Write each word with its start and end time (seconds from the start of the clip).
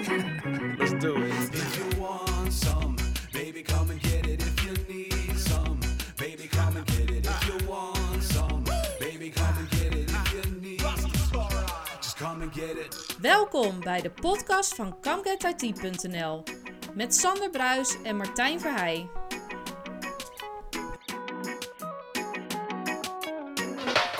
Let's 0.00 0.94
do 0.94 1.14
it. 1.16 1.54
If 1.54 1.76
you 1.76 2.00
want 2.00 2.52
some, 2.52 2.96
baby, 3.34 3.62
come 3.62 3.90
and 3.90 4.00
get 4.00 4.26
it. 4.26 4.40
If 4.40 4.64
you 4.64 4.72
need 4.88 5.38
some, 5.38 5.78
baby, 6.16 6.48
come 6.48 6.76
and 6.76 6.86
get 6.86 7.10
it. 7.10 7.26
If 7.26 7.46
you 7.46 7.68
want 7.68 8.22
some, 8.22 8.64
baby, 8.98 9.28
come 9.28 9.58
and 9.58 9.70
get 9.70 9.94
it. 9.94 10.10
If 10.10 10.32
you 10.32 10.60
need, 10.60 10.80
just 12.00 12.16
come 12.16 12.40
and 12.42 12.52
get 12.52 12.76
it. 12.78 13.16
Welkom 13.20 13.80
bij 13.80 14.00
de 14.00 14.10
podcast 14.10 14.74
van 14.74 14.96
ComeGetIT.nl 15.00 16.42
met 16.94 17.14
Sander 17.14 17.50
Bruis 17.50 17.96
en 18.02 18.16
Martijn 18.16 18.60
Verheij. 18.60 19.19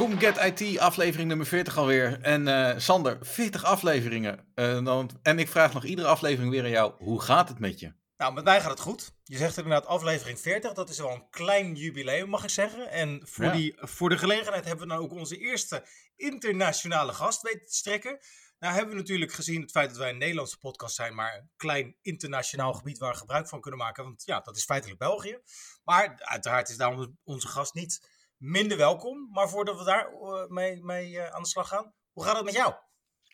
Kom 0.01 0.19
Get 0.19 0.61
IT, 0.61 0.79
aflevering 0.79 1.29
nummer 1.29 1.47
40 1.47 1.77
alweer. 1.77 2.21
En 2.23 2.49
eh, 2.49 2.79
Sander, 2.79 3.19
40 3.21 3.65
afleveringen. 3.65 4.51
Eh, 4.55 4.85
dan, 4.85 5.11
en 5.23 5.39
ik 5.39 5.49
vraag 5.49 5.73
nog 5.73 5.85
iedere 5.85 6.09
aflevering 6.09 6.53
weer 6.53 6.63
aan 6.63 6.71
jou, 6.71 6.93
hoe 6.99 7.21
gaat 7.23 7.49
het 7.49 7.59
met 7.59 7.81
je? 7.81 7.93
Nou, 8.17 8.33
met 8.33 8.45
mij 8.45 8.61
gaat 8.61 8.71
het 8.71 8.81
goed. 8.81 9.13
Je 9.25 9.37
zegt 9.37 9.57
inderdaad 9.57 9.87
aflevering 9.87 10.41
40. 10.41 10.73
Dat 10.73 10.89
is 10.89 10.99
wel 10.99 11.11
een 11.11 11.29
klein 11.31 11.75
jubileum, 11.75 12.29
mag 12.29 12.43
ik 12.43 12.51
zeggen. 12.51 12.91
En 12.91 13.21
voor, 13.25 13.45
Ja. 13.45 13.53
die, 13.53 13.75
voor 13.79 14.09
de 14.09 14.19
gelegenheid 14.19 14.65
hebben 14.65 14.87
we 14.87 14.93
nou 14.93 15.05
ook 15.05 15.13
onze 15.13 15.39
eerste 15.39 15.85
internationale 16.17 17.13
gast 17.13 17.43
weten 17.43 17.67
te 17.67 17.75
strekken. 17.75 18.19
Nou 18.59 18.75
hebben 18.75 18.95
we 18.95 19.01
natuurlijk 19.01 19.33
gezien 19.33 19.61
het 19.61 19.71
feit 19.71 19.89
dat 19.89 19.99
wij 19.99 20.11
een 20.11 20.19
Nederlandse 20.19 20.59
podcast 20.59 20.95
zijn, 20.95 21.15
maar 21.15 21.35
een 21.35 21.51
klein 21.57 21.97
internationaal 22.03 22.73
gebied 22.73 22.99
waar 22.99 23.13
we 23.13 23.19
gebruik 23.19 23.49
van 23.49 23.61
kunnen 23.61 23.81
maken. 23.81 24.05
Want 24.05 24.23
ja, 24.25 24.41
dat 24.41 24.57
is 24.57 24.65
feitelijk 24.65 24.99
België. 24.99 25.39
Maar 25.85 26.15
uiteraard 26.19 26.69
is 26.69 26.77
daarom 26.77 27.19
onze 27.25 27.49
gast 27.49 27.75
niet 27.75 28.19
minder 28.41 28.77
welkom. 28.77 29.29
Maar 29.33 29.49
voordat 29.49 29.79
we 29.79 29.85
daar 29.85 30.07
eh, 30.07 30.47
mee, 30.49 30.85
mee 30.85 31.19
eh, 31.19 31.35
aan 31.35 31.43
de 31.43 31.49
slag 31.49 31.69
gaan, 31.69 31.93
hoe 32.13 32.25
gaat 32.25 32.37
het 32.37 32.45
met 32.45 32.55
jou? 32.55 32.75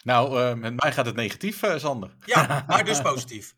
Nou, 0.02 0.41
eh, 0.42 0.55
met 0.55 0.80
mij 0.83 0.92
gaat 0.92 1.06
het 1.06 1.16
negatief, 1.16 1.62
Sander. 1.77 2.16
Ja, 2.24 2.64
maar 2.66 2.84
dus 2.84 3.02
positief. 3.02 3.55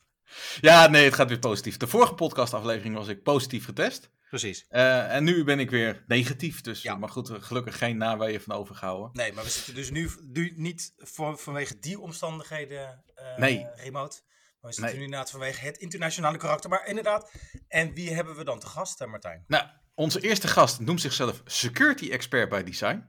Ja, 0.60 0.86
nee, 0.86 1.04
het 1.04 1.14
gaat 1.14 1.28
weer 1.28 1.38
positief. 1.38 1.76
De 1.76 1.86
vorige 1.86 2.14
podcastaflevering 2.14 2.94
was 2.94 3.08
ik 3.08 3.22
positief 3.22 3.64
getest. 3.64 4.10
Precies. 4.28 4.66
En 4.68 5.24
nu 5.24 5.44
ben 5.44 5.58
ik 5.58 5.70
weer 5.70 6.04
negatief. 6.06 6.60
Dus, 6.60 6.82
Ja. 6.82 6.94
Maar 6.96 7.08
goed, 7.08 7.30
gelukkig 7.30 7.78
geen 7.78 7.96
naweeën 7.96 8.40
van 8.40 8.54
overgehouden. 8.56 9.10
Nee, 9.12 9.32
maar 9.32 9.44
we 9.44 9.50
zitten 9.50 9.74
dus 9.74 9.90
nu, 9.90 10.10
nu 10.20 10.52
niet 10.56 10.92
van, 10.96 11.38
vanwege 11.38 11.78
die 11.78 12.00
omstandigheden 12.00 13.04
Nee. 13.36 13.66
remote. 13.74 14.20
Maar 14.60 14.70
we 14.70 14.76
zitten 14.76 14.84
Nee. 14.84 14.94
nu 14.94 15.02
inderdaad 15.04 15.30
vanwege 15.30 15.64
het 15.66 15.76
internationale 15.76 16.36
karakter. 16.36 16.70
Maar 16.70 16.86
inderdaad, 16.86 17.32
en 17.68 17.94
wie 17.94 18.14
hebben 18.14 18.36
we 18.36 18.44
dan 18.44 18.58
te 18.58 18.66
gast, 18.66 19.06
Martijn? 19.06 19.44
Nou, 19.46 19.64
onze 19.98 20.20
eerste 20.20 20.48
gast 20.48 20.80
noemt 20.80 21.00
zichzelf 21.00 21.42
Security 21.44 22.10
Expert 22.10 22.48
bij 22.48 22.64
Design. 22.64 23.04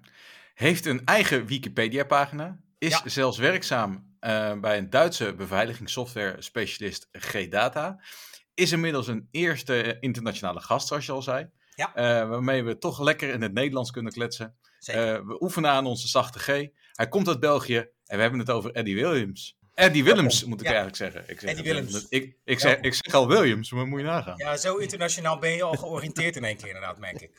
Heeft 0.53 0.85
een 0.85 1.05
eigen 1.05 1.45
Wikipedia-pagina. 1.45 2.59
Is 2.77 2.89
Ja. 2.91 3.09
zelfs 3.09 3.37
werkzaam 3.37 4.07
eh, 4.19 4.59
bij 4.59 4.77
een 4.77 4.89
Duitse 4.89 5.33
beveiligingssoftware 5.33 6.41
specialist 6.41 7.07
G-Data. 7.11 8.01
Is 8.53 8.71
inmiddels 8.71 9.07
een 9.07 9.27
eerste 9.31 9.97
internationale 9.99 10.59
gast, 10.59 10.87
zoals 10.87 11.05
je 11.05 11.11
al 11.11 11.21
zei. 11.21 11.49
Ja. 11.75 11.95
Eh, 11.95 12.29
waarmee 12.29 12.63
we 12.63 12.77
toch 12.77 12.99
lekker 13.01 13.29
in 13.29 13.41
het 13.41 13.53
Nederlands 13.53 13.91
kunnen 13.91 14.11
kletsen. 14.11 14.55
Eh, 14.85 14.95
we 14.95 15.37
oefenen 15.41 15.69
aan 15.69 15.85
onze 15.85 16.07
zachte 16.07 16.39
G. 16.39 16.45
Hij 16.93 17.07
komt 17.09 17.27
uit 17.27 17.39
België 17.39 17.77
en 18.05 18.15
we 18.15 18.21
hebben 18.21 18.39
het 18.39 18.49
over 18.49 18.71
Eddie 18.71 18.95
Williams. 18.95 19.57
Eddie 19.79 20.03
Willems, 20.03 20.43
moet 20.43 20.59
ik 20.61 20.67
Ja. 20.67 20.73
eigenlijk 20.73 20.95
zeggen. 20.97 21.23
Ik 21.27 21.39
zeg, 21.39 21.49
Eddie 21.49 21.63
Willems. 21.73 22.05
Ik, 22.09 22.35
ik, 22.45 22.59
zeg, 22.59 22.77
ik 22.79 22.93
zeg 22.93 23.13
al 23.13 23.27
Williams, 23.27 23.71
maar 23.71 23.87
moet 23.87 23.99
je 23.99 24.05
nagaan. 24.05 24.37
ja, 24.37 24.57
zo 24.57 24.75
internationaal 24.75 25.39
ben 25.39 25.51
je 25.51 25.63
al 25.63 25.73
georiënteerd 25.75 26.35
in 26.35 26.43
één 26.43 26.57
keer 26.57 26.67
inderdaad, 26.67 26.99
merk 26.99 27.21
ik. 27.21 27.31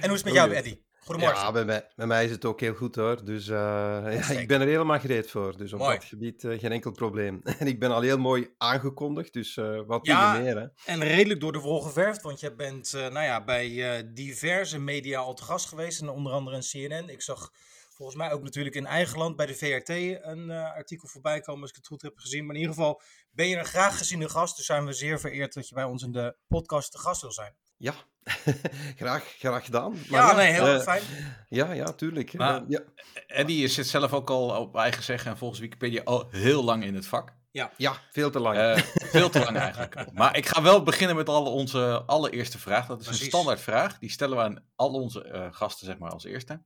En 0.00 0.08
hoe 0.08 0.10
is 0.10 0.14
het 0.14 0.24
met 0.24 0.32
jou, 0.34 0.52
Eddie? 0.52 0.84
Goedemorgen. 0.98 1.38
Ja, 1.40 1.52
bij 1.52 1.64
mij, 1.64 1.86
bij 1.96 2.06
mij 2.06 2.24
is 2.24 2.30
het 2.30 2.44
ook 2.44 2.60
heel 2.60 2.74
goed 2.74 2.94
hoor. 2.94 3.24
Dus 3.24 3.48
eh, 3.48 3.56
ja, 3.56 4.28
ik 4.30 4.48
ben 4.48 4.60
er 4.60 4.66
helemaal 4.66 5.00
gereed 5.00 5.30
voor. 5.30 5.56
Dus 5.56 5.72
op 5.72 5.78
Mooi. 5.78 5.94
dat 5.98 6.04
gebied 6.04 6.44
eh, 6.44 6.58
geen 6.58 6.72
enkel 6.72 6.90
probleem. 6.92 7.40
En 7.58 7.66
ik 7.66 7.78
ben 7.78 7.90
al 7.90 8.00
heel 8.00 8.18
mooi 8.18 8.48
aangekondigd, 8.58 9.32
dus 9.32 9.56
eh, 9.56 9.80
wat 9.86 10.06
Ja. 10.06 10.34
ja. 10.34 10.40
meer. 10.40 10.56
Hè? 10.56 10.92
En 10.92 11.00
redelijk 11.00 11.40
door 11.40 11.52
de 11.52 11.58
wol 11.58 11.80
geverfd, 11.80 12.22
want 12.22 12.40
je 12.40 12.54
bent 12.54 12.94
eh, 12.94 13.00
nou 13.00 13.24
ja, 13.24 13.44
bij 13.44 14.02
diverse 14.14 14.78
media 14.78 15.18
al 15.18 15.34
te 15.34 15.42
gast 15.42 15.68
geweest. 15.68 16.00
En 16.00 16.08
onder 16.08 16.32
andere 16.32 16.56
een 16.56 16.62
CNN. 16.88 17.08
Ik 17.08 17.22
zag 17.22 17.52
volgens 17.96 18.16
mij 18.18 18.32
ook 18.32 18.42
natuurlijk 18.42 18.74
in 18.74 18.86
eigen 18.86 19.18
land 19.18 19.36
bij 19.36 19.46
de 19.46 19.54
VRT 19.54 19.88
een 20.24 20.50
eh, 20.50 20.74
artikel 20.74 21.08
voorbij 21.08 21.40
komen, 21.40 21.60
als 21.60 21.70
ik 21.70 21.76
het 21.76 21.86
goed 21.86 22.02
heb 22.02 22.18
gezien. 22.18 22.46
Maar 22.46 22.54
in 22.54 22.60
ieder 22.60 22.74
geval 22.76 23.02
ben 23.30 23.48
je 23.48 23.56
een 23.56 23.64
graag 23.64 23.98
geziene 23.98 24.28
gast. 24.28 24.56
Dus 24.56 24.66
zijn 24.66 24.84
we 24.86 24.92
zeer 24.92 25.20
vereerd 25.20 25.54
dat 25.54 25.68
je 25.68 25.74
bij 25.74 25.84
ons 25.84 26.02
in 26.02 26.12
de 26.12 26.36
podcast 26.48 26.92
te 26.92 26.98
gast 26.98 27.20
wil 27.20 27.32
zijn. 27.32 27.54
Ja, 27.76 27.94
graag, 28.96 29.24
graag 29.38 29.64
gedaan. 29.64 29.92
Maar 29.92 30.20
Ja, 30.20 30.34
nee, 30.34 30.52
heel 30.52 30.66
eh, 30.66 30.80
fijn. 30.80 31.02
Ja, 31.48 31.72
ja, 31.72 31.92
tuurlijk. 31.92 32.32
Maar- 32.32 32.56
Eh, 32.56 32.62
ja. 32.68 32.80
Eddie 33.26 33.68
zit 33.68 33.86
zelf 33.86 34.12
ook 34.12 34.30
al 34.30 34.60
op 34.60 34.76
eigen 34.76 35.02
zeggen 35.02 35.30
en 35.30 35.36
volgens 35.38 35.60
Wikipedia 35.60 36.02
al 36.04 36.28
heel 36.30 36.64
lang 36.64 36.84
in 36.84 36.94
het 36.94 37.06
vak. 37.06 37.34
ja, 37.76 37.96
veel 38.12 38.30
te 38.30 38.38
lang. 38.40 38.56
Eh, 38.58 38.76
veel 39.10 39.30
te 39.30 39.38
lang 39.38 39.56
eigenlijk. 39.56 40.06
Maar 40.12 40.36
ik 40.36 40.46
ga 40.46 40.62
wel 40.62 40.82
beginnen 40.82 41.16
met 41.16 41.28
alle 41.28 41.48
onze 41.48 42.02
allereerste 42.06 42.58
vraag. 42.58 42.86
Dat 42.86 43.00
is 43.00 43.04
Precies. 43.06 43.22
een 43.24 43.28
standaardvraag. 43.30 43.98
Die 43.98 44.10
stellen 44.10 44.36
we 44.36 44.42
aan 44.42 44.64
al 44.74 44.92
onze 44.92 45.22
eh, 45.24 45.46
gasten 45.50 45.86
zeg 45.86 45.98
maar 45.98 46.10
als 46.10 46.24
eerste. 46.24 46.62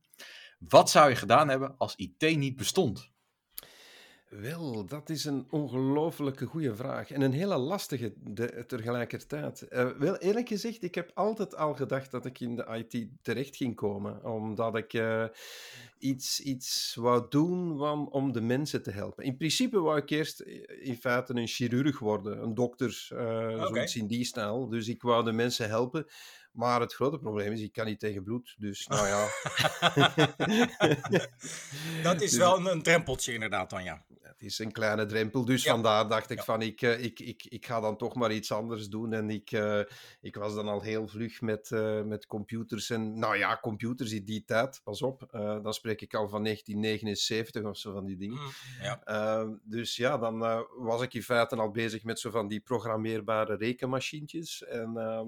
Wat 0.67 0.89
zou 0.89 1.09
je 1.09 1.15
gedaan 1.15 1.49
hebben 1.49 1.75
als 1.77 1.95
IT 1.95 2.37
niet 2.37 2.55
bestond? 2.55 3.09
Wel, 4.29 4.85
dat 4.85 5.09
is 5.09 5.25
een 5.25 5.47
ongelooflijke 5.49 6.45
goede 6.45 6.75
vraag. 6.75 7.11
En 7.11 7.21
een 7.21 7.31
hele 7.31 7.57
lastige 7.57 8.13
de- 8.17 8.63
tegelijkertijd. 8.67 9.61
Eh, 9.61 9.89
wel, 9.97 10.17
eerlijk 10.17 10.47
gezegd, 10.47 10.83
ik 10.83 10.95
heb 10.95 11.11
altijd 11.13 11.55
al 11.55 11.73
gedacht 11.73 12.11
dat 12.11 12.25
ik 12.25 12.39
in 12.39 12.55
de 12.55 12.85
IT 12.89 13.07
terecht 13.21 13.55
ging 13.55 13.75
komen. 13.75 14.25
Omdat 14.25 14.75
ik 14.75 14.93
eh, 14.93 15.25
iets, 15.99 16.39
iets 16.39 16.95
wou 16.99 17.25
doen 17.29 17.81
om, 17.81 18.07
om 18.07 18.31
de 18.31 18.41
mensen 18.41 18.83
te 18.83 18.91
helpen. 18.91 19.23
In 19.23 19.37
principe 19.37 19.79
wou 19.79 19.97
ik 19.97 20.09
eerst 20.09 20.39
eh, 20.39 20.87
in 20.87 20.95
feite 20.97 21.33
een 21.35 21.47
chirurg 21.47 21.99
worden. 21.99 22.43
Een 22.43 22.53
dokter, 22.53 23.07
Oké. 23.11 23.57
zoiets 23.67 23.95
in 23.95 24.07
die 24.07 24.23
stijl. 24.25 24.69
Dus 24.69 24.87
ik 24.87 25.01
wou 25.01 25.23
de 25.23 25.31
mensen 25.31 25.67
helpen. 25.69 26.05
Maar 26.51 26.81
het 26.81 26.93
grote 26.93 27.17
probleem 27.19 27.51
is, 27.51 27.61
ik 27.61 27.71
kan 27.71 27.85
niet 27.85 27.99
tegen 27.99 28.23
bloed. 28.23 28.55
Dus 28.57 28.87
nou 28.87 29.07
ja. 29.07 29.27
Dat 32.03 32.21
is 32.21 32.29
Dus- 32.29 32.37
wel 32.37 32.57
een, 32.57 32.65
een 32.65 32.81
drempeltje 32.81 33.33
inderdaad 33.33 33.69
dan, 33.69 33.83
ja. 33.83 34.05
Het 34.21 34.41
is 34.49 34.59
een 34.59 34.71
kleine 34.71 35.05
drempel, 35.05 35.45
dus 35.45 35.63
Ja. 35.63 35.71
vandaar 35.71 36.07
dacht 36.07 36.29
ik 36.29 36.37
Ja. 36.37 36.43
van 36.43 36.61
ik, 36.61 36.81
eh, 36.81 37.03
ik, 37.03 37.19
ik, 37.19 37.45
ik 37.45 37.65
ga 37.65 37.79
dan 37.79 37.97
toch 37.97 38.15
maar 38.15 38.31
iets 38.31 38.51
anders 38.51 38.87
doen. 38.89 39.13
En 39.13 39.29
ik, 39.29 39.51
eh, 39.51 39.79
ik 40.21 40.35
was 40.35 40.55
dan 40.55 40.67
al 40.67 40.81
heel 40.81 41.07
vlug 41.07 41.41
met, 41.41 41.71
eh, 41.71 42.01
met 42.01 42.25
computers. 42.25 42.89
En 42.89 43.19
nou 43.19 43.37
ja, 43.37 43.57
computers 43.61 44.11
in 44.11 44.25
die 44.25 44.43
tijd, 44.45 44.81
pas 44.83 45.01
op. 45.01 45.27
dan 45.63 45.73
spreek 45.73 46.01
ik 46.01 46.13
al 46.13 46.29
van 46.29 46.41
1979 46.43 47.63
of 47.63 47.77
zo 47.77 47.93
van 47.93 48.05
die 48.05 48.17
dingen. 48.17 48.41
Mm, 48.41 48.51
ja. 48.81 49.01
Ehm, 49.03 49.49
dus 49.63 49.95
ja, 49.95 50.17
dan 50.17 50.37
was 50.77 51.01
ik 51.01 51.13
in 51.13 51.23
feite 51.23 51.55
al 51.55 51.71
bezig 51.71 52.03
met 52.03 52.19
zo 52.19 52.29
van 52.29 52.47
die 52.47 52.59
programmeerbare 52.59 53.55
rekenmachientjes. 53.55 54.63
En, 54.63 54.97
ehm, 54.97 55.25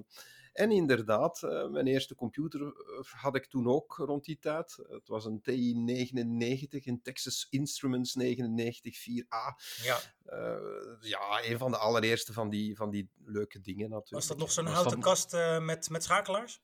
en 0.54 0.72
inderdaad, 0.72 1.44
eh, 1.44 1.68
mijn 1.68 1.88
eerste 1.88 2.16
computer 2.16 2.62
eh, 2.62 3.22
had 3.22 3.36
ik 3.36 3.46
toen 3.46 3.68
ook 3.68 3.96
rond 3.98 4.26
die 4.26 4.40
tijd. 4.40 4.78
Het 4.90 5.08
was 5.08 5.26
een 5.26 5.42
TI-99, 5.42 6.86
een 6.86 7.02
Texas 7.02 7.48
Instruments 7.50 8.16
99-4A. 8.16 9.56
ja. 9.84 10.00
Eh, 10.26 11.00
ja, 11.00 11.44
een 11.44 11.58
van 11.58 11.72
de 11.72 11.78
allereerste 11.78 12.34
van 12.34 12.50
die, 12.50 12.76
van 12.76 12.90
die 12.90 13.10
leuke 13.26 13.62
dingen 13.62 13.90
natuurlijk. 13.90 14.12
Was 14.12 14.28
dat 14.28 14.38
nog 14.38 14.52
zo'n 14.52 14.66
houten 14.66 15.00
kast 15.00 15.32
met, 15.60 15.90
met 15.90 16.04
schakelaars? 16.04 16.62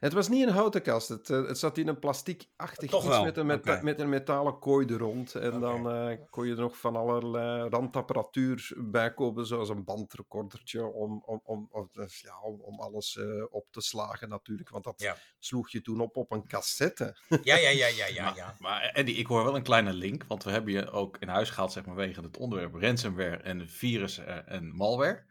Het 0.00 0.12
was 0.12 0.28
niet 0.28 0.46
een 0.46 0.52
houten 0.52 0.82
kast. 0.82 1.08
Het, 1.08 1.30
eh, 1.30 1.46
het 1.46 1.58
zat 1.58 1.78
in 1.78 1.88
een 1.88 1.98
plastic-achtig 1.98 2.90
Toch 2.90 3.00
iets 3.04 3.12
wel, 3.12 3.24
met 3.44 3.66
een, 3.66 3.84
met 3.84 4.00
een 4.00 4.08
metalen 4.08 4.58
kooi 4.58 4.86
er 4.86 4.98
rond. 4.98 5.34
En 5.34 5.60
dan 5.60 5.90
eh, 5.90 6.16
kon 6.30 6.46
je 6.46 6.52
er 6.52 6.60
nog 6.60 6.76
van 6.78 6.96
allerlei 6.96 7.68
randapparatuur 7.68 8.72
bij 8.76 9.14
kopen, 9.14 9.46
zoals 9.46 9.68
een 9.68 9.84
bandrecordertje, 9.84 10.84
om, 10.86 11.22
om, 11.26 11.40
om, 11.44 11.68
om, 11.70 11.88
dus 11.92 12.20
ja, 12.20 12.40
om, 12.40 12.60
om 12.60 12.80
alles 12.80 13.16
eh, 13.16 13.44
op 13.50 13.66
te 13.70 13.80
slagen 13.80 14.28
natuurlijk. 14.28 14.68
Want 14.68 14.84
dat 14.84 15.00
Ja. 15.00 15.16
sloeg 15.38 15.70
je 15.70 15.80
toen 15.80 16.00
op 16.00 16.16
op 16.16 16.32
een 16.32 16.46
cassette. 16.48 17.16
Ja, 17.42 17.56
ja, 17.56 17.68
ja, 17.68 17.86
ja, 17.86 18.06
ja. 18.06 18.24
maar, 18.24 18.36
ja. 18.36 18.56
maar 18.58 18.82
Eddie, 18.82 19.16
ik 19.16 19.26
hoor 19.26 19.44
wel 19.44 19.56
een 19.56 19.62
kleine 19.62 19.92
link. 19.92 20.24
Want 20.28 20.44
we 20.44 20.50
hebben 20.50 20.72
je 20.72 20.90
ook 20.90 21.16
in 21.18 21.28
huis 21.28 21.50
gehaald 21.50 21.72
zeg 21.72 21.84
maar, 21.86 21.94
wegen 21.94 22.22
het 22.22 22.36
onderwerp 22.36 22.74
ransomware 22.74 23.36
en 23.36 23.68
virus 23.68 24.18
eh, 24.18 24.36
en 24.44 24.74
malware. 24.74 25.24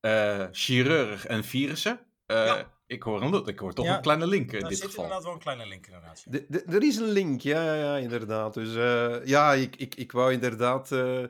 Eh, 0.00 0.46
chirurg 0.52 1.26
en 1.26 1.44
virussen. 1.44 2.00
Eh, 2.26 2.36
Ja. 2.46 2.72
Ik, 2.92 3.02
hoor 3.02 3.22
een, 3.22 3.46
ik 3.46 3.58
hoor 3.58 3.72
toch 3.72 3.84
Ja, 3.84 3.96
een 3.96 4.02
kleine 4.02 4.26
link 4.26 4.52
in 4.52 4.60
Daar 4.60 4.68
dit 4.68 4.78
zit 4.78 4.86
geval. 4.88 5.02
inderdaad 5.04 5.26
wel 5.26 5.34
een 5.36 5.40
kleine 5.40 5.66
link 5.66 5.86
inderdaad. 5.86 6.22
ja. 6.24 6.30
De, 6.30 6.44
de- 6.48 6.62
er 6.64 6.82
is 6.82 6.96
een 6.96 7.10
link, 7.10 7.40
ja, 7.40 7.64
ja, 7.64 7.74
ja 7.74 7.96
inderdaad. 7.96 8.54
Dus 8.54 8.74
eh, 8.74 9.24
ja, 9.26 9.52
ik, 9.52 9.76
ik, 9.76 9.94
ik 9.94 10.12
wou 10.12 10.32
inderdaad 10.32 10.92
eh, 10.92 11.24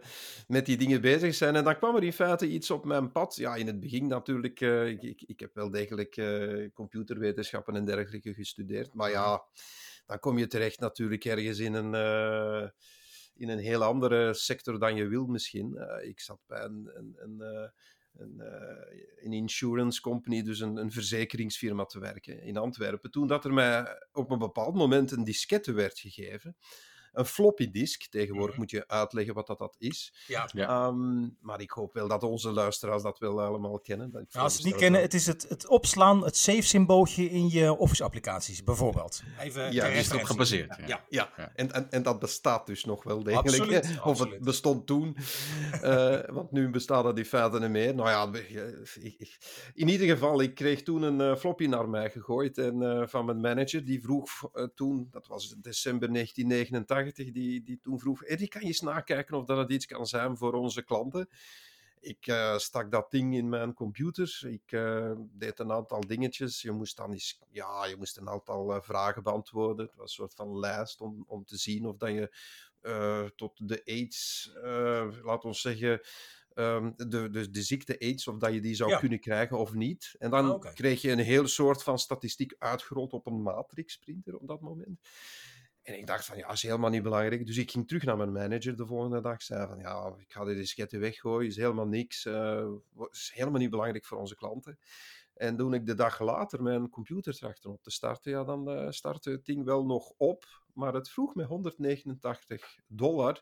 met 0.47 0.67
die 0.67 0.76
dingen 0.76 1.00
bezig 1.00 1.35
zijn. 1.35 1.56
En 1.56 1.64
dan 1.64 1.76
kwam 1.76 1.97
er 1.97 2.03
in 2.03 2.12
feite 2.12 2.49
iets 2.49 2.70
op 2.70 2.85
mijn 2.85 3.12
pad. 3.12 3.37
Ja, 3.37 3.55
in 3.56 3.67
het 3.67 3.81
begin 3.81 4.06
natuurlijk. 4.06 4.61
eh, 4.61 4.87
ik, 4.88 5.03
ik, 5.03 5.23
ik 5.26 5.41
heb 5.41 5.55
wel 5.55 5.70
degelijk 5.70 6.17
eh, 6.17 6.69
computerwetenschappen 6.73 7.76
en 7.76 7.85
dergelijke 7.85 8.35
gestudeerd. 8.35 8.94
Maar 8.94 9.11
ja, 9.11 9.43
dan 10.06 10.19
kom 10.19 10.38
je 10.38 10.47
terecht 10.47 10.81
natuurlijk 10.81 11.25
ergens 11.25 11.59
in 11.59 11.75
een, 11.75 11.94
eh, 11.94 12.69
in 13.35 13.49
een 13.49 13.59
heel 13.59 13.82
andere 13.82 14.35
sector 14.35 14.79
dan 14.79 14.94
je 14.97 15.06
wil 15.06 15.26
misschien. 15.26 15.76
Eh, 15.76 16.09
ik 16.09 16.20
zat 16.20 16.41
bij 16.47 16.62
een... 16.62 16.91
een, 16.94 17.17
een 17.19 17.41
eh, 17.41 17.69
een, 18.19 18.41
een 19.32 19.38
insurance 19.38 20.00
company, 20.00 20.43
dus 20.43 20.61
een, 20.61 20.76
een 20.76 20.93
verzekeringsfirma 20.93 21.84
te 21.84 21.99
werken 21.99 22.43
in 22.43 22.56
Antwerpen. 22.56 23.11
Toen 23.11 23.26
dat 23.26 23.44
er 23.44 23.52
mij 23.52 23.84
op 24.12 24.31
een 24.31 24.38
bepaald 24.38 24.75
moment 24.75 25.11
een 25.11 25.25
diskette 25.25 25.73
werd 25.73 25.99
gegeven. 25.99 26.56
Een 27.12 27.25
floppy 27.25 27.70
disk. 27.70 28.03
Tegenwoordig 28.11 28.50
Mhm. 28.50 28.61
moet 28.61 28.70
je 28.70 28.88
uitleggen 28.88 29.35
wat 29.35 29.47
dat, 29.47 29.59
dat 29.59 29.75
is. 29.79 30.14
Ja. 30.26 30.49
Ja. 30.53 30.69
Ehm, 30.69 31.29
maar 31.41 31.61
ik 31.61 31.70
hoop 31.70 31.94
wel 31.94 32.09
dat 32.09 32.23
onze 32.23 32.53
luisteraars 32.53 33.03
dat 33.03 33.19
wel 33.19 33.41
allemaal 33.43 33.79
kennen. 33.81 34.11
Dat- 34.11 34.23
Nou, 34.32 34.44
als 34.44 34.53
ze 34.53 34.59
het 34.62 34.67
niet 34.67 34.76
kennen, 34.76 35.00
het 35.00 35.14
is 35.14 35.26
het, 35.26 35.47
het 35.49 35.67
opslaan, 35.69 36.25
het 36.25 36.37
save-symbooltje 36.37 37.31
in 37.31 37.49
je 37.49 37.76
Office-applicaties, 37.76 38.64
bijvoorbeeld. 38.64 39.23
Even 39.41 39.73
Ja, 39.73 39.87
is 39.87 39.99
is 39.99 40.11
erop 40.11 40.23
gebaseerd. 40.23 40.76
Ja. 40.76 40.87
Ja. 40.87 41.05
Ja, 41.09 41.32
Ja. 41.37 41.53
En, 41.55 41.73
en, 41.73 41.91
en 41.91 42.03
dat 42.03 42.19
bestaat 42.19 42.67
dus 42.67 42.85
nog 42.85 43.03
wel 43.03 43.23
degelijk. 43.23 43.49
Absoluut. 43.59 43.85
Of 43.91 43.99
absoluut. 44.00 44.32
het 44.35 44.43
bestond 44.44 44.87
toen. 44.87 45.17
Eh, 45.82 46.19
want 46.26 46.53
nu 46.53 46.70
bestaat 46.70 47.05
dat 47.05 47.19
in 47.19 47.25
feite 47.25 47.59
niet 47.61 47.70
meer. 47.70 47.94
Nou 47.94 48.09
ja, 48.09 48.31
eh, 48.41 49.12
in 49.75 49.88
ieder 49.88 50.06
geval, 50.09 50.41
ik 50.41 50.55
kreeg 50.55 50.82
toen 50.82 51.03
een 51.03 51.20
eh, 51.20 51.37
floppy 51.37 51.67
naar 51.67 51.88
mij 51.88 52.11
gegooid 52.11 52.59
en, 52.59 52.82
eh, 52.82 53.06
van 53.06 53.25
mijn 53.25 53.41
manager. 53.41 53.85
Die 53.85 54.03
vroeg 54.03 54.31
toen, 54.75 55.09
dat 55.11 55.26
was 55.26 55.55
december 55.59 56.12
1989, 56.12 57.01
die, 57.14 57.62
die 57.62 57.78
toen 57.82 57.99
vroeg: 57.99 58.25
Eddie, 58.25 58.49
kan 58.49 58.60
je 58.60 58.66
eens 58.66 58.81
nakijken 58.81 59.37
of 59.37 59.44
dat 59.44 59.58
het 59.58 59.70
iets 59.70 59.87
kan 59.87 60.06
zijn 60.06 60.37
voor 60.37 60.52
onze 60.52 60.82
klanten? 60.82 61.28
Ik 62.00 62.26
eh, 62.26 62.58
stak 62.58 62.90
dat 62.90 63.10
ding 63.10 63.34
in 63.34 63.49
mijn 63.49 63.75
computer. 63.75 64.40
Ik 64.49 64.72
eh, 64.72 65.12
deed 65.32 65.58
een 65.58 65.72
aantal 65.72 66.00
dingetjes. 66.00 66.62
Je 66.62 66.70
moest 66.72 66.96
dan 66.96 67.12
eens, 67.12 67.38
ja, 67.50 67.87
je 67.87 67.96
moest 67.96 68.16
een 68.16 68.28
aantal 68.28 68.75
eh, 68.75 68.81
vragen 68.82 69.22
beantwoorden. 69.22 69.87
Het 69.87 69.94
was 69.94 70.04
een 70.04 70.14
soort 70.14 70.34
van 70.34 70.58
lijst 70.58 71.00
om, 71.00 71.25
om 71.26 71.44
te 71.44 71.56
zien 71.56 71.87
of 71.87 71.96
dat 71.96 72.10
je 72.10 72.31
tot 73.37 73.69
de 73.69 73.82
AIDS, 73.84 74.50
laat 75.22 75.44
ons 75.44 75.60
zeggen, 75.60 76.00
ehm, 76.54 76.90
de, 76.96 77.31
de, 77.31 77.50
de 77.50 77.62
ziekte 77.62 77.99
AIDS, 77.99 78.28
of 78.28 78.38
dat 78.38 78.52
je 78.52 78.60
die 78.60 78.75
zou 78.75 78.90
Ja. 78.90 78.99
kunnen 78.99 79.20
krijgen 79.20 79.58
of 79.58 79.72
niet. 79.75 80.14
En 80.19 80.31
dan 80.31 80.50
Ah, 80.64 80.75
kreeg 80.75 81.02
je 81.02 81.10
een 81.10 81.19
hele 81.19 81.46
soort 81.46 81.82
van 81.82 81.99
statistiek 81.99 82.54
uitgerold 82.58 83.12
op 83.12 83.26
een 83.26 83.43
matrix-printer 83.43 84.37
op 84.37 84.46
dat 84.49 84.60
moment. 84.60 85.00
En 85.82 85.99
ik 85.99 86.06
dacht 86.06 86.25
van, 86.25 86.37
ja, 86.37 86.50
is 86.50 86.62
helemaal 86.62 86.90
niet 86.90 87.02
belangrijk. 87.02 87.46
Dus 87.46 87.56
ik 87.56 87.70
ging 87.70 87.88
terug 87.88 88.05
naar 88.05 88.17
mijn 88.17 88.32
manager 88.32 88.76
de 88.76 88.87
volgende 88.87 89.20
dag. 89.20 89.43
Zei 89.43 89.67
van, 89.67 89.79
ja, 89.79 90.14
ik 90.19 90.32
ga 90.32 90.44
de 90.44 90.55
disketten 90.55 91.00
weggooien. 91.00 91.49
Is 91.49 91.56
helemaal 91.56 91.87
niks. 91.87 92.25
eh, 92.25 92.69
is 93.11 93.31
helemaal 93.34 93.61
niet 93.61 93.70
belangrijk 93.70 94.05
voor 94.05 94.19
onze 94.19 94.34
klanten. 94.34 94.79
En 95.34 95.56
toen 95.56 95.75
ik 95.75 95.87
de 95.87 95.94
dag 95.94 96.20
later 96.20 96.62
mijn 96.62 96.88
computer 96.88 97.34
trachtte 97.34 97.70
op 97.70 97.82
te 97.82 97.90
starten, 97.90 98.31
ja, 98.31 98.44
dan 98.44 98.70
eh, 98.70 98.90
startte 98.90 99.31
het 99.31 99.44
ding 99.44 99.64
wel 99.64 99.84
nog 99.84 100.12
op. 100.17 100.62
Maar 100.73 100.95
het 100.95 101.11
vroeg 101.11 101.35
me 101.35 101.45
189 101.45 102.79
dollar 102.87 103.41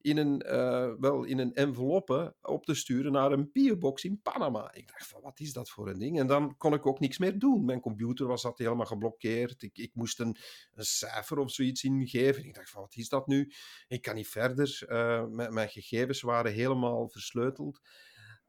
in 0.00 0.16
een, 0.16 0.40
eh, 0.40 0.92
wel 0.98 1.24
in 1.24 1.38
een 1.38 1.54
enveloppe 1.54 2.36
op 2.42 2.64
te 2.64 2.74
sturen 2.74 3.12
naar 3.12 3.32
een 3.32 3.50
bierbox 3.52 4.04
in 4.04 4.20
Panama. 4.22 4.74
Ik 4.74 4.88
dacht 4.88 5.06
van, 5.06 5.20
wat 5.20 5.40
is 5.40 5.52
dat 5.52 5.70
voor 5.70 5.88
een 5.88 5.98
ding? 5.98 6.18
En 6.18 6.26
dan 6.26 6.56
kon 6.56 6.74
ik 6.74 6.86
ook 6.86 7.00
niks 7.00 7.18
meer 7.18 7.38
doen. 7.38 7.64
Mijn 7.64 7.80
computer 7.80 8.26
was 8.26 8.42
dat 8.42 8.58
helemaal 8.58 8.86
geblokkeerd. 8.86 9.62
Ik, 9.62 9.78
ik 9.78 9.94
moest 9.94 10.20
een, 10.20 10.36
een 10.74 10.84
cijfer 10.84 11.38
of 11.38 11.50
zoiets 11.50 11.84
ingeven. 11.84 12.44
Ik 12.44 12.54
dacht 12.54 12.70
van, 12.70 12.82
wat 12.82 12.96
is 12.96 13.08
dat 13.08 13.26
nu? 13.26 13.52
Ik 13.88 14.02
kan 14.02 14.14
niet 14.14 14.28
verder. 14.28 14.82
Eh, 14.86 15.26
mijn 15.26 15.68
gegevens 15.68 16.20
waren 16.20 16.52
helemaal 16.52 17.08
versleuteld. 17.08 17.80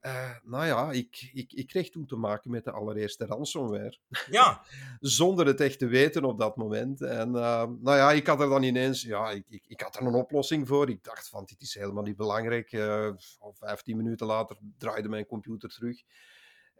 Eh, 0.01 0.31
nou 0.43 0.65
ja, 0.65 0.91
ik, 0.91 1.29
ik, 1.33 1.53
ik 1.53 1.67
kreeg 1.67 1.89
toen 1.89 2.05
te 2.05 2.15
maken 2.15 2.51
met 2.51 2.63
de 2.63 2.71
allereerste 2.71 3.25
ransomware 3.25 3.97
Ja, 4.29 4.61
zonder 4.99 5.45
het 5.45 5.61
echt 5.61 5.79
te 5.79 5.87
weten 5.87 6.23
op 6.23 6.39
dat 6.39 6.55
moment. 6.55 7.01
En 7.01 7.35
eh, 7.35 7.67
nou 7.79 7.97
ja, 7.97 8.11
ik 8.11 8.27
had 8.27 8.41
er 8.41 8.49
dan 8.49 8.63
ineens, 8.63 9.01
ja, 9.01 9.31
ik, 9.31 9.45
ik, 9.49 9.63
ik 9.67 9.81
had 9.81 9.95
er 9.95 10.05
een 10.05 10.13
oplossing 10.13 10.67
voor. 10.67 10.89
Ik 10.89 11.03
dacht 11.03 11.29
van, 11.29 11.45
dit 11.45 11.61
is 11.61 11.73
helemaal 11.73 12.03
niet 12.03 12.15
belangrijk. 12.15 12.71
Eh, 12.71 13.09
al 13.39 13.53
15 13.53 13.97
minuten 13.97 14.27
later 14.27 14.57
draaide 14.77 15.09
mijn 15.09 15.25
computer 15.25 15.69
terug. 15.69 16.01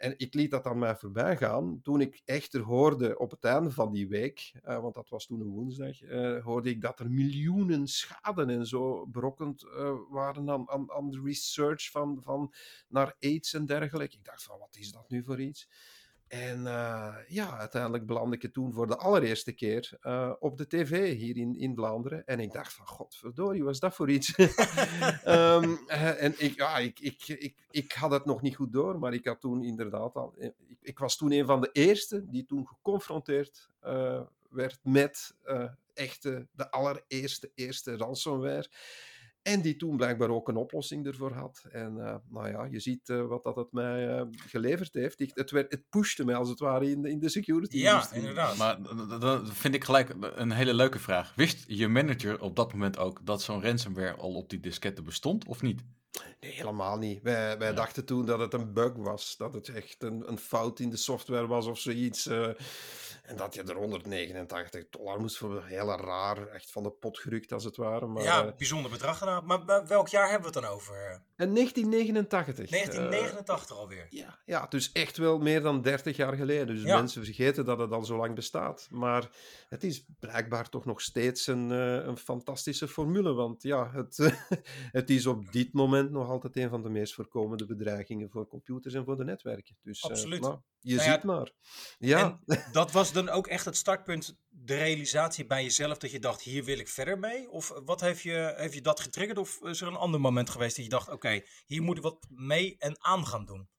En 0.02 0.14
ik 0.18 0.34
liet 0.34 0.52
dat 0.52 0.66
aan 0.66 0.80
mij 0.80 0.96
voorbij 0.96 1.38
gaan. 1.38 1.80
Toen 1.84 2.02
ik 2.02 2.22
echter 2.26 2.62
hoorde 2.62 3.18
op 3.18 3.32
het 3.32 3.44
einde 3.44 3.72
van 3.72 3.92
die 3.92 4.08
week, 4.08 4.52
eh, 4.64 4.80
want 4.80 4.96
dat 4.96 5.10
was 5.10 5.26
toen 5.26 5.40
een 5.40 5.50
woensdag, 5.50 6.02
eh, 6.02 6.44
hoorde 6.44 6.70
ik 6.70 6.82
dat 6.82 7.00
er 7.00 7.12
miljoenen 7.12 7.88
schade 7.88 8.46
en 8.46 8.66
zo 8.66 9.08
berokkend 9.08 9.64
eh, 9.64 9.94
waren 10.10 10.50
aan, 10.50 10.70
aan, 10.70 10.92
aan 10.92 11.10
de 11.10 11.22
research 11.24 11.92
van, 11.92 12.22
van 12.22 12.54
naar 12.88 13.16
AIDS 13.20 13.54
en 13.54 13.66
dergelijke. 13.66 14.16
Ik 14.16 14.26
dacht 14.26 14.44
van, 14.44 14.60
wat 14.60 14.76
is 14.76 14.92
dat 14.92 15.10
nu 15.10 15.24
voor 15.24 15.42
iets? 15.42 15.68
En 16.32 16.68
eh, 16.68 17.16
ja, 17.28 17.58
uiteindelijk 17.58 18.06
belandde 18.06 18.38
ik 18.40 18.54
toen 18.54 18.74
voor 18.74 18.88
de 18.88 18.98
allereerste 18.98 19.52
keer 19.52 19.98
eh, 20.02 20.32
op 20.40 20.58
de 20.58 20.68
tv 20.68 21.18
hier 21.18 21.38
in, 21.38 21.56
in 21.56 21.76
Vlaanderen. 21.76 22.26
En 22.26 22.40
ik 22.40 22.52
dacht 22.52 22.74
van, 22.74 22.88
godverdorie, 22.88 23.64
wat 23.64 23.74
is 23.74 23.80
dat 23.80 23.96
voor 23.96 24.10
iets? 24.10 24.36
Ehm, 25.24 25.76
eh, 25.88 26.24
en 26.24 26.34
ik, 26.38 26.56
ja, 26.56 26.78
ik, 26.78 27.00
ik, 27.00 27.28
ik, 27.28 27.56
ik 27.72 27.92
had 27.92 28.12
het 28.12 28.26
nog 28.26 28.42
niet 28.42 28.56
goed 28.56 28.74
door, 28.74 29.00
maar 29.00 29.14
ik 29.14 29.26
had 29.26 29.42
toen 29.42 29.64
inderdaad 29.64 30.16
al... 30.16 30.34
eh, 30.38 30.46
Ik, 30.68 30.78
ik 30.82 31.00
was 31.00 31.18
toen 31.18 31.32
een 31.32 31.46
van 31.46 31.62
de 31.62 31.70
eerste 31.72 32.30
die 32.30 32.46
toen 32.46 32.68
geconfronteerd 32.68 33.70
werd 34.50 34.80
met 34.84 35.36
echte, 35.94 36.48
de 36.52 36.72
allereerste 36.72 37.52
eerste 37.56 37.98
ransomware. 37.98 38.70
En 39.42 39.62
die 39.62 39.76
toen 39.76 39.98
blijkbaar 39.98 40.30
ook 40.30 40.48
een 40.48 40.56
oplossing 40.56 41.06
ervoor 41.06 41.34
had. 41.34 41.64
En 41.72 42.00
eh, 42.00 42.16
nou 42.30 42.50
ja, 42.50 42.64
je 42.72 42.80
ziet 42.80 43.10
eh, 43.10 43.26
wat 43.28 43.44
dat 43.44 43.56
het 43.56 43.72
mij 43.72 44.08
eh, 44.18 44.26
geleverd 44.32 44.94
heeft. 44.94 45.20
Ik, 45.20 45.32
het, 45.34 45.52
werd, 45.52 45.72
het 45.72 45.90
pushte 45.90 46.26
mij 46.26 46.36
als 46.36 46.50
het 46.50 46.60
ware 46.60 46.90
in, 46.92 47.02
de- 47.02 47.10
in 47.10 47.20
de 47.20 47.30
security 47.30 47.78
ja 47.78 47.94
industrie. 47.94 48.20
inderdaad. 48.20 48.58
Maar 48.58 48.82
d- 48.82 49.10
d- 49.18 49.22
dan 49.22 49.48
vind 49.48 49.74
ik 49.76 49.84
gelijk 49.84 50.16
een 50.36 50.52
hele 50.52 50.74
leuke 50.74 51.00
vraag. 51.00 51.36
Wist 51.36 51.64
je 51.68 51.88
manager 51.88 52.42
op 52.42 52.56
dat 52.56 52.72
moment 52.74 52.98
ook 52.98 53.26
dat 53.26 53.42
zo'n 53.42 53.64
ransomware 53.64 54.16
al 54.16 54.34
op 54.34 54.50
die 54.50 54.60
disketten 54.60 55.04
bestond 55.04 55.48
of 55.48 55.62
niet? 55.62 55.82
Nee, 56.40 56.52
helemaal 56.52 56.98
niet. 56.98 57.22
Wij, 57.22 57.58
wij 57.58 57.68
Ja. 57.70 57.74
dachten 57.74 58.06
toen 58.06 58.26
dat 58.26 58.40
het 58.40 58.54
een 58.54 58.74
bug 58.74 58.94
was. 58.96 59.38
Dat 59.38 59.54
het 59.54 59.70
echt 59.70 60.04
een, 60.04 60.24
een 60.28 60.38
fout 60.38 60.80
in 60.80 60.90
de 60.90 60.98
software 60.98 61.48
was 61.48 61.66
of 61.66 61.80
zoiets. 61.80 62.30
En 63.22 63.36
dat 63.36 63.54
je 63.54 63.64
er 63.64 63.76
189 63.76 64.90
dollar 64.90 65.20
moest 65.20 65.38
voor. 65.38 65.64
Heel 65.66 65.96
raar. 66.00 66.48
Echt 66.48 66.72
van 66.72 66.84
de 66.84 66.92
pot 66.92 67.20
gerukt 67.20 67.52
als 67.52 67.64
het 67.64 67.76
ware. 67.76 68.08
Maar, 68.08 68.24
ja, 68.24 68.46
eh, 68.46 68.52
bijzonder 68.58 68.92
bedrag 68.92 69.18
gedaan. 69.18 69.46
Maar 69.46 69.66
wel- 69.66 69.86
welk 69.86 70.08
jaar 70.08 70.30
hebben 70.30 70.52
we 70.52 70.58
het 70.58 70.66
dan 70.66 70.74
over? 70.76 71.22
En 71.42 71.54
1989. 71.54 72.66
eh, 72.66 72.72
1989 72.72 73.78
alweer. 73.78 74.08
Ja, 74.10 74.40
ja, 74.46 74.66
dus 74.70 74.92
echt 74.92 75.18
wel 75.18 75.40
meer 75.40 75.62
dan 75.62 75.82
30 75.82 76.16
jaar 76.16 76.34
geleden. 76.36 76.68
Dus 76.76 76.84
Ja. 76.84 76.96
mensen 76.98 77.24
vergeten 77.26 77.66
dat 77.66 77.80
het 77.80 77.92
al 77.92 78.04
zo 78.06 78.18
lang 78.18 78.36
bestaat. 78.36 78.88
Maar 78.92 79.30
het 79.70 79.84
is 79.84 80.06
blijkbaar 80.20 80.70
toch 80.70 80.86
nog 80.86 81.02
steeds 81.02 81.48
een, 81.48 81.72
eh, 81.72 81.94
een 82.06 82.18
fantastische 82.18 82.88
formule. 82.88 83.34
Want 83.34 83.64
ja, 83.64 83.92
het, 83.92 84.18
het 85.00 85.10
is 85.10 85.26
op 85.26 85.52
dit 85.52 85.74
moment 85.74 86.12
nog 86.12 86.30
altijd 86.30 86.58
een 86.58 86.70
van 86.70 86.84
de 86.84 86.90
meest 86.90 87.14
voorkomende 87.14 87.66
bedreigingen 87.66 88.30
voor 88.30 88.48
computers 88.48 88.94
en 88.94 89.06
voor 89.06 89.18
de 89.18 89.24
netwerken. 89.24 89.78
Dus, 89.82 90.02
eh, 90.02 90.10
Absoluut. 90.10 90.42
nou, 90.42 90.60
je 90.80 90.96
Nou 90.96 91.08
ja, 91.08 91.14
ziet 91.14 91.24
maar. 91.24 91.52
Ja, 92.00 92.40
En 92.46 92.60
dat 92.72 92.92
was 92.92 93.12
dan 93.14 93.30
ook 93.30 93.48
echt 93.48 93.66
het 93.66 93.78
startpunt, 93.78 94.38
de 94.54 94.76
realisatie 94.76 95.46
bij 95.46 95.64
jezelf 95.64 95.98
dat 95.98 96.12
je 96.12 96.20
dacht, 96.20 96.42
hier 96.42 96.64
wil 96.64 96.80
ik 96.80 96.88
verder 96.88 97.20
mee? 97.20 97.50
Of 97.50 97.74
wat 97.86 98.02
heeft 98.02 98.22
je, 98.22 98.54
heeft 98.58 98.74
je 98.74 98.82
dat 98.82 99.00
getriggerd? 99.00 99.38
Of 99.38 99.62
is 99.64 99.82
er 99.82 99.88
een 99.88 99.96
ander 99.96 100.22
moment 100.22 100.50
geweest 100.50 100.76
dat 100.76 100.86
je 100.86 100.92
dacht, 100.92 101.10
oké, 101.10 101.42
hier 101.66 101.82
moet 101.82 101.98
ik 101.98 102.04
wat 102.04 102.28
mee 102.30 102.76
en 102.80 102.96
aan 103.00 103.28
gaan 103.28 103.46
doen? 103.46 103.70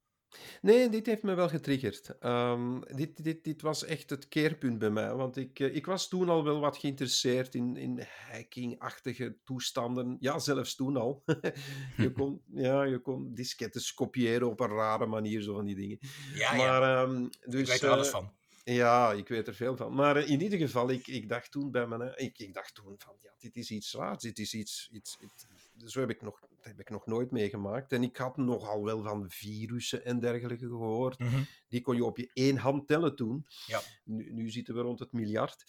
Nee, 0.61 0.89
dit 0.89 1.07
heeft 1.07 1.23
me 1.23 1.35
wel 1.35 1.49
getriggerd. 1.49 2.19
Ehm, 2.19 2.81
dit, 2.81 3.25
dit, 3.25 3.45
dit 3.45 3.63
was 3.63 3.85
echt 3.85 4.11
het 4.11 4.29
keerpunt 4.29 4.79
bij 4.79 4.91
mij. 4.91 5.15
Want 5.15 5.37
ik, 5.37 5.61
eh, 5.61 5.75
ik 5.75 5.87
was 5.87 6.09
toen 6.09 6.29
al 6.29 6.45
wel 6.45 6.61
wat 6.61 6.77
geïnteresseerd 6.77 7.55
in, 7.55 7.77
in 7.77 8.07
hacking-achtige 8.31 9.37
toestanden. 9.45 10.17
Ja, 10.21 10.39
zelfs 10.39 10.75
toen 10.75 10.97
al. 10.97 11.23
je, 11.97 12.13
kon, 12.13 12.43
ja, 12.53 12.83
je 12.83 12.99
kon 12.99 13.35
diskettes 13.35 13.95
kopiëren 13.95 14.49
op 14.49 14.61
een 14.61 14.69
rare 14.69 15.07
manier, 15.07 15.43
zo 15.43 15.55
van 15.55 15.65
die 15.65 15.77
dingen. 15.77 15.99
Ja, 16.35 16.55
ja, 16.55 16.57
maar, 16.57 16.83
ehm, 16.83 17.29
dus, 17.47 17.61
ik 17.61 17.67
weet 17.67 17.83
er 17.83 17.91
alles 17.91 18.07
eh, 18.07 18.13
van. 18.13 18.33
Ja, 18.65 19.13
ik 19.13 19.29
weet 19.29 19.47
er 19.47 19.55
veel 19.55 19.77
van. 19.77 19.95
Maar 19.95 20.17
eh, 20.17 20.29
in 20.31 20.41
ieder 20.41 20.59
geval, 20.59 20.91
ik, 20.91 21.07
ik 21.07 21.29
dacht 21.29 21.51
toen 21.51 21.71
bij 21.71 21.87
me, 21.87 22.13
ik, 22.17 22.39
ik 22.39 22.55
dacht 22.55 22.75
toen 22.75 22.95
van, 22.99 23.17
ja, 23.21 23.35
dit 23.39 23.57
is 23.57 23.71
iets 23.71 23.93
raars, 23.93 24.23
dit 24.23 24.39
is 24.39 24.55
iets, 24.55 24.89
iets, 24.93 25.17
iets- 25.21 25.47
zo 25.93 26.01
heb 26.01 26.11
ik, 26.11 26.23
nog, 26.23 26.41
dat 26.63 26.71
heb 26.71 26.81
ik 26.81 26.91
nog 26.91 27.07
nooit 27.07 27.31
meegemaakt. 27.31 27.93
En 27.93 28.03
ik 28.03 28.17
had 28.17 28.37
nogal 28.37 28.85
wel 28.85 29.03
van 29.03 29.31
virussen 29.31 30.05
en 30.05 30.21
dergelijke 30.21 30.67
gehoord. 30.67 31.19
Mhm. 31.19 31.43
Die 31.69 31.81
kon 31.81 31.97
je 31.97 32.05
op 32.05 32.17
je 32.17 32.31
één 32.33 32.57
hand 32.57 32.87
tellen 32.87 33.17
toen. 33.17 33.47
Ja. 33.67 33.81
Nu, 34.05 34.33
nu 34.33 34.51
zitten 34.51 34.75
we 34.75 34.81
rond 34.81 34.99
het 34.99 35.13
miljard. 35.13 35.65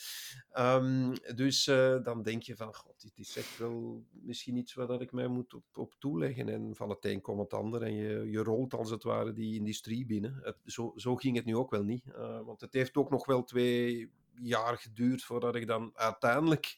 Ehm, 0.52 1.14
dus 1.36 1.68
eh, 1.68 2.04
dan 2.04 2.24
denk 2.24 2.44
je 2.44 2.56
van, 2.56 2.74
god, 2.74 3.02
dit 3.02 3.18
is 3.20 3.38
echt 3.38 3.58
wel 3.58 4.06
misschien 4.12 4.56
iets 4.56 4.74
waar 4.74 4.88
dat 4.88 5.02
ik 5.02 5.12
mij 5.12 5.28
moet 5.28 5.54
op, 5.54 5.66
op 5.74 5.96
toeleggen. 6.00 6.50
En 6.50 6.76
van 6.76 6.90
het 6.90 7.06
een 7.06 7.22
komt 7.22 7.40
het 7.40 7.54
ander 7.54 7.82
en 7.82 7.94
je, 7.94 8.30
je 8.32 8.44
rolt 8.44 8.74
als 8.74 8.90
het 8.90 9.04
ware 9.04 9.34
die 9.34 9.56
industrie 9.56 10.06
binnen. 10.06 10.40
Het, 10.42 10.58
zo, 10.66 10.94
zo 10.96 11.16
ging 11.16 11.36
het 11.36 11.46
nu 11.46 11.56
ook 11.56 11.72
wel 11.72 11.84
niet. 11.84 12.06
eh, 12.06 12.40
want 12.46 12.62
het 12.62 12.74
heeft 12.74 12.96
ook 12.96 13.10
nog 13.10 13.26
wel 13.26 13.44
twee 13.44 14.12
jaar 14.42 14.78
geduurd 14.78 15.24
voordat 15.24 15.56
ik 15.56 15.68
dan 15.68 15.92
uiteindelijk 15.94 16.78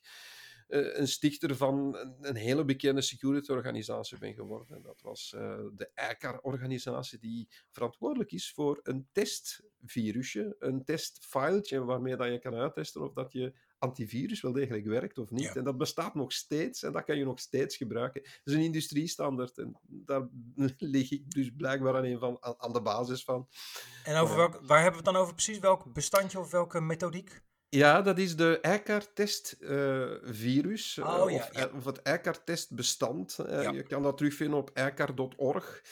een 0.67 1.07
stichter 1.07 1.55
van 1.55 1.95
een, 1.95 2.15
een 2.21 2.35
hele 2.35 2.65
bekende 2.65 3.01
security-organisatie 3.01 4.17
ben 4.17 4.33
geworden. 4.33 4.81
Dat 4.81 5.01
was 5.01 5.33
eh, 5.35 5.59
de 5.73 5.91
ICAR-organisatie 6.11 7.19
die 7.19 7.47
verantwoordelijk 7.71 8.31
is 8.31 8.51
voor 8.51 8.79
een 8.83 9.07
testvirusje, 9.11 10.55
een 10.59 10.83
testfiletje 10.83 11.83
waarmee 11.83 12.15
dat 12.15 12.27
je 12.27 12.39
kan 12.39 12.55
uittesten 12.55 13.01
of 13.01 13.13
dat 13.13 13.31
je 13.31 13.53
antivirus 13.77 14.41
wel 14.41 14.51
degelijk 14.51 14.85
werkt 14.85 15.17
of 15.17 15.31
niet. 15.31 15.43
Ja. 15.43 15.53
En 15.53 15.63
dat 15.63 15.77
bestaat 15.77 16.15
nog 16.15 16.31
steeds 16.31 16.83
en 16.83 16.91
dat 16.91 17.03
kan 17.03 17.17
je 17.17 17.25
nog 17.25 17.39
steeds 17.39 17.77
gebruiken. 17.77 18.21
Dat 18.21 18.41
is 18.43 18.53
een 18.53 18.59
industriestandaard 18.61 19.57
en 19.57 19.79
daar 19.81 20.27
lig 20.77 21.11
ik 21.11 21.31
dus 21.31 21.51
blijkbaar 21.57 21.95
aan, 21.95 22.05
een 22.05 22.19
van, 22.19 22.37
aan, 22.39 22.55
aan 22.57 22.73
de 22.73 22.81
basis 22.81 23.23
van. 23.23 23.47
En 24.03 24.15
over 24.15 24.35
welk, 24.35 24.53
waar 24.61 24.81
hebben 24.81 25.01
we 25.01 25.05
het 25.05 25.13
dan 25.13 25.23
over 25.23 25.33
precies? 25.33 25.59
Welk 25.59 25.93
bestandje 25.93 26.39
of 26.39 26.51
welke 26.51 26.81
methodiek? 26.81 27.43
Ja, 27.69 28.01
dat 28.01 28.17
is 28.17 28.35
de 28.35 28.59
ICAR-test-virus. 28.61 30.97
Oh, 30.97 31.05
ja, 31.05 31.23
of, 31.35 31.49
ja. 31.53 31.67
eh, 31.67 31.75
of 31.75 31.85
het 31.85 31.97
ICAR-testbestand. 31.97 33.37
Eh, 33.39 33.63
Ja. 33.63 33.71
Je 33.71 33.83
kan 33.83 34.03
dat 34.03 34.17
terugvinden 34.17 34.57
op 34.59 34.71
icar.org. 34.73 35.83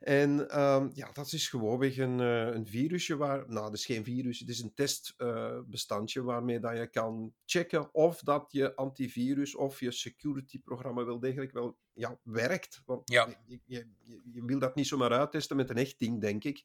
En 0.00 0.48
ehm, 0.50 0.88
ja, 0.92 1.10
dat 1.12 1.32
is 1.32 1.48
gewoonweg 1.48 1.96
een, 1.96 2.20
eh, 2.20 2.46
een 2.54 2.66
virusje 2.66 3.16
waar... 3.16 3.44
Nou, 3.48 3.64
dat 3.64 3.74
is 3.74 3.86
geen 3.86 4.04
virus, 4.04 4.38
het 4.38 4.48
is 4.48 4.60
een 4.60 4.74
testbestandje 4.74 6.22
waarmee 6.22 6.60
dat 6.60 6.76
je 6.76 6.86
kan 6.86 7.34
checken 7.44 7.94
of 7.94 8.20
dat 8.20 8.46
je 8.48 8.74
antivirus 8.74 9.56
of 9.56 9.80
je 9.80 9.90
security-programma 9.90 11.04
wel 11.04 11.20
degelijk 11.20 11.52
wel 11.52 11.78
ja, 11.92 12.18
werkt. 12.22 12.82
Want 12.86 13.10
je, 13.12 13.36
je, 13.64 13.86
je 14.32 14.44
wil 14.44 14.58
dat 14.58 14.74
niet 14.74 14.86
zomaar 14.86 15.12
uittesten 15.12 15.56
met 15.56 15.70
een 15.70 15.76
echt 15.76 15.98
ding, 15.98 16.20
denk 16.20 16.44
ik. 16.44 16.64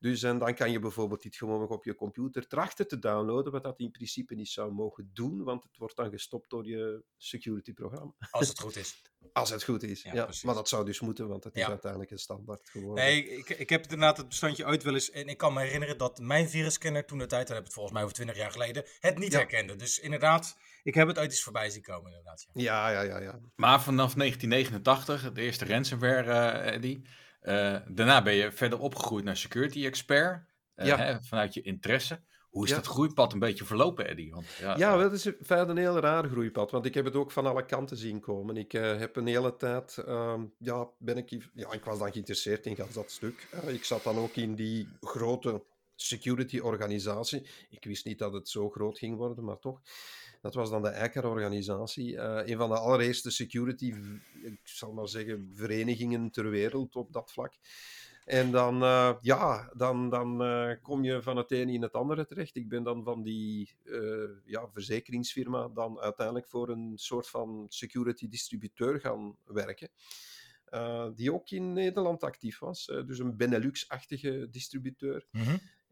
Dus 0.00 0.22
en 0.22 0.38
dan 0.38 0.54
kan 0.54 0.70
je 0.70 0.78
bijvoorbeeld 0.78 1.22
dit 1.22 1.36
gewoon 1.36 1.60
nog 1.60 1.70
op 1.70 1.84
je 1.84 1.94
computer 1.94 2.46
trachten 2.46 2.88
te 2.88 2.98
downloaden, 2.98 3.52
wat 3.52 3.62
dat 3.62 3.78
in 3.80 3.90
principe 3.90 4.34
niet 4.34 4.48
zou 4.48 4.72
mogen 4.72 5.10
doen, 5.14 5.44
want 5.44 5.62
het 5.62 5.76
wordt 5.76 5.96
dan 5.96 6.10
gestopt 6.10 6.50
door 6.50 6.66
je 6.66 7.02
security-programma. 7.16 8.12
Als 8.30 8.48
het 8.48 8.60
goed 8.60 8.76
is. 8.76 9.02
Als 9.32 9.50
het 9.50 9.64
goed 9.64 9.82
is. 9.82 10.02
Ja, 10.02 10.14
Ja, 10.14 10.24
precies. 10.24 10.42
maar 10.42 10.54
dat 10.54 10.68
zou 10.68 10.84
dus 10.84 11.00
moeten, 11.00 11.28
want 11.28 11.44
het 11.44 11.54
is 11.56 11.62
Ja. 11.62 11.68
uiteindelijk 11.68 12.10
een 12.10 12.18
standaard 12.18 12.68
geworden. 12.70 13.04
Nee, 13.04 13.36
ik, 13.36 13.48
ik 13.48 13.68
heb 13.70 13.82
inderdaad 13.82 14.16
het 14.16 14.28
bestandje 14.28 14.66
ooit 14.66 14.82
wel 14.82 14.94
eens. 14.94 15.10
En 15.10 15.28
ik 15.28 15.36
kan 15.36 15.52
me 15.52 15.60
herinneren 15.60 15.98
dat 15.98 16.18
mijn 16.18 16.48
virusscanner 16.48 17.04
toen 17.06 17.18
de 17.18 17.26
tijd, 17.26 17.40
dat 17.46 17.48
heb 17.48 17.58
ik 17.58 17.64
het 17.64 17.72
volgens 17.74 17.94
mij 17.94 18.02
over 18.02 18.14
20 18.14 18.36
jaar 18.36 18.50
geleden, 18.50 18.84
het 19.00 19.18
niet 19.18 19.32
Ja. 19.32 19.38
herkende. 19.38 19.76
Dus 19.76 19.98
inderdaad, 19.98 20.56
ik 20.82 20.94
heb 20.94 21.08
het 21.08 21.18
ooit 21.18 21.30
eens 21.30 21.42
voorbij 21.42 21.70
zien 21.70 21.82
komen, 21.82 22.10
inderdaad. 22.10 22.46
Ja. 22.52 22.88
Ja, 22.88 22.90
ja, 22.90 23.00
ja, 23.02 23.18
ja. 23.22 23.40
Maar 23.54 23.82
vanaf 23.82 24.14
1989, 24.14 25.32
de 25.32 25.40
eerste 25.42 25.64
ransomware, 25.64 26.32
eh, 26.32 26.74
Eddie. 26.74 27.02
Eh, 27.48 27.76
daarna 27.88 28.22
ben 28.22 28.34
je 28.34 28.52
verder 28.52 28.78
opgegroeid 28.78 29.24
naar 29.24 29.36
security 29.36 29.84
expert. 29.86 30.46
eh, 30.74 30.86
Ja. 30.86 30.96
hè, 30.96 31.20
vanuit 31.20 31.54
je 31.54 31.62
interesse. 31.62 32.20
Hoe 32.48 32.64
is 32.64 32.70
Ja. 32.70 32.76
dat 32.76 32.86
groeipad 32.86 33.32
een 33.32 33.38
beetje 33.38 33.64
verlopen, 33.64 34.08
Eddie? 34.08 34.30
Want, 34.30 34.46
ja, 34.60 34.76
Ja, 34.76 34.92
eh, 34.94 35.00
dat 35.00 35.12
is 35.12 35.26
in 35.26 35.36
feite 35.42 35.70
een 35.70 35.76
heel 35.76 35.98
raar 35.98 36.28
groeipad, 36.28 36.70
want 36.70 36.86
ik 36.86 36.94
heb 36.94 37.04
het 37.04 37.14
ook 37.14 37.30
van 37.30 37.46
alle 37.46 37.64
kanten 37.64 37.96
zien 37.96 38.20
komen. 38.20 38.56
Ik 38.56 38.72
eh, 38.74 38.98
heb 38.98 39.16
een 39.16 39.26
hele 39.26 39.56
tijd, 39.56 39.96
ehm, 39.98 40.44
ja, 40.58 40.88
ben 40.98 41.16
ik, 41.16 41.48
ja, 41.54 41.72
ik 41.72 41.84
was 41.84 41.98
dan 41.98 42.12
geïnteresseerd 42.12 42.66
in 42.66 42.76
dat 42.92 43.10
stuk. 43.10 43.48
Eh, 43.50 43.74
ik 43.74 43.84
zat 43.84 44.02
dan 44.02 44.16
ook 44.18 44.34
in 44.36 44.54
die 44.54 44.88
grote 45.00 45.62
security-organisatie. 45.94 47.46
Ik 47.70 47.84
wist 47.84 48.04
niet 48.04 48.18
dat 48.18 48.32
het 48.32 48.48
zo 48.48 48.70
groot 48.70 48.98
ging 48.98 49.16
worden, 49.16 49.44
maar 49.44 49.58
toch. 49.58 49.80
Dat 50.40 50.54
was 50.54 50.70
dan 50.70 50.82
de 50.82 51.00
ICAR-organisatie. 51.04 52.16
eh, 52.16 52.48
een 52.50 52.56
van 52.56 52.68
de 52.68 52.78
allereerste 52.78 53.30
security, 53.30 53.94
ik 54.42 54.60
zal 54.62 54.92
maar 54.92 55.08
zeggen, 55.08 55.50
verenigingen 55.54 56.30
ter 56.30 56.50
wereld 56.50 56.96
op 56.96 57.12
dat 57.12 57.32
vlak. 57.32 57.52
En 58.24 58.50
dan, 58.50 58.82
eh, 58.82 59.14
ja, 59.20 59.72
dan, 59.76 60.10
dan 60.10 60.42
eh, 60.42 60.72
kom 60.82 61.04
je 61.04 61.22
van 61.22 61.36
het 61.36 61.50
ene 61.50 61.72
in 61.72 61.82
het 61.82 61.92
andere 61.92 62.26
terecht. 62.26 62.56
Ik 62.56 62.68
ben 62.68 62.82
dan 62.82 63.04
van 63.04 63.22
die 63.22 63.76
ja, 64.44 64.68
verzekeringsfirma 64.72 65.68
dan 65.68 66.00
uiteindelijk 66.00 66.48
voor 66.48 66.68
een 66.68 66.92
soort 66.94 67.28
van 67.28 67.66
security 67.68 68.28
distributeur 68.28 69.00
gaan 69.00 69.36
werken. 69.44 69.88
die 71.14 71.32
ook 71.32 71.50
in 71.50 71.72
Nederland 71.72 72.22
actief 72.22 72.58
was. 72.58 72.86
dus 72.86 73.18
een 73.18 73.36
Benelux-achtige 73.36 74.48
distributeur. 74.50 75.26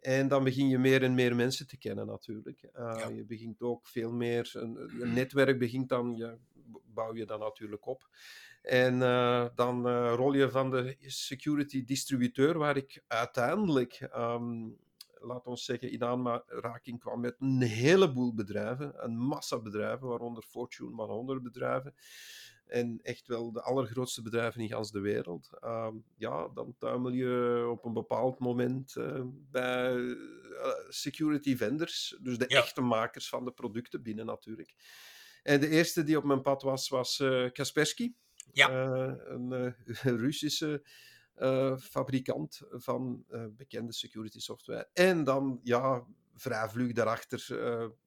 En 0.07 0.29
dan 0.29 0.45
begin 0.45 0.69
je 0.69 0.79
meer 0.79 1.03
en 1.03 1.15
meer 1.15 1.37
mensen 1.37 1.67
te 1.67 1.77
kennen 1.77 2.07
natuurlijk. 2.07 2.63
Eh, 2.63 2.95
Ja. 2.99 3.09
Je 3.09 3.25
begint 3.25 3.61
ook 3.61 3.87
veel 3.87 4.13
meer, 4.13 4.51
een, 4.53 5.01
een 5.01 5.13
netwerk 5.13 5.59
begint 5.59 5.89
dan, 5.89 6.15
ja, 6.17 6.37
bouw 6.85 7.15
je 7.15 7.27
dan 7.27 7.41
natuurlijk 7.41 7.87
op. 7.87 8.09
En 8.63 9.03
eh, 9.03 9.47
dan 9.55 9.89
eh, 9.89 10.13
rol 10.17 10.33
je 10.33 10.51
van 10.51 10.71
de 10.71 10.97
security 11.01 11.85
distributeur, 11.85 12.59
waar 12.59 12.77
ik 12.77 13.03
uiteindelijk, 13.07 13.93
ehm, 13.93 14.69
laat 15.21 15.47
ons 15.47 15.65
zeggen, 15.65 15.91
in 15.91 16.05
aanraking 16.05 17.01
kwam 17.01 17.21
met 17.21 17.37
een 17.39 17.63
heleboel 17.63 18.35
bedrijven, 18.35 19.05
een 19.05 19.17
massa 19.19 19.59
bedrijven, 19.59 20.09
waaronder 20.09 20.43
Fortune 20.43 21.03
100 21.03 21.43
bedrijven. 21.43 21.95
En 22.67 23.01
echt 23.03 23.27
wel 23.27 23.53
de 23.53 23.63
allergrootste 23.63 24.23
bedrijven 24.23 24.61
in 24.61 24.69
gans 24.69 24.91
de 24.91 25.01
wereld. 25.01 25.51
Ehm, 25.61 25.95
ja, 26.17 26.49
dan 26.49 26.75
tuimel 26.79 27.11
je 27.13 27.67
op 27.71 27.85
een 27.85 27.93
bepaald 27.93 28.39
moment 28.39 28.97
eh, 28.97 29.23
bij 29.51 29.95
eh, 29.97 30.69
security 30.89 31.57
vendors, 31.57 32.19
dus 32.21 32.39
de 32.39 32.45
Ja. 32.49 32.59
echte 32.59 32.81
makers 32.81 33.29
van 33.29 33.45
de 33.45 33.53
producten 33.53 34.03
binnen 34.03 34.27
natuurlijk. 34.27 34.75
En 35.43 35.61
de 35.61 35.69
eerste 35.69 36.03
die 36.03 36.17
op 36.17 36.25
mijn 36.25 36.43
pad 36.43 36.63
was, 36.63 36.89
was 36.89 37.21
eh, 37.21 37.51
Kaspersky. 37.53 38.13
Ja. 38.53 38.71
Een 39.29 39.75
Russische 40.25 40.85
fabrikant 41.79 42.61
van 42.71 43.25
bekende 43.51 43.93
security 43.93 44.41
software. 44.41 44.89
En 44.93 45.25
dan, 45.25 45.61
ja, 45.63 46.07
vrij 46.35 46.69
vlug 46.69 46.93
daarachter, 46.93 47.47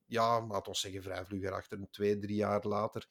ja, 0.06 0.46
laten 0.46 0.72
we 0.72 0.78
zeggen 0.78 1.02
vrij 1.02 1.24
vlug 1.24 1.42
daarachter, 1.42 1.78
twee, 1.90 2.18
drie 2.18 2.36
jaar 2.36 2.66
later, 2.66 3.06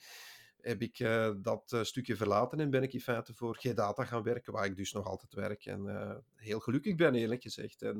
heb 0.61 0.81
ik 0.81 0.99
eh, 0.99 1.31
dat 1.37 1.71
eh, 1.71 1.83
stukje 1.83 2.15
verlaten 2.15 2.59
en 2.59 2.69
ben 2.69 2.83
ik 2.83 2.93
in 2.93 3.01
feite 3.01 3.33
voor 3.33 3.55
G-Data 3.55 4.05
gaan 4.05 4.23
werken, 4.23 4.53
waar 4.53 4.65
ik 4.65 4.75
dus 4.75 4.91
nog 4.91 5.05
altijd 5.05 5.33
werk. 5.33 5.65
En 5.65 5.87
eh, 5.87 6.15
heel 6.35 6.59
gelukkig 6.59 6.95
ben, 6.95 7.15
eerlijk 7.15 7.41
gezegd. 7.41 7.81
En 7.81 7.99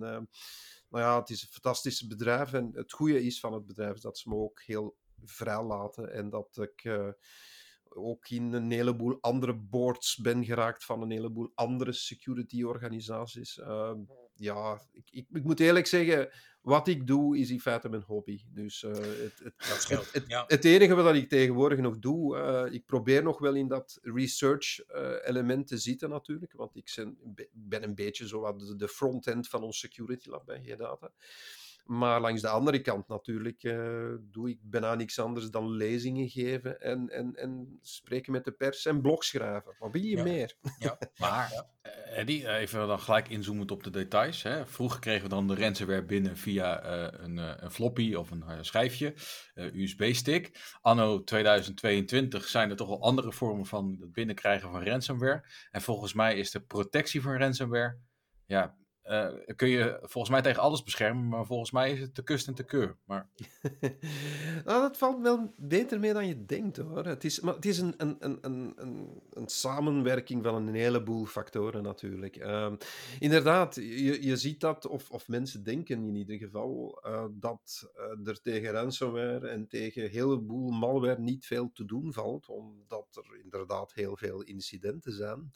nou 0.90 1.04
ja, 1.04 1.20
het 1.20 1.30
is 1.30 1.42
een 1.42 1.48
fantastisch 1.48 2.08
bedrijf. 2.08 2.54
En 2.54 2.72
het 2.74 2.92
goede 2.92 3.24
is 3.24 3.40
van 3.40 3.54
het 3.54 3.66
bedrijf 3.66 3.96
is 3.96 4.02
dat 4.02 4.18
ze 4.18 4.30
me 4.30 4.36
ook 4.36 4.62
heel 4.62 4.98
vrij 5.26 5.64
laten. 5.64 6.14
En 6.14 6.30
dat 6.30 6.58
ik 6.58 6.90
ook 7.90 8.30
in 8.30 8.54
een 8.54 8.72
heleboel 8.72 9.18
andere 9.22 9.54
boards 9.54 10.16
ben 10.16 10.46
geraakt 10.46 10.86
van 10.86 11.02
een 11.02 11.12
heleboel 11.12 11.52
andere 11.56 11.92
security 11.92 12.64
organisaties. 12.64 13.60
Ehm, 13.60 14.00
ja, 14.36 14.82
ik, 14.92 15.10
ik, 15.12 15.28
ik 15.32 15.44
moet 15.44 15.60
eerlijk 15.60 15.88
zeggen, 15.88 16.30
wat 16.62 16.88
ik 16.88 17.08
doe 17.08 17.38
is 17.38 17.50
in 17.50 17.60
feite 17.60 17.90
mijn 17.90 18.02
hobby. 18.02 18.42
Dus 18.54 18.84
eh, 18.84 18.92
het, 18.92 19.40
het, 19.44 19.54
het, 19.88 20.12
het, 20.12 20.24
ja. 20.28 20.44
het 20.48 20.66
enige 20.66 20.96
wat 20.96 21.16
ik 21.16 21.30
tegenwoordig 21.30 21.80
nog 21.80 22.00
doe, 22.00 22.38
eh, 22.38 22.74
ik 22.74 22.86
probeer 22.86 23.24
nog 23.24 23.40
wel 23.40 23.56
in 23.56 23.68
dat 23.68 24.00
research 24.02 24.80
eh, 24.80 25.14
element 25.24 25.68
te 25.68 25.78
zitten 25.78 26.10
natuurlijk, 26.10 26.54
want 26.54 26.76
ik 26.76 27.06
ben, 27.24 27.48
ben 27.52 27.84
een 27.84 27.96
beetje 27.96 28.28
zo 28.28 28.40
wat 28.40 28.60
de, 28.60 28.76
de 28.76 28.88
front-end 28.88 29.48
van 29.48 29.64
ons 29.64 29.80
security 29.80 30.30
lab 30.30 30.46
bij 30.46 30.62
G-Data. 30.64 31.12
Maar 31.90 32.22
langs 32.22 32.42
de 32.42 32.48
andere 32.48 32.82
kant 32.82 33.08
natuurlijk 33.08 33.64
eh, 33.64 34.14
doe 34.22 34.50
ik 34.50 34.60
bijna 34.62 34.96
niks 34.96 35.20
anders 35.20 35.50
dan 35.50 35.70
lezingen 35.72 36.30
geven 36.30 36.82
en, 36.82 37.10
en, 37.10 37.36
en 37.36 37.80
spreken 37.82 38.32
met 38.32 38.44
de 38.46 38.52
pers 38.52 38.86
en 38.86 39.02
blog 39.02 39.24
schrijven. 39.24 39.76
Wat 39.80 39.92
wil 39.92 40.02
je 40.02 40.16
Ja. 40.18 40.24
meer? 40.24 40.56
ja. 40.80 40.98
Maar, 41.20 41.50
ja. 41.54 41.70
eh, 41.82 42.18
Eddie, 42.20 42.48
eh, 42.48 42.62
even 42.62 42.88
dan 42.88 43.00
gelijk 43.00 43.30
inzoomend 43.30 43.72
op 43.72 43.84
de 43.84 43.90
details. 43.90 44.44
Hè. 44.44 44.66
Vroeger 44.68 45.00
kregen 45.00 45.24
we 45.24 45.30
dan 45.30 45.48
de 45.48 45.56
ransomware 45.56 46.06
binnen 46.06 46.38
via 46.38 46.84
een, 47.24 47.38
een 47.38 47.72
floppy 47.72 48.14
of 48.14 48.32
een 48.32 48.66
schijfje, 48.66 49.14
USB-stick. 49.56 50.76
Anno 50.82 51.24
2022 51.24 52.48
zijn 52.48 52.70
er 52.70 52.76
toch 52.76 52.88
wel 52.88 53.02
andere 53.02 53.32
vormen 53.32 53.66
van 53.66 53.98
het 54.00 54.14
binnenkrijgen 54.14 54.72
van 54.72 54.84
ransomware. 54.84 55.44
En 55.72 55.82
volgens 55.82 56.14
mij 56.14 56.38
is 56.38 56.52
de 56.52 56.62
protectie 56.62 57.22
van 57.22 57.38
ransomware, 57.38 57.98
ja, 58.46 58.78
eh, 59.10 59.56
kun 59.56 59.70
je 59.70 60.00
volgens 60.02 60.30
mij 60.30 60.42
tegen 60.42 60.62
alles 60.62 60.84
beschermen, 60.84 61.28
maar 61.28 61.46
volgens 61.46 61.72
mij 61.72 61.92
is 61.92 62.00
het 62.00 62.16
te 62.16 62.24
kust 62.24 62.48
en 62.48 62.54
te 62.54 62.64
keur. 62.64 62.98
Maar 63.06 63.30
nou, 64.66 64.82
dat 64.82 64.98
valt 64.98 65.22
wel 65.22 65.54
beter 65.58 66.00
mee 66.00 66.14
dan 66.14 66.28
je 66.28 66.46
denkt 66.46 66.78
hoor. 66.78 67.06
Het 67.06 67.24
is, 67.24 67.40
maar 67.40 67.54
het 67.54 67.66
is 67.66 67.80
een, 67.80 67.94
een, 67.98 68.18
een, 68.20 68.40
een, 68.42 69.22
een, 69.30 69.48
samenwerking 69.48 70.44
van 70.44 70.68
een 70.68 70.74
heleboel 70.74 71.26
factoren 71.26 71.84
natuurlijk. 71.84 72.36
Ehm, 72.36 72.76
inderdaad, 73.20 73.76
je, 73.76 74.26
je 74.26 74.38
ziet 74.38 74.60
dat, 74.60 74.88
of, 74.88 75.10
of 75.10 75.28
mensen 75.28 75.64
denken 75.64 76.04
in 76.04 76.16
ieder 76.16 76.38
geval, 76.38 77.00
eh, 77.04 77.26
dat 77.32 77.92
eh, 77.96 78.28
er 78.28 78.42
tegen 78.42 78.72
ransomware 78.72 79.48
en 79.48 79.68
tegen 79.68 80.04
een 80.04 80.10
heleboel 80.10 80.70
malware 80.70 81.20
niet 81.20 81.46
veel 81.46 81.72
te 81.74 81.86
doen 81.86 82.14
valt, 82.14 82.48
omdat 82.48 83.08
er 83.12 83.40
inderdaad 83.44 83.94
heel 83.94 84.18
veel 84.18 84.42
incidenten 84.42 85.14
zijn. 85.14 85.52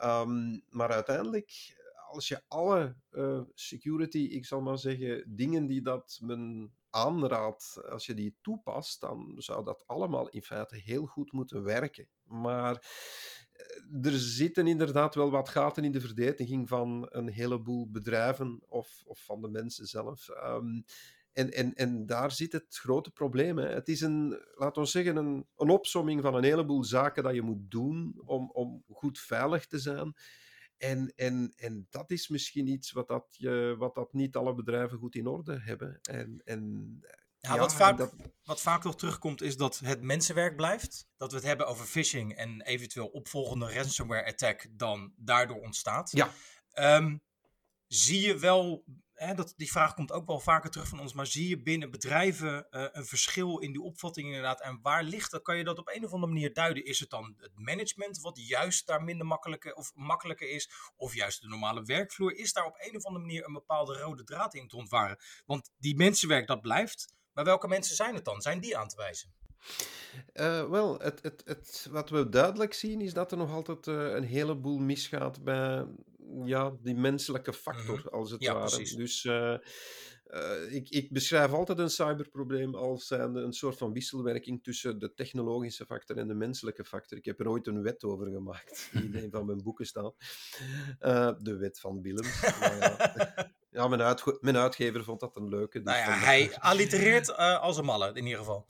Ehm, 0.00 0.58
maar 0.68 0.90
uiteindelijk, 0.90 1.78
als 2.10 2.28
je 2.28 2.42
alle 2.48 2.96
eh, 3.10 3.40
security, 3.54 4.18
ik 4.18 4.46
zal 4.46 4.60
maar 4.60 4.78
zeggen, 4.78 5.24
dingen 5.36 5.66
die 5.66 5.82
dat 5.82 6.18
men 6.22 6.74
aanraadt, 6.90 7.80
als 7.88 8.06
je 8.06 8.14
die 8.14 8.36
toepast, 8.40 9.00
dan 9.00 9.34
zou 9.36 9.64
dat 9.64 9.86
allemaal 9.86 10.28
in 10.28 10.42
feite 10.42 10.76
heel 10.76 11.06
goed 11.06 11.32
moeten 11.32 11.62
werken. 11.62 12.08
Maar 12.22 12.74
eh, 13.52 14.12
er 14.12 14.18
zitten 14.18 14.66
inderdaad 14.66 15.14
wel 15.14 15.30
wat 15.30 15.48
gaten 15.48 15.84
in 15.84 15.92
de 15.92 16.00
verdediging 16.00 16.68
van 16.68 17.06
een 17.10 17.28
heleboel 17.28 17.90
bedrijven 17.90 18.62
of, 18.68 19.02
of 19.04 19.24
van 19.24 19.40
de 19.40 19.48
mensen 19.48 19.86
zelf. 19.86 20.28
Ehm, 20.28 20.80
en, 21.32 21.52
en, 21.52 21.74
en 21.74 22.06
daar 22.06 22.32
zit 22.32 22.52
het 22.52 22.76
grote 22.76 23.10
probleem. 23.10 23.58
Hè. 23.58 23.68
Het 23.68 23.88
is 23.88 24.00
een, 24.00 24.40
laten 24.54 24.82
we 24.82 24.88
zeggen, 24.88 25.16
een, 25.16 25.46
een 25.56 25.70
opsomming 25.70 26.22
van 26.22 26.34
een 26.34 26.44
heleboel 26.44 26.84
zaken 26.84 27.22
dat 27.22 27.34
je 27.34 27.42
moet 27.42 27.70
doen 27.70 28.22
om, 28.24 28.50
om 28.52 28.84
goed 28.88 29.18
veilig 29.18 29.66
te 29.66 29.78
zijn. 29.78 30.14
En, 30.80 31.12
en, 31.16 31.52
en 31.56 31.86
dat 31.90 32.10
is 32.10 32.28
misschien 32.28 32.66
iets 32.66 32.92
wat, 32.92 33.08
dat 33.08 33.26
je, 33.30 33.74
wat 33.78 33.94
dat 33.94 34.12
niet 34.12 34.36
alle 34.36 34.54
bedrijven 34.54 34.98
goed 34.98 35.14
in 35.14 35.26
orde 35.26 35.60
hebben. 35.60 35.98
En, 36.02 36.42
en, 36.44 36.98
Ja, 37.40 37.58
wat, 37.58 37.74
vaak, 37.74 37.98
dat- 37.98 38.14
wat 38.44 38.60
vaak 38.60 38.84
nog 38.84 38.96
terugkomt 38.96 39.42
is 39.42 39.56
dat 39.56 39.78
het 39.78 40.02
mensenwerk 40.02 40.56
blijft. 40.56 41.08
Dat 41.16 41.30
we 41.30 41.36
het 41.36 41.46
hebben 41.46 41.66
over 41.66 41.84
phishing 41.86 42.34
en 42.36 42.62
eventueel 42.62 43.06
opvolgende 43.06 43.72
ransomware 43.72 44.26
attack 44.26 44.66
dan 44.70 45.12
daardoor 45.16 45.60
ontstaat. 45.60 46.10
Ja. 46.10 46.30
Ehm, 46.70 47.16
zie 47.86 48.20
je 48.20 48.38
wel 48.38 48.84
dat, 49.34 49.54
die 49.56 49.70
vraag 49.70 49.94
komt 49.94 50.12
ook 50.12 50.26
wel 50.26 50.40
vaker 50.40 50.70
terug 50.70 50.88
van 50.88 51.00
ons, 51.00 51.12
maar 51.12 51.26
zie 51.26 51.48
je 51.48 51.62
binnen 51.62 51.90
bedrijven 51.90 52.70
eh, 52.70 52.84
een 52.92 53.04
verschil 53.04 53.58
in 53.58 53.72
die 53.72 53.82
opvatting 53.82 54.26
inderdaad? 54.26 54.60
En 54.60 54.78
waar 54.82 55.02
ligt 55.02 55.30
dat? 55.30 55.42
Kan 55.42 55.56
je 55.56 55.64
dat 55.64 55.78
op 55.78 55.88
een 55.94 56.04
of 56.04 56.12
andere 56.12 56.32
manier 56.32 56.52
duiden? 56.52 56.84
Is 56.84 57.00
het 57.00 57.10
dan 57.10 57.34
het 57.38 57.50
management 57.54 58.20
wat 58.20 58.46
juist 58.46 58.86
daar 58.86 59.02
minder 59.02 59.26
makkelijker 59.26 59.74
of 59.74 59.92
makkelijker 59.94 60.48
is? 60.48 60.70
Of 60.96 61.14
juist 61.14 61.40
de 61.40 61.48
normale 61.48 61.82
werkvloer? 61.82 62.36
Is 62.36 62.52
daar 62.52 62.66
op 62.66 62.76
een 62.78 62.96
of 62.96 63.04
andere 63.04 63.24
manier 63.24 63.46
een 63.46 63.52
bepaalde 63.52 63.98
rode 63.98 64.24
draad 64.24 64.54
in 64.54 64.68
te 64.68 64.76
ontwaren? 64.76 65.18
Want 65.46 65.70
die 65.78 65.96
mensenwerk 65.96 66.46
dat 66.46 66.60
blijft, 66.60 67.12
maar 67.32 67.44
welke 67.44 67.68
mensen 67.68 67.96
zijn 67.96 68.14
het 68.14 68.24
dan? 68.24 68.40
Zijn 68.40 68.60
die 68.60 68.76
aan 68.76 68.88
te 68.88 68.96
wijzen? 68.96 69.32
Eh, 70.32 70.68
wel, 70.68 70.98
het, 70.98 71.22
het, 71.22 71.42
het, 71.44 71.88
wat 71.90 72.10
we 72.10 72.28
duidelijk 72.28 72.74
zien 72.74 73.00
is 73.00 73.12
dat 73.12 73.32
er 73.32 73.38
nog 73.38 73.52
altijd 73.52 73.86
eh, 73.86 74.14
een 74.14 74.24
heleboel 74.24 74.78
misgaat 74.78 75.44
bij 75.44 75.86
ja, 76.44 76.72
die 76.82 76.94
menselijke 76.94 77.52
factor, 77.52 77.98
Mhm. 77.98 78.08
als 78.08 78.30
het 78.30 78.42
Ja, 78.42 78.52
ware. 78.54 78.66
precies. 78.66 78.94
Dus 78.96 79.24
eh, 79.24 79.52
eh, 80.24 80.72
ik, 80.74 80.88
ik 80.88 81.12
beschrijf 81.12 81.52
altijd 81.52 81.78
een 81.78 81.90
cyberprobleem 81.90 82.74
als 82.74 83.06
zijnde 83.06 83.40
een 83.40 83.52
soort 83.52 83.78
van 83.78 83.92
wisselwerking 83.92 84.62
tussen 84.62 84.98
de 84.98 85.14
technologische 85.14 85.86
factor 85.86 86.16
en 86.16 86.28
de 86.28 86.34
menselijke 86.34 86.84
factor. 86.84 87.18
Ik 87.18 87.24
heb 87.24 87.40
er 87.40 87.48
ooit 87.48 87.66
een 87.66 87.82
wet 87.82 88.04
over 88.04 88.26
gemaakt, 88.30 88.88
die 88.92 89.02
in 89.04 89.14
een 89.16 89.30
van 89.30 89.46
mijn 89.46 89.62
boeken 89.62 89.86
staat. 89.86 90.14
Eh, 90.98 91.30
de 91.40 91.56
wet 91.56 91.80
van 91.80 92.02
Willems. 92.02 92.40
Maar 92.60 92.76
ja, 92.78 93.52
ja, 93.82 93.88
mijn, 93.88 94.02
uitge- 94.02 94.38
mijn 94.40 94.56
uitgever 94.56 95.04
vond 95.04 95.20
dat 95.20 95.36
een 95.36 95.48
leuke. 95.48 95.82
dus 95.82 95.86
Nou 95.94 95.98
ja, 95.98 96.18
hij 96.18 96.56
allitereert 96.58 97.36
als 97.36 97.76
een 97.76 97.84
malle, 97.84 98.08
in 98.14 98.24
ieder 98.24 98.38
geval. 98.38 98.66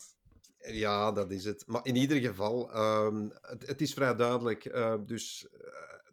Ja, 0.62 1.12
dat 1.12 1.31
is 1.31 1.45
het. 1.45 1.64
Maar 1.67 1.81
in 1.87 1.97
ieder 1.97 2.21
geval, 2.21 2.73
ehm, 2.73 3.29
het, 3.40 3.67
het 3.67 3.81
is 3.81 3.93
vrij 3.95 4.14
duidelijk. 4.17 4.73
dus 5.07 5.47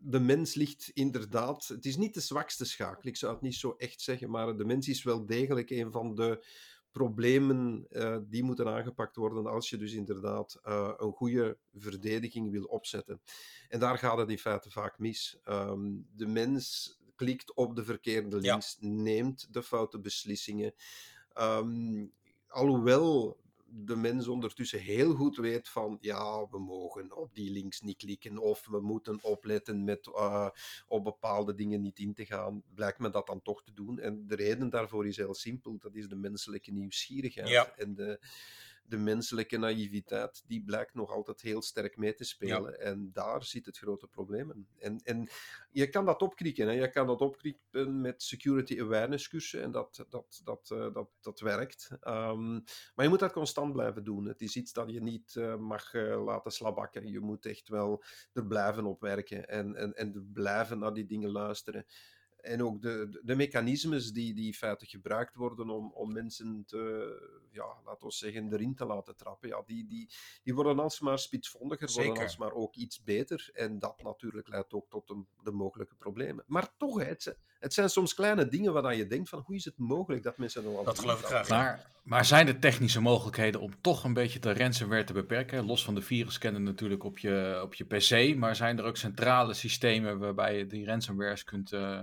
de 0.09 0.19
mens 0.19 0.53
ligt 0.53 0.91
inderdaad. 0.93 1.67
Het 1.67 1.85
is 1.85 1.97
niet 1.97 2.13
de 2.13 2.19
zwakste 2.19 2.65
schakel, 2.65 3.09
ik 3.09 3.15
zou 3.17 3.33
het 3.33 3.41
niet 3.41 3.55
zo 3.55 3.75
echt 3.77 4.01
zeggen, 4.01 4.29
maar 4.29 4.57
de 4.57 4.65
mens 4.65 4.87
is 4.87 5.03
wel 5.03 5.25
degelijk 5.25 5.69
een 5.69 5.91
van 5.91 6.15
de 6.15 6.45
problemen 6.91 7.85
eh, 7.89 8.17
die 8.23 8.43
moeten 8.43 8.67
aangepakt 8.67 9.15
worden 9.15 9.45
als 9.45 9.69
je 9.69 9.77
dus 9.77 9.93
inderdaad 9.93 10.59
eh, 10.63 10.93
een 10.97 11.11
goede 11.11 11.57
verdediging 11.73 12.51
wil 12.51 12.63
opzetten. 12.63 13.21
En 13.69 13.79
daar 13.79 13.97
gaat 13.97 14.17
het 14.17 14.29
in 14.29 14.37
feite 14.37 14.71
vaak 14.71 14.99
mis. 14.99 15.37
Ehm, 15.43 15.91
de 16.15 16.27
mens 16.27 16.97
klikt 17.15 17.53
op 17.53 17.75
de 17.75 17.83
verkeerde 17.83 18.41
Ja. 18.41 18.51
links, 18.51 18.77
neemt 18.79 19.53
de 19.53 19.63
foute 19.63 19.99
beslissingen. 19.99 20.73
Ehm, 21.33 22.05
alhoewel 22.47 23.37
de 23.69 23.95
mens 23.95 24.27
ondertussen 24.27 24.79
heel 24.79 25.13
goed 25.13 25.35
weet 25.37 25.69
van 25.69 25.97
ja, 26.01 26.47
we 26.49 26.59
mogen 26.59 27.15
op 27.15 27.35
die 27.35 27.51
links 27.51 27.81
niet 27.81 27.97
klikken 27.97 28.37
of 28.37 28.67
we 28.67 28.81
moeten 28.81 29.23
opletten 29.23 29.83
met 29.83 30.07
eh, 30.07 30.49
op 30.87 31.03
bepaalde 31.03 31.55
dingen 31.55 31.81
niet 31.81 31.99
in 31.99 32.13
te 32.13 32.25
gaan, 32.25 32.63
blijkt 32.73 32.99
men 32.99 33.11
dat 33.11 33.27
dan 33.27 33.41
toch 33.41 33.63
te 33.63 33.73
doen. 33.73 33.99
En 33.99 34.27
de 34.27 34.35
reden 34.35 34.69
daarvoor 34.69 35.07
is 35.07 35.17
heel 35.17 35.33
simpel, 35.33 35.77
dat 35.77 35.95
is 35.95 36.07
de 36.07 36.15
menselijke 36.15 36.71
nieuwsgierigheid 36.71 37.49
Ja. 37.49 37.73
en 37.75 37.95
de, 37.95 38.19
de 38.87 38.97
menselijke 38.97 39.57
naïviteit, 39.57 40.43
die 40.47 40.63
blijkt 40.63 40.93
nog 40.93 41.11
altijd 41.11 41.41
heel 41.41 41.61
sterk 41.61 41.97
mee 41.97 42.13
te 42.13 42.23
spelen. 42.23 42.79
En 42.79 43.09
daar 43.13 43.43
zit 43.43 43.65
het 43.65 43.77
grote 43.77 44.07
probleem 44.07 44.51
in. 44.51 44.67
En, 44.79 44.99
en 45.03 45.29
je 45.71 45.89
kan 45.89 46.05
dat 46.05 46.21
opkrikken. 46.21 46.67
Hè. 46.67 46.73
Je 46.73 46.89
kan 46.89 47.07
dat 47.07 47.21
opkrikken 47.21 48.01
met 48.01 48.23
security 48.23 48.81
awareness 48.81 49.27
cursussen. 49.27 49.61
En 49.61 49.71
dat, 49.71 50.05
dat, 50.09 50.41
dat, 50.43 50.69
eh, 50.71 50.93
dat, 50.93 51.09
dat 51.21 51.39
werkt. 51.39 51.89
Ehm, 52.01 52.53
maar 52.95 53.05
je 53.05 53.09
moet 53.09 53.19
dat 53.19 53.31
constant 53.31 53.73
blijven 53.73 54.03
doen. 54.03 54.25
Het 54.25 54.41
is 54.41 54.55
iets 54.55 54.73
dat 54.73 54.91
je 54.91 55.01
niet 55.01 55.35
eh, 55.35 55.55
mag 55.55 55.93
eh, 55.93 56.23
laten 56.23 56.51
slabakken. 56.51 57.07
Je 57.07 57.19
moet 57.19 57.45
echt 57.45 57.69
wel 57.69 58.03
er 58.33 58.45
blijven 58.45 58.85
op 58.85 59.01
werken. 59.01 59.47
En, 59.47 59.75
en, 59.75 59.93
en 59.93 60.13
er 60.13 60.23
blijven 60.33 60.79
naar 60.79 60.93
die 60.93 61.05
dingen 61.05 61.31
luisteren. 61.31 61.85
En 62.47 62.63
ook 62.63 62.81
de, 62.81 63.19
de- 63.23 63.35
mechanismes 63.35 64.11
die, 64.11 64.33
die 64.33 64.45
in 64.45 64.53
feite 64.53 64.85
gebruikt 64.85 65.35
worden 65.35 65.69
om, 65.69 65.91
om 65.93 66.13
mensen 66.13 66.63
te, 66.65 67.45
ja, 67.51 67.65
laten 67.85 68.07
we 68.07 68.13
zeggen, 68.13 68.53
erin 68.53 68.75
te 68.75 68.85
laten 68.85 69.15
trappen, 69.15 69.49
ja, 69.49 69.63
die, 69.65 69.87
die, 69.87 70.09
die 70.43 70.55
worden 70.55 70.79
alsmaar 70.79 71.19
spitsvondiger, 71.19 71.87
worden 71.87 72.05
Zeker. 72.05 72.23
alsmaar 72.23 72.51
ook 72.51 72.75
iets 72.75 73.03
beter. 73.03 73.49
En 73.53 73.79
dat 73.79 74.03
natuurlijk 74.03 74.47
leidt 74.47 74.73
ook 74.73 74.89
tot 74.89 75.07
de, 75.07 75.23
de 75.43 75.51
mogelijke 75.51 75.95
problemen. 75.95 76.43
Maar 76.47 76.69
toch, 76.77 76.99
hè, 76.99 77.05
het, 77.05 77.23
zijn, 77.23 77.35
het 77.59 77.73
zijn 77.73 77.89
soms 77.89 78.13
kleine 78.13 78.47
dingen 78.47 78.73
waarvan 78.73 78.97
je 78.97 79.07
denkt 79.07 79.29
van, 79.29 79.43
hoe 79.45 79.55
is 79.55 79.65
het 79.65 79.77
mogelijk 79.77 80.23
dat 80.23 80.37
mensen 80.37 80.63
nog 80.63 80.77
altijd 80.77 80.95
Dat 80.95 81.05
geloof 81.05 81.19
ik 81.19 81.25
graag. 81.25 81.49
Maar, 81.49 81.91
maar 82.03 82.25
zijn 82.25 82.47
er 82.47 82.59
technische 82.59 83.01
mogelijkheden 83.01 83.61
om 83.61 83.81
toch 83.81 84.03
een 84.03 84.13
beetje 84.13 84.39
de 84.39 84.53
ransomware 84.53 85.03
te 85.03 85.13
beperken? 85.13 85.65
Los 85.65 85.83
van 85.83 85.95
de 85.95 86.01
virusscanner 86.01 86.61
natuurlijk 86.61 87.03
op 87.03 87.17
je, 87.17 87.59
op 87.63 87.73
je 87.73 87.85
PC, 87.85 88.35
maar 88.37 88.55
zijn 88.55 88.77
er 88.77 88.83
ook 88.83 88.97
centrale 88.97 89.53
systemen 89.53 90.19
waarbij 90.19 90.57
je 90.57 90.67
die 90.67 90.85
ransomwares 90.85 91.43
kunt, 91.43 91.71
eh, 91.73 92.01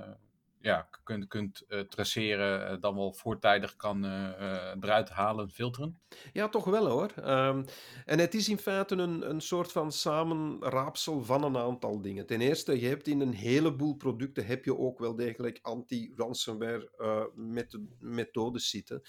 ja, 0.64 0.88
kunt, 1.02 1.26
kunt 1.26 1.64
eh, 1.68 1.80
traceren, 1.80 2.68
eh, 2.68 2.76
dan 2.80 2.94
wel 2.94 3.12
voortijdig 3.12 3.76
kan 3.76 4.04
eh, 4.04 4.74
eruit 4.80 5.08
halen, 5.08 5.50
filteren? 5.50 6.00
Ja, 6.32 6.48
toch 6.48 6.64
wel 6.64 6.86
hoor. 6.86 7.12
Ehm, 7.16 7.64
en 8.04 8.18
het 8.18 8.34
is 8.34 8.48
in 8.48 8.58
feite 8.58 8.94
een, 8.96 9.30
een 9.30 9.40
soort 9.40 9.72
van 9.72 9.92
samenraapsel 9.92 11.24
van 11.24 11.44
een 11.44 11.56
aantal 11.56 12.00
dingen. 12.00 12.26
Ten 12.26 12.40
eerste, 12.40 12.80
je 12.80 12.86
hebt 12.86 13.06
in 13.06 13.20
een 13.20 13.32
heleboel 13.34 13.94
producten 13.94 14.46
heb 14.46 14.64
je 14.64 14.78
ook 14.78 14.98
wel 14.98 15.16
degelijk 15.16 15.58
anti-ransomware 15.62 17.32
meth- 17.34 17.78
methodes 17.98 18.70
zitten. 18.70 19.02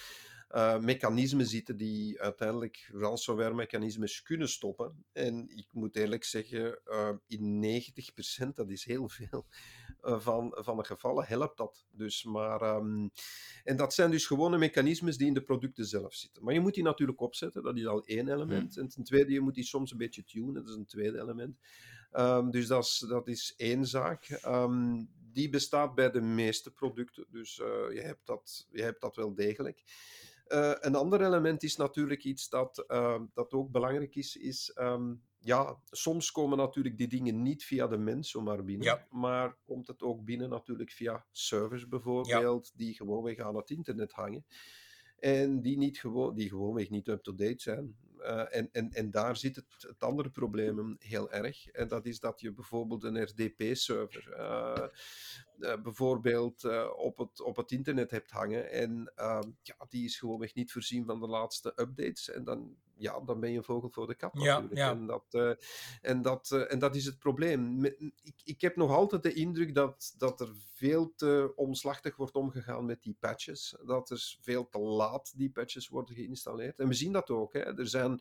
Mechanismen 0.80 1.46
zitten 1.46 1.78
die 1.78 2.22
uiteindelijk 2.22 2.90
ransomware-mechanismes 2.94 4.22
kunnen 4.22 4.50
stoppen. 4.50 5.06
En 5.12 5.50
ik 5.50 5.68
moet 5.72 5.96
eerlijk 5.96 6.24
zeggen, 6.24 6.80
in 7.28 7.60
90%, 7.60 8.48
dat 8.54 8.70
is 8.70 8.86
heel 8.86 9.10
veel, 9.10 9.46
van, 10.06 10.58
van 10.60 10.78
de 10.78 10.84
gevallen 10.84 11.26
helpt 11.26 11.58
dat. 11.58 11.86
Dus, 11.92 12.24
maar, 12.24 12.62
ehm, 12.62 13.08
en 13.64 13.78
dat 13.78 13.94
zijn 13.94 14.12
dus 14.12 14.28
gewone 14.28 14.58
mechanismes 14.58 15.18
die 15.18 15.28
in 15.28 15.34
de 15.34 15.44
producten 15.44 15.86
zelf 15.86 16.14
zitten. 16.14 16.44
Maar 16.44 16.54
je 16.54 16.60
moet 16.60 16.74
die 16.74 16.84
natuurlijk 16.84 17.22
opzetten, 17.22 17.64
dat 17.64 17.78
is 17.78 17.86
al 17.86 18.06
één 18.06 18.28
element. 18.28 18.78
En 18.78 18.88
ten 18.88 19.04
tweede, 19.04 19.34
je 19.34 19.42
moet 19.42 19.56
die 19.56 19.64
soms 19.64 19.92
een 19.92 19.98
beetje 19.98 20.24
tunen, 20.24 20.54
dat 20.54 20.68
is 20.68 20.76
een 20.76 20.86
tweede 20.86 21.20
element. 21.20 21.58
Ehm, 22.12 22.50
dus 22.50 22.68
dat 22.68 22.84
is, 22.84 23.06
dat 23.10 23.28
is 23.28 23.54
één 23.58 23.86
zaak. 23.86 24.24
Ehm, 24.24 25.04
die 25.32 25.50
bestaat 25.50 25.96
bij 25.96 26.12
de 26.12 26.22
meeste 26.22 26.72
producten, 26.72 27.26
dus 27.30 27.60
eh, 27.60 27.94
je, 27.94 28.02
hebt 28.02 28.26
dat, 28.26 28.68
je 28.72 28.82
hebt 28.82 29.02
dat 29.02 29.16
wel 29.16 29.34
degelijk. 29.34 29.84
Eh, 30.46 30.74
een 30.80 30.96
ander 30.96 31.22
element 31.22 31.64
is 31.64 31.76
natuurlijk 31.76 32.24
iets 32.24 32.50
dat, 32.50 32.84
eh, 32.88 33.22
dat 33.34 33.54
ook 33.54 33.72
belangrijk 33.72 34.16
is, 34.16 34.36
is 34.36 34.72
ja, 35.46 35.78
soms 35.92 36.32
komen 36.32 36.58
natuurlijk 36.58 36.98
die 36.98 37.08
dingen 37.08 37.42
niet 37.42 37.64
via 37.64 37.88
de 37.88 37.98
mens 37.98 38.30
zomaar 38.30 38.64
binnen, 38.64 38.86
Ja. 38.86 39.08
maar 39.10 39.56
komt 39.66 39.88
het 39.88 40.02
ook 40.02 40.24
binnen 40.24 40.50
natuurlijk 40.50 40.92
via 40.92 41.26
servers 41.32 41.88
bijvoorbeeld, 41.88 42.74
die 42.76 42.94
gewoonweg 42.94 43.38
aan 43.38 43.56
het 43.56 43.70
internet 43.70 44.12
hangen. 44.12 44.46
En 45.20 45.62
die, 45.62 45.78
niet 45.78 45.98
gewoon, 45.98 46.36
die 46.36 46.50
gewoonweg 46.50 46.90
niet 46.90 47.08
up-to-date 47.08 47.62
zijn. 47.62 47.96
Eh, 48.26 48.58
en, 48.58 48.70
en, 48.72 48.92
en 48.92 49.12
daar 49.12 49.38
zit 49.38 49.56
het, 49.56 49.66
het 49.78 50.04
andere 50.04 50.30
probleem 50.30 50.96
heel 51.00 51.32
erg. 51.32 51.68
En 51.68 51.88
dat 51.88 52.06
is 52.06 52.20
dat 52.20 52.40
je 52.40 52.54
bijvoorbeeld 52.54 53.04
een 53.04 53.24
RDP-server 53.24 54.34
eh, 54.34 54.88
eh, 55.60 55.82
bijvoorbeeld 55.82 56.64
op, 56.96 57.18
het, 57.18 57.42
op 57.42 57.56
het 57.56 57.72
internet 57.72 58.12
hebt 58.12 58.32
hangen. 58.32 58.72
En 58.72 59.12
ehm, 59.16 59.50
ja, 59.62 59.76
die 59.90 60.06
is 60.06 60.18
gewoonweg 60.18 60.54
niet 60.54 60.72
voorzien 60.72 61.06
van 61.06 61.20
de 61.20 61.28
laatste 61.28 61.74
updates. 61.76 62.30
En 62.30 62.44
dan, 62.44 62.76
ja, 62.98 63.20
dan 63.20 63.40
ben 63.40 63.52
je 63.52 63.58
een 63.58 63.64
vogel 63.64 63.90
voor 63.90 64.08
de 64.08 64.16
kat 64.16 64.34
natuurlijk. 64.34 64.76
ja. 64.76 64.92
En, 64.92 65.06
dat, 65.06 65.58
en, 66.02 66.22
dat, 66.22 66.52
en 66.52 66.80
dat 66.80 66.96
is 66.96 67.06
het 67.06 67.20
probleem. 67.20 67.86
Ik, 67.86 68.42
ik 68.44 68.62
heb 68.62 68.76
nog 68.76 68.92
altijd 68.92 69.24
de 69.24 69.34
indruk 69.34 69.76
dat, 69.76 70.14
dat 70.18 70.42
er 70.42 70.50
veel 70.74 71.14
te 71.16 71.52
omslachtig 71.56 72.16
wordt 72.16 72.36
omgegaan 72.36 72.86
met 72.86 73.04
die 73.04 73.18
patches. 73.20 73.76
Dat 73.86 74.10
er 74.10 74.38
veel 74.42 74.68
te 74.70 74.80
laat 74.80 75.34
die 75.38 75.52
patches 75.52 75.88
worden 75.88 76.16
geïnstalleerd. 76.16 76.80
En 76.80 76.88
we 76.88 76.94
zien 76.94 77.12
dat 77.12 77.30
ook. 77.30 77.54
Hè. 77.54 77.60
Er 77.60 77.88
zijn 77.88 78.15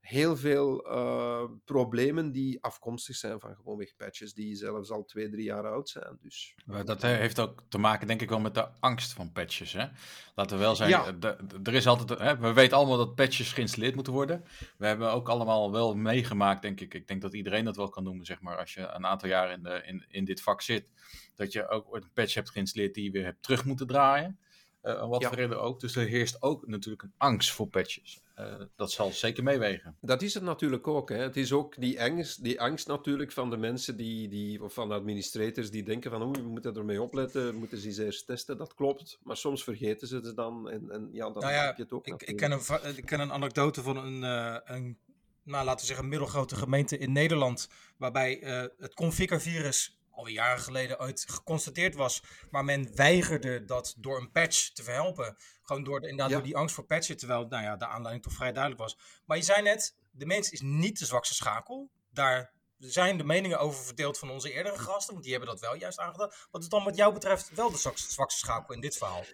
heel 0.00 0.36
veel 0.36 0.86
eh, 0.86 1.44
problemen 1.64 2.32
die 2.32 2.62
afkomstig 2.62 3.16
zijn 3.16 3.40
van 3.40 3.54
gewoonweg 3.54 3.96
patches 3.96 4.34
die 4.34 4.54
zelfs 4.56 4.90
al 4.90 5.04
twee, 5.04 5.28
drie 5.28 5.44
jaar 5.44 5.66
oud 5.66 5.88
zijn. 5.88 6.18
Dus 6.20 6.54
Maar 6.64 6.84
Dat 6.84 7.02
he- 7.02 7.16
heeft 7.16 7.38
ook 7.40 7.62
te 7.68 7.78
maken, 7.78 8.06
denk 8.06 8.22
ik, 8.22 8.28
wel 8.28 8.40
met 8.40 8.54
de 8.54 8.68
angst 8.80 9.12
van 9.12 9.32
patches. 9.32 9.72
Hè? 9.72 9.86
Laten 10.34 10.56
we 10.56 10.62
wel 10.62 10.76
zijn, 10.76 10.88
Ja. 10.90 11.14
eh, 11.20 11.30
er 11.62 11.74
is 11.74 11.86
altijd, 11.86 12.18
hè, 12.18 12.38
we 12.38 12.52
weten 12.52 12.76
allemaal 12.76 12.96
dat 12.96 13.14
patches 13.14 13.52
geïnstalleerd 13.52 13.94
moeten 13.94 14.12
worden. 14.12 14.44
We 14.78 14.86
hebben 14.86 15.12
ook 15.12 15.28
allemaal 15.28 15.72
wel 15.72 15.94
meegemaakt, 15.96 16.62
denk 16.62 16.80
ik. 16.80 16.94
Ik 16.94 17.06
denk 17.06 17.22
dat 17.22 17.34
iedereen 17.34 17.64
dat 17.64 17.76
wel 17.76 17.88
kan 17.88 18.04
noemen, 18.04 18.26
zeg 18.26 18.40
maar, 18.40 18.56
als 18.58 18.74
je 18.74 18.80
een 18.80 19.06
aantal 19.06 19.28
jaar 19.28 19.50
in, 19.52 19.62
de, 19.62 19.82
in, 19.86 20.04
in 20.08 20.24
dit 20.24 20.40
vak 20.42 20.62
zit. 20.62 20.90
Dat 21.34 21.52
je 21.52 21.68
ook 21.68 21.94
een 21.94 22.10
patch 22.12 22.34
hebt 22.34 22.50
geïnstalleerd 22.50 22.94
die 22.94 23.04
je 23.04 23.10
weer 23.10 23.24
hebt 23.24 23.42
terug 23.42 23.64
moeten 23.64 23.86
draaien. 23.86 24.38
Eh, 24.84 25.02
om 25.02 25.08
wat 25.08 25.20
Ja. 25.20 25.28
voor 25.28 25.36
reden 25.36 25.60
ook. 25.60 25.80
Dus 25.80 25.96
er 25.96 26.06
heerst 26.06 26.42
ook 26.42 26.66
natuurlijk 26.66 27.02
een 27.02 27.12
angst 27.16 27.52
voor 27.52 27.66
patches. 27.66 28.22
Eh, 28.34 28.54
dat 28.76 28.92
zal 28.92 29.10
zeker 29.10 29.42
meewegen. 29.42 29.96
Dat 30.00 30.22
is 30.22 30.34
het 30.34 30.42
natuurlijk 30.42 30.86
ook. 30.88 31.08
Hè. 31.08 31.16
Het 31.16 31.36
is 31.36 31.52
ook 31.52 31.80
die 31.80 32.02
angst, 32.02 32.42
die 32.42 32.60
angst 32.60 32.86
natuurlijk 32.86 33.32
van 33.32 33.50
de 33.50 33.56
mensen 33.56 33.96
die, 33.96 34.28
die, 34.28 34.62
of 34.62 34.74
van 34.74 34.88
de 34.88 34.94
administrators 34.94 35.70
die 35.70 35.82
denken 35.82 36.10
van 36.10 36.22
oeh, 36.22 36.36
we 36.36 36.48
moeten 36.48 36.76
ermee 36.76 37.02
opletten, 37.02 37.46
we 37.46 37.58
moeten 37.58 37.78
ze 37.78 37.86
eens 37.86 37.98
eerst 37.98 38.26
testen. 38.26 38.58
Dat 38.58 38.74
klopt, 38.74 39.18
maar 39.22 39.36
soms 39.36 39.64
vergeten 39.64 40.08
ze 40.08 40.16
het 40.16 40.36
dan 40.36 40.70
en, 40.70 40.90
en 40.90 41.08
ja, 41.12 41.30
dan 41.30 41.42
Nou 41.42 41.52
ja, 41.52 41.64
heb 41.64 41.76
je 41.76 41.82
het 41.82 41.92
ook 41.92 42.06
Ik, 42.06 42.22
ik, 42.22 42.36
ken 42.36 42.52
een, 42.52 42.96
ik 42.96 43.06
ken 43.06 43.20
een 43.20 43.32
anekdote 43.32 43.82
van 43.82 43.96
een, 43.96 44.24
eh, 44.24 44.76
een 44.76 44.98
nou, 45.42 45.64
laten 45.64 45.80
we 45.80 45.86
zeggen, 45.86 46.08
middelgrote 46.08 46.56
gemeente 46.56 46.98
in 46.98 47.12
Nederland. 47.12 47.68
Waarbij 47.96 48.42
eh, 48.42 48.64
het 48.78 48.94
Conficker-virus 48.94 49.98
alweer 50.14 50.34
jaren 50.34 50.62
geleden 50.62 51.00
ooit 51.00 51.24
geconstateerd 51.28 51.94
was. 51.94 52.22
Maar 52.50 52.64
men 52.64 52.94
weigerde 52.96 53.64
dat 53.64 53.94
door 53.98 54.20
een 54.20 54.30
patch 54.30 54.70
te 54.72 54.82
verhelpen. 54.82 55.36
Gewoon 55.62 55.84
door, 55.84 56.00
de, 56.00 56.08
inderdaad, 56.08 56.30
Ja. 56.30 56.34
door 56.36 56.46
die 56.46 56.56
angst 56.56 56.74
voor 56.74 56.84
patchen. 56.84 57.16
Terwijl 57.16 57.46
nou 57.46 57.62
ja, 57.62 57.76
de 57.76 57.86
aanleiding 57.86 58.24
toch 58.24 58.32
vrij 58.32 58.52
duidelijk 58.52 58.82
was. 58.82 58.98
Maar 59.24 59.36
je 59.36 59.42
zei 59.42 59.62
net, 59.62 59.96
de 60.10 60.26
mens 60.26 60.50
is 60.50 60.60
niet 60.60 60.98
de 60.98 61.06
zwakste 61.06 61.34
schakel. 61.34 61.90
Daar 62.10 62.52
zijn 62.78 63.18
de 63.18 63.24
meningen 63.24 63.58
over 63.58 63.84
verdeeld 63.84 64.18
van 64.18 64.30
onze 64.30 64.52
eerdere 64.52 64.78
gasten. 64.78 65.12
Want 65.12 65.22
die 65.24 65.32
hebben 65.34 65.50
dat 65.50 65.60
wel 65.60 65.74
juist 65.76 65.98
aangedaan. 65.98 66.32
Wat 66.50 66.62
is 66.62 66.68
dan 66.68 66.84
wat 66.84 66.96
jou 66.96 67.12
betreft 67.12 67.50
wel 67.54 67.70
de 67.70 67.76
zwakste, 67.78 68.12
zwakste 68.12 68.38
schakel 68.38 68.74
in 68.74 68.80
dit 68.80 68.96
verhaal? 68.96 69.24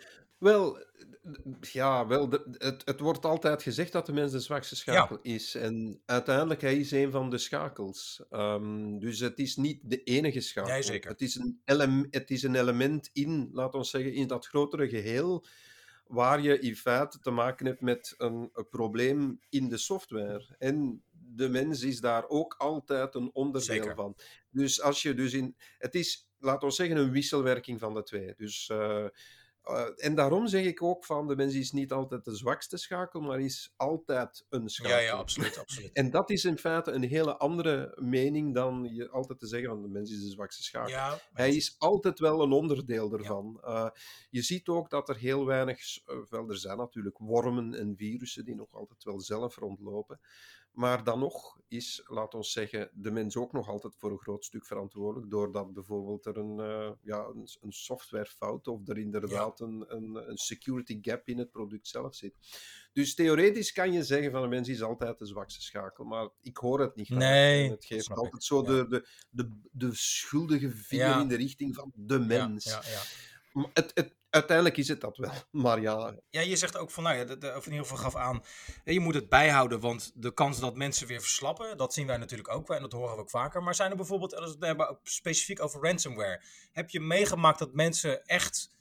Wel, 0.40 0.78
ja, 1.60 2.06
wel 2.06 2.28
de- 2.28 2.54
het, 2.58 2.82
het 2.84 3.00
wordt 3.00 3.24
altijd 3.24 3.62
gezegd 3.62 3.92
dat 3.92 4.06
de 4.06 4.12
mens 4.12 4.32
de 4.32 4.40
zwakste 4.40 4.76
schakel 4.76 5.18
is. 5.22 5.54
En 5.54 6.02
uiteindelijk, 6.06 6.60
hij 6.60 6.76
is 6.76 6.90
een 6.90 7.10
van 7.10 7.30
de 7.30 7.38
schakels. 7.38 8.22
Ehm, 8.30 8.98
dus 8.98 9.18
het 9.20 9.38
is 9.38 9.56
niet 9.56 9.80
de 9.82 10.02
enige 10.02 10.40
schakel. 10.40 10.72
Nee, 10.72 10.82
zeker. 10.82 11.10
Het 11.10 11.20
is, 11.20 11.34
een 11.34 11.60
elem, 11.64 12.06
het 12.10 12.30
is 12.30 12.42
een 12.42 12.54
element 12.54 13.10
in, 13.12 13.50
laten 13.52 13.80
we 13.80 13.86
zeggen, 13.86 14.12
in 14.12 14.26
dat 14.26 14.46
grotere 14.46 14.88
geheel, 14.88 15.44
waar 16.06 16.40
je 16.40 16.58
in 16.58 16.76
feite 16.76 17.18
te 17.20 17.30
maken 17.30 17.66
hebt 17.66 17.80
met 17.80 18.14
een, 18.18 18.50
een 18.52 18.68
probleem 18.68 19.40
in 19.48 19.68
de 19.68 19.78
software. 19.78 20.54
En 20.58 21.02
de 21.10 21.48
mens 21.48 21.82
is 21.82 22.00
daar 22.00 22.28
ook 22.28 22.54
altijd 22.58 23.14
een 23.14 23.30
onderdeel 23.32 23.74
Zeker. 23.76 23.94
van. 23.94 24.16
Dus 24.50 24.82
als 24.82 25.02
je 25.02 25.14
dus 25.14 25.32
in... 25.32 25.56
Het 25.78 25.94
is, 25.94 26.28
laten 26.38 26.68
we 26.68 26.74
zeggen, 26.74 26.96
een 26.96 27.10
wisselwerking 27.12 27.80
van 27.80 27.94
de 27.94 28.02
twee. 28.02 28.34
Dus... 28.36 28.68
eh, 28.68 29.06
eh, 29.62 29.86
en 29.96 30.14
daarom 30.14 30.46
zeg 30.46 30.64
ik 30.64 30.82
ook 30.82 31.04
van 31.04 31.28
de 31.28 31.36
mens 31.36 31.54
is 31.54 31.72
niet 31.72 31.92
altijd 31.92 32.24
de 32.24 32.36
zwakste 32.36 32.76
schakel, 32.76 33.20
maar 33.20 33.40
is 33.40 33.72
altijd 33.76 34.46
een 34.48 34.68
schakel. 34.68 34.96
Ja, 34.96 35.02
ja, 35.02 35.12
absoluut, 35.12 35.58
absoluut. 35.58 35.92
En 35.92 36.10
dat 36.10 36.30
is 36.30 36.44
in 36.44 36.58
feite 36.58 36.90
een 36.90 37.02
hele 37.02 37.36
andere 37.36 37.96
mening 38.00 38.54
dan 38.54 38.88
je 38.92 39.10
altijd 39.10 39.38
te 39.38 39.46
zeggen 39.46 39.68
van 39.68 39.82
de 39.82 39.88
mens 39.88 40.10
is 40.10 40.22
de 40.22 40.30
zwakste 40.30 40.62
schakel. 40.62 40.90
Ja, 40.90 41.18
Hij 41.32 41.54
is 41.54 41.74
altijd 41.78 42.18
wel 42.18 42.42
een 42.42 42.52
onderdeel 42.52 43.12
ervan. 43.12 43.60
Eh, 43.62 43.88
je 44.30 44.42
ziet 44.42 44.68
ook 44.68 44.90
dat 44.90 45.08
er 45.08 45.16
heel 45.16 45.46
weinig, 45.46 45.78
eh, 46.04 46.16
wel 46.28 46.48
er 46.48 46.58
zijn 46.58 46.76
natuurlijk 46.76 47.18
wormen 47.18 47.74
en 47.74 47.96
virussen 47.96 48.44
die 48.44 48.54
nog 48.54 48.74
altijd 48.74 49.04
wel 49.04 49.20
zelf 49.20 49.56
rondlopen. 49.56 50.20
Maar 50.70 51.04
dan 51.04 51.18
nog 51.18 51.58
is, 51.68 52.02
laat 52.06 52.34
ons 52.34 52.52
zeggen, 52.52 52.90
de 52.94 53.10
mens 53.10 53.36
ook 53.36 53.52
nog 53.52 53.68
altijd 53.68 53.96
voor 53.96 54.10
een 54.10 54.18
groot 54.18 54.44
stuk 54.44 54.66
verantwoordelijk, 54.66 55.30
doordat 55.30 55.72
bijvoorbeeld 55.72 56.26
er 56.26 56.36
een, 56.36 56.56
ja, 57.02 57.24
een, 57.24 57.48
een 57.60 57.72
softwarefout 57.72 58.68
of 58.68 58.88
er 58.88 58.98
inderdaad 58.98 59.49
een, 59.58 59.84
een, 59.88 60.28
een 60.30 60.36
security 60.36 60.98
gap 61.02 61.28
in 61.28 61.38
het 61.38 61.50
product 61.50 61.88
zelf 61.88 62.14
zit. 62.14 62.34
Dus 62.92 63.14
theoretisch 63.14 63.72
kan 63.72 63.92
je 63.92 64.04
zeggen 64.04 64.30
van 64.30 64.42
de 64.42 64.48
mens 64.48 64.68
is 64.68 64.82
altijd 64.82 65.18
de 65.18 65.26
zwakste 65.26 65.62
schakel, 65.62 66.04
maar 66.04 66.28
ik 66.42 66.56
hoor 66.56 66.80
het 66.80 66.96
niet 66.96 67.06
graag. 67.06 67.18
Nee, 67.18 67.64
En 67.64 67.70
het 67.70 67.84
geeft 67.84 68.10
ik. 68.10 68.16
altijd 68.16 68.44
zo 68.44 68.60
Ja. 68.62 68.66
de, 68.66 68.86
de, 68.88 69.08
de, 69.30 69.60
de 69.72 69.90
schuldige 69.94 70.70
vinger 70.70 71.06
Ja. 71.06 71.20
in 71.20 71.28
de 71.28 71.36
richting 71.36 71.74
van 71.74 71.92
de 71.94 72.18
mens. 72.18 72.64
Ja, 72.64 72.82
ja, 73.52 73.62
Het, 73.72 73.90
het, 73.94 74.14
uiteindelijk 74.30 74.76
is 74.76 74.88
het 74.88 75.00
dat 75.00 75.16
wel, 75.16 75.32
maar 75.62 75.80
ja, 75.80 76.16
Ja, 76.30 76.40
je 76.40 76.56
zegt 76.56 76.76
ook 76.76 76.90
van, 76.90 77.02
nou 77.02 77.16
ja, 77.16 77.24
de, 77.24 77.38
de, 77.38 77.54
of 77.56 77.66
in 77.66 77.72
ieder 77.72 77.86
geval 77.86 78.02
gaf 78.02 78.16
aan, 78.16 78.42
je 78.84 79.00
moet 79.00 79.14
het 79.14 79.28
bijhouden, 79.28 79.80
want 79.80 80.12
de 80.14 80.34
kans 80.34 80.60
dat 80.60 80.76
mensen 80.76 81.06
weer 81.06 81.20
verslappen, 81.20 81.76
dat 81.76 81.94
zien 81.94 82.06
wij 82.06 82.16
natuurlijk 82.16 82.48
ook 82.54 82.66
wel 82.66 82.76
en 82.76 82.82
dat 82.82 82.92
horen 82.92 83.14
we 83.14 83.20
ook 83.20 83.30
vaker. 83.30 83.62
Maar 83.62 83.74
zijn 83.74 83.90
er 83.90 83.96
bijvoorbeeld, 83.96 84.34
als 84.34 84.44
we 84.44 84.50
het 84.56 84.64
hebben 84.64 84.98
specifiek 85.02 85.62
over 85.62 85.82
ransomware, 85.82 86.42
heb 86.72 86.90
je 86.90 87.00
meegemaakt 87.00 87.58
dat 87.58 87.74
mensen 87.74 88.24
echt 88.24 88.78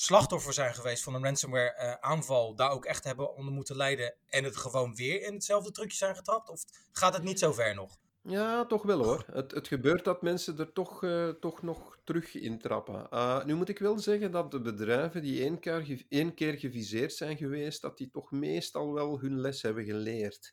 slachtoffer 0.00 0.52
zijn 0.52 0.74
geweest 0.74 1.02
van 1.02 1.14
een 1.14 1.24
ransomware 1.24 1.72
eh, 1.72 1.92
aanval, 2.00 2.54
daar 2.54 2.70
ook 2.70 2.84
echt 2.84 3.04
hebben 3.04 3.34
onder 3.34 3.52
moeten 3.52 3.76
lijden 3.76 4.14
en 4.28 4.44
het 4.44 4.56
gewoon 4.56 4.94
weer 4.94 5.22
in 5.22 5.32
hetzelfde 5.32 5.70
trucje 5.70 5.96
zijn 5.96 6.16
getrapt? 6.16 6.48
Of 6.48 6.64
gaat 6.92 7.14
het 7.14 7.22
niet 7.22 7.38
zo 7.38 7.52
ver 7.52 7.74
nog? 7.74 7.96
Ja, 8.22 8.64
toch 8.66 8.82
wel 8.82 9.04
hoor. 9.04 9.24
Het, 9.32 9.50
het 9.50 9.68
gebeurt 9.68 10.04
dat 10.04 10.22
mensen 10.22 10.58
er 10.58 10.72
toch, 10.72 11.04
eh, 11.04 11.28
toch 11.28 11.62
nog 11.62 11.98
terug 12.04 12.34
in 12.34 12.58
trappen. 12.58 13.10
Ah, 13.10 13.44
nu 13.44 13.54
moet 13.54 13.68
ik 13.68 13.78
wel 13.78 13.98
zeggen 13.98 14.30
dat 14.30 14.50
de 14.50 14.60
bedrijven 14.60 15.22
die 15.22 15.42
één 15.42 15.58
keer, 15.58 16.04
één 16.08 16.34
keer 16.34 16.58
geviseerd 16.58 17.12
zijn 17.12 17.36
geweest, 17.36 17.82
dat 17.82 17.98
die 17.98 18.10
toch 18.10 18.30
meestal 18.30 18.92
wel 18.92 19.20
hun 19.20 19.40
les 19.40 19.62
hebben 19.62 19.84
geleerd. 19.84 20.52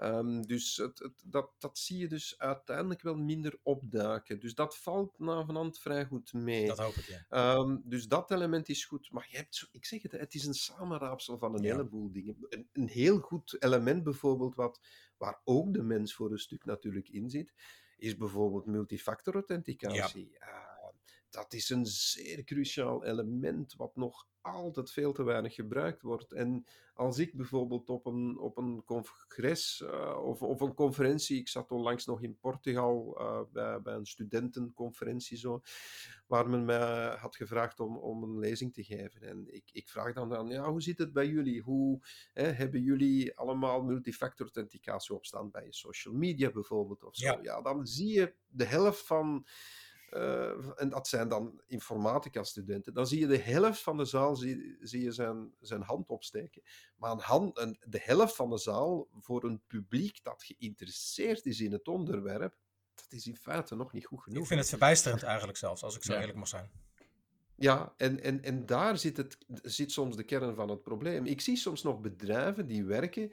Ehm, 0.00 0.42
dus 0.42 0.76
het, 0.76 0.98
het, 0.98 1.22
dat, 1.26 1.50
dat 1.58 1.78
zie 1.78 1.98
je 1.98 2.08
dus 2.08 2.38
uiteindelijk 2.38 3.02
wel 3.02 3.14
minder 3.14 3.58
opduiken. 3.62 4.40
Dus 4.40 4.54
dat 4.54 4.78
valt 4.78 5.18
na 5.18 5.44
vanhand 5.44 5.78
vrij 5.78 6.04
goed 6.04 6.32
mee. 6.32 6.66
Dat 6.66 6.78
hoop 6.78 6.94
ik, 6.94 7.04
ja. 7.04 7.24
Ehm, 7.28 7.76
dus 7.84 8.08
dat 8.08 8.30
element 8.30 8.68
is 8.68 8.84
goed. 8.84 9.10
Maar 9.10 9.26
je 9.30 9.36
hebt, 9.36 9.54
zo- 9.54 9.66
ik 9.72 9.84
zeg 9.84 10.02
het, 10.02 10.12
het 10.12 10.34
is 10.34 10.44
een 10.46 10.54
samenraapsel 10.54 11.38
van 11.38 11.54
een 11.54 11.62
Ja. 11.62 11.70
heleboel 11.72 12.12
dingen. 12.12 12.36
Een, 12.48 12.68
een 12.72 12.88
heel 12.88 13.18
goed 13.18 13.56
element 13.62 14.02
bijvoorbeeld, 14.04 14.54
wat, 14.54 14.80
waar 15.16 15.40
ook 15.44 15.74
de 15.74 15.82
mens 15.82 16.14
voor 16.14 16.30
een 16.30 16.38
stuk 16.38 16.64
natuurlijk 16.64 17.08
in 17.08 17.30
zit, 17.30 17.52
is 17.96 18.16
bijvoorbeeld 18.16 18.66
multifactor 18.66 19.34
authenticatie. 19.34 20.30
Ja, 20.30 20.78
dat 21.30 21.52
is 21.52 21.70
een 21.70 21.86
zeer 21.86 22.44
cruciaal 22.44 23.04
element 23.04 23.74
wat 23.76 23.96
nog 23.96 24.28
altijd 24.40 24.90
veel 24.90 25.12
te 25.12 25.22
weinig 25.22 25.54
gebruikt 25.54 26.02
wordt. 26.02 26.32
En 26.32 26.66
als 26.94 27.18
ik 27.18 27.34
bijvoorbeeld 27.34 27.90
op 27.90 28.06
een, 28.06 28.38
op 28.38 28.56
een 28.56 28.82
congres 28.84 29.82
eh, 29.82 30.18
of, 30.22 30.42
of 30.42 30.60
een 30.60 30.74
conferentie, 30.74 31.38
ik 31.38 31.48
zat 31.48 31.70
onlangs 31.70 32.06
nog 32.06 32.22
in 32.22 32.38
Portugal 32.38 33.18
eh, 33.18 33.40
bij, 33.52 33.82
bij 33.82 33.94
een 33.94 34.06
studentenconferentie 34.06 35.36
zo, 35.36 35.62
waar 36.26 36.48
men 36.48 36.64
mij 36.64 37.16
had 37.16 37.36
gevraagd 37.36 37.80
om, 37.80 37.96
om 37.96 38.22
een 38.22 38.38
lezing 38.38 38.72
te 38.74 38.84
geven. 38.84 39.22
En 39.22 39.54
ik, 39.54 39.70
ik 39.72 39.88
vraag 39.88 40.14
dan 40.14 40.34
aan, 40.34 40.48
ja, 40.48 40.70
hoe 40.70 40.82
zit 40.82 40.98
het 40.98 41.12
bij 41.12 41.26
jullie? 41.26 41.62
Hoe 41.62 42.00
hè, 42.32 42.46
hebben 42.46 42.82
jullie 42.82 43.36
allemaal 43.36 43.82
multifactor 43.82 44.46
authenticatie 44.46 45.14
op 45.14 45.26
staan 45.26 45.50
bij 45.50 45.64
je 45.64 45.74
social 45.74 46.14
media 46.14 46.50
bijvoorbeeld? 46.50 47.04
Of 47.04 47.16
zo? 47.16 47.26
Ja. 47.26 47.38
ja, 47.42 47.62
dan 47.62 47.86
zie 47.86 48.12
je 48.12 48.34
de 48.48 48.64
helft 48.64 49.06
van... 49.06 49.46
eh, 50.10 50.80
en 50.80 50.88
dat 50.88 51.08
zijn 51.08 51.28
dan 51.28 51.60
informatica-studenten. 51.66 52.94
Dan 52.94 53.06
zie 53.06 53.20
je 53.20 53.26
de 53.26 53.38
helft 53.38 53.80
van 53.80 53.96
de 53.96 54.04
zaal 54.04 54.36
zie, 54.36 54.76
zie 54.80 55.02
je 55.02 55.12
zijn, 55.12 55.52
zijn 55.60 55.82
hand 55.82 56.08
opsteken. 56.08 56.62
Maar 56.96 57.10
een 57.10 57.20
hand, 57.20 57.58
een, 57.58 57.78
de 57.84 58.00
helft 58.02 58.36
van 58.36 58.50
de 58.50 58.58
zaal 58.58 59.08
voor 59.18 59.44
een 59.44 59.60
publiek 59.66 60.22
dat 60.22 60.42
geïnteresseerd 60.42 61.46
is 61.46 61.60
in 61.60 61.72
het 61.72 61.88
onderwerp, 61.88 62.56
dat 62.94 63.12
is 63.12 63.26
in 63.26 63.36
feite 63.36 63.76
nog 63.76 63.92
niet 63.92 64.06
goed 64.06 64.22
genoeg. 64.22 64.40
Ik 64.42 64.46
vind 64.46 64.60
het 64.60 64.68
verbijsterend 64.68 65.22
eigenlijk 65.22 65.58
zelfs, 65.58 65.82
als 65.82 65.96
ik 65.96 66.02
zo 66.02 66.12
Ja. 66.12 66.18
eerlijk 66.20 66.38
mag 66.38 66.48
zijn. 66.48 66.70
Ja, 67.56 67.94
en, 67.96 68.22
en, 68.22 68.42
en 68.42 68.66
daar 68.66 68.98
zit, 68.98 69.16
het, 69.16 69.38
zit 69.62 69.92
soms 69.92 70.16
de 70.16 70.24
kern 70.24 70.54
van 70.54 70.68
het 70.68 70.82
probleem. 70.82 71.26
Ik 71.26 71.40
zie 71.40 71.56
soms 71.56 71.82
nog 71.82 72.00
bedrijven 72.00 72.66
die 72.66 72.84
werken 72.84 73.32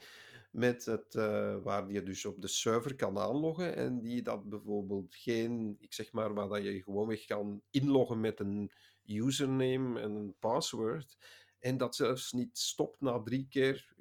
met 0.49 0.85
het, 0.85 1.15
eh, 1.15 1.57
waar 1.63 1.91
je 1.91 2.03
dus 2.03 2.25
op 2.25 2.41
de 2.41 2.47
server 2.47 2.95
kan 2.95 3.17
aanloggen 3.17 3.75
en 3.75 3.99
die 3.99 4.21
dat 4.21 4.49
bijvoorbeeld 4.49 5.15
geen, 5.15 5.75
ik 5.79 5.93
zeg 5.93 6.11
maar, 6.11 6.33
waar 6.33 6.47
dat 6.47 6.63
je 6.63 6.81
gewoonweg 6.83 7.25
kan 7.25 7.61
inloggen 7.69 8.19
met 8.19 8.39
een 8.39 8.71
username 9.05 9.99
en 9.99 10.11
een 10.11 10.35
password. 10.39 11.17
En 11.59 11.77
dat 11.77 11.95
zelfs 11.95 12.31
niet 12.31 12.57
stopt 12.57 13.01
na 13.01 13.21
drie 13.21 13.47
keer 13.49 13.93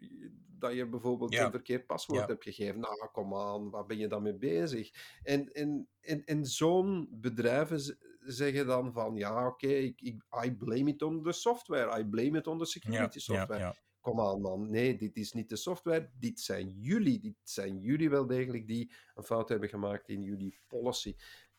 dat 0.59 0.75
je 0.75 0.89
bijvoorbeeld 0.89 1.33
Ja. 1.33 1.45
een 1.45 1.51
verkeerd 1.51 1.87
paswoord 1.87 2.21
Ja. 2.21 2.27
hebt 2.27 2.43
gegeven. 2.45 2.81
Nou, 2.81 3.09
kom 3.13 3.35
aan, 3.35 3.71
waar 3.71 3.87
ben 3.87 3.99
je 3.99 4.09
dan 4.09 4.23
mee 4.23 4.37
bezig? 4.37 4.91
En, 5.23 5.53
en, 5.53 5.89
en, 6.01 6.25
en 6.25 6.45
zo'n 6.45 7.09
bedrijven 7.11 7.99
zeggen 8.21 8.67
dan 8.67 8.93
van, 8.93 9.17
ja, 9.17 9.47
oké, 9.47 9.67
ik, 9.67 10.01
ik, 10.01 10.23
I 10.45 10.57
blame 10.57 10.91
it 10.91 11.03
on 11.03 11.23
the 11.23 11.33
software. 11.33 11.99
I 12.01 12.05
blame 12.05 12.39
it 12.39 12.47
on 12.47 12.59
the 12.59 12.65
security 12.67 13.19
software. 13.19 13.61
Kom 14.07 14.21
aan, 14.21 14.41
man. 14.41 14.71
Nee, 14.71 14.97
dit 14.97 15.17
is 15.17 15.33
niet 15.33 15.49
de 15.49 15.57
software. 15.57 16.11
Dit 16.19 16.41
zijn 16.41 16.71
jullie. 16.81 17.21
Dit 17.21 17.37
zijn 17.43 17.81
jullie 17.81 18.11
wel 18.11 18.27
degelijk 18.27 18.67
die 18.67 18.93
een 19.15 19.23
fout 19.23 19.49
hebben 19.49 19.69
gemaakt 19.69 20.09
in 20.09 20.23
jullie 20.23 20.59
policy. 20.67 21.17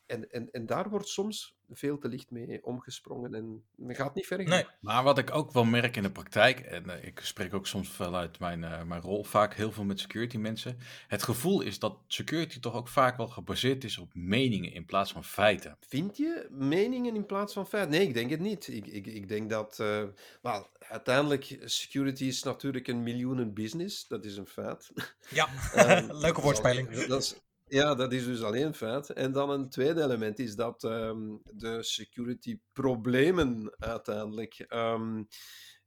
En, 0.07 0.31
en, 0.31 0.51
en 0.51 0.65
daar 0.65 0.89
wordt 0.89 1.07
soms 1.07 1.55
veel 1.69 1.97
te 1.97 2.07
licht 2.07 2.31
mee 2.31 2.65
omgesprongen 2.65 3.33
en 3.33 3.63
men 3.75 3.95
gaat 3.95 4.15
niet 4.15 4.25
ver 4.27 4.37
genoeg. 4.37 4.53
Nee, 4.53 4.65
Maar 4.79 5.03
wat 5.03 5.17
ik 5.17 5.35
ook 5.35 5.51
wel 5.51 5.63
merk 5.63 5.95
in 5.95 6.03
de 6.03 6.11
praktijk, 6.11 6.59
en 6.59 6.89
eh, 6.89 7.07
ik 7.07 7.19
spreek 7.19 7.53
ook 7.53 7.67
soms 7.67 7.89
vanuit 7.89 8.39
mijn, 8.39 8.63
eh, 8.63 8.83
mijn 8.83 9.01
rol 9.01 9.23
vaak 9.23 9.53
heel 9.53 9.71
veel 9.71 9.83
met 9.83 9.99
security 9.99 10.37
mensen. 10.37 10.77
Het 11.07 11.23
gevoel 11.23 11.61
is 11.61 11.79
dat 11.79 11.97
security 12.07 12.59
toch 12.59 12.73
ook 12.73 12.87
vaak 12.87 13.17
wel 13.17 13.27
gebaseerd 13.27 13.83
is 13.83 13.97
op 13.97 14.13
meningen 14.15 14.73
in 14.73 14.85
plaats 14.85 15.11
van 15.11 15.23
feiten. 15.23 15.77
Vind 15.87 16.17
je 16.17 16.47
meningen 16.51 17.15
in 17.15 17.25
plaats 17.25 17.53
van 17.53 17.67
feiten? 17.67 17.91
Nee, 17.91 18.07
ik 18.07 18.13
denk 18.13 18.29
het 18.29 18.39
niet. 18.39 18.67
Ik, 18.67 18.85
ik, 18.87 19.07
ik 19.07 19.27
denk 19.27 19.49
dat. 19.49 19.79
eh 19.79 20.03
wel, 20.41 20.67
uiteindelijk, 20.79 21.57
security 21.65 22.23
is 22.25 22.43
natuurlijk 22.43 22.87
een 22.87 23.03
miljoenen 23.03 23.53
business. 23.53 24.07
Dat 24.07 24.25
is 24.25 24.37
een 24.37 24.47
feit. 24.47 24.91
ja. 25.29 25.47
Ehm, 25.73 26.11
leuke 26.23 26.41
woordspeling. 26.41 26.89
Dat 26.89 26.97
is- 26.97 27.07
dat 27.07 27.21
is- 27.21 27.35
ja, 27.67 27.95
dat 27.95 28.13
is 28.13 28.25
dus 28.25 28.43
alleen 28.43 28.65
een 28.65 28.73
feit. 28.73 29.09
En 29.09 29.31
dan 29.31 29.49
een 29.49 29.69
tweede 29.69 30.01
element 30.03 30.39
is 30.39 30.55
dat 30.55 30.83
ehm, 30.83 31.35
de 31.53 31.83
security 31.83 32.59
problemen 32.73 33.75
uiteindelijk 33.77 34.59
ehm, 34.59 35.23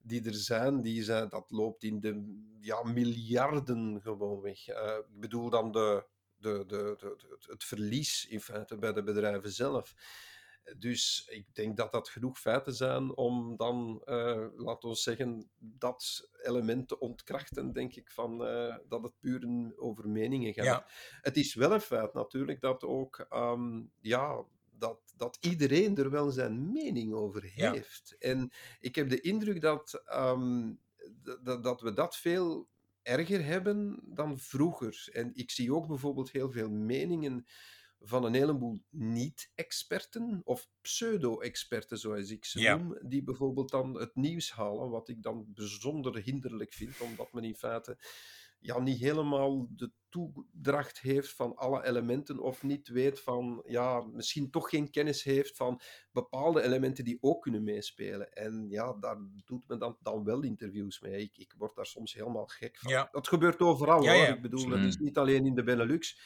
die 0.03 0.25
er 0.25 0.35
zijn, 0.35 0.83
die 0.83 1.03
zijn, 1.03 1.29
dat 1.29 1.51
loopt 1.51 1.83
in 1.83 2.01
de 2.01 2.43
ja, 2.61 2.83
miljarden 2.83 4.01
gewoon 4.03 4.41
weg. 4.41 4.67
Eh, 4.69 4.97
ik 4.97 5.21
bedoel 5.21 5.51
dan 5.51 5.73
de, 5.73 6.05
de, 6.37 6.65
de- 6.67 7.17
het 7.49 7.65
verlies 7.65 8.27
in 8.27 8.41
feite 8.41 8.79
bij 8.79 8.93
de 8.93 9.03
bedrijven 9.03 9.53
zelf. 9.53 9.95
Dus 10.79 11.27
ik 11.31 11.55
denk 11.55 11.77
dat 11.77 11.93
dat 11.93 12.09
genoeg 12.09 12.39
feiten 12.39 12.75
zijn 12.75 13.17
om 13.17 13.57
dan, 13.57 14.03
eh 14.05 14.47
laten 14.57 14.89
we 14.89 14.95
zeggen, 14.95 15.51
dat 15.59 16.29
element 16.43 16.89
te 16.89 16.99
ontkrachten, 16.99 17.73
denk 17.73 17.95
ik, 17.95 18.11
van 18.11 18.45
eh, 18.47 18.77
dat 18.89 19.03
het 19.03 19.13
puur 19.21 19.73
over 19.77 20.09
meningen 20.09 20.55
gaat. 20.55 20.65
Ja. 20.65 20.87
Het 21.21 21.37
is 21.37 21.55
wel 21.55 21.73
een 21.73 21.81
feit 21.81 22.15
natuurlijk 22.15 22.61
dat 22.61 22.85
ook, 22.85 23.27
ehm, 23.29 23.83
ja, 24.01 24.45
dat, 24.71 25.01
dat 25.17 25.39
iedereen 25.41 25.97
er 25.97 26.11
wel 26.11 26.31
zijn 26.31 26.73
mening 26.73 27.13
over 27.13 27.53
Ja. 27.55 27.73
heeft. 27.73 28.17
En 28.19 28.53
ik 28.81 28.95
heb 28.95 29.09
de 29.09 29.21
indruk 29.21 29.61
dat, 29.61 30.03
ehm, 30.05 30.73
dat, 31.43 31.63
dat 31.63 31.81
we 31.81 31.93
dat 31.93 32.17
veel 32.17 32.69
erger 33.03 33.45
hebben 33.45 34.01
dan 34.05 34.39
vroeger. 34.39 35.09
En 35.13 35.31
ik 35.35 35.51
zie 35.51 35.75
ook 35.75 35.87
bijvoorbeeld 35.87 36.31
heel 36.31 36.51
veel 36.51 36.71
meningen 36.71 37.47
van 38.01 38.25
een 38.25 38.35
heleboel 38.35 38.83
niet-experten 38.89 40.41
of 40.45 40.69
pseudo-experten, 40.81 41.99
zoals 41.99 42.31
ik 42.31 42.45
ze 42.45 42.61
Ja. 42.61 42.77
noem, 42.77 42.99
die 43.03 43.23
bijvoorbeeld 43.23 43.71
dan 43.71 44.01
het 44.01 44.15
nieuws 44.15 44.53
halen, 44.53 44.91
wat 44.91 45.09
ik 45.09 45.23
dan 45.23 45.45
bijzonder 45.55 46.17
hinderlijk 46.23 46.73
vind, 46.73 47.01
omdat 47.01 47.33
men 47.33 47.45
in 47.45 47.57
feite 47.57 47.99
ja, 48.61 48.79
niet 48.81 48.99
helemaal 48.99 49.67
de 49.77 49.91
toedracht 50.09 51.01
heeft 51.01 51.33
van 51.35 51.57
alle 51.57 51.85
elementen 51.85 52.39
of 52.39 52.63
niet 52.63 52.89
weet 52.89 53.21
van, 53.21 53.63
ja, 53.67 54.01
misschien 54.01 54.51
toch 54.51 54.69
geen 54.71 54.91
kennis 54.91 55.23
heeft 55.23 55.57
van 55.57 55.81
bepaalde 56.13 56.63
elementen 56.63 57.05
die 57.05 57.19
ook 57.21 57.43
kunnen 57.43 57.65
meespelen. 57.65 58.33
En 58.33 58.67
ja, 58.69 58.93
daar 59.01 59.17
doet 59.45 59.69
men 59.69 59.79
dan, 59.79 59.97
dan 60.01 60.25
wel 60.25 60.43
interviews 60.43 61.01
mee. 61.01 61.23
Ik, 61.23 61.37
ik 61.39 61.55
word 61.59 61.75
daar 61.77 61.87
soms 61.87 62.15
helemaal 62.15 62.47
gek 62.47 62.79
van. 62.79 62.91
Ja. 62.91 63.09
Dat 63.13 63.29
gebeurt 63.29 63.61
overal 63.61 64.03
Ja, 64.03 64.13
hoor. 64.13 64.23
ja, 64.23 64.35
Ik 64.35 64.43
bedoel, 64.43 64.61
absoluut. 64.61 64.85
het 64.85 64.95
is 64.95 65.01
niet 65.01 65.19
alleen 65.19 65.47
in 65.47 65.55
de 65.55 65.63
Benelux. 65.63 66.21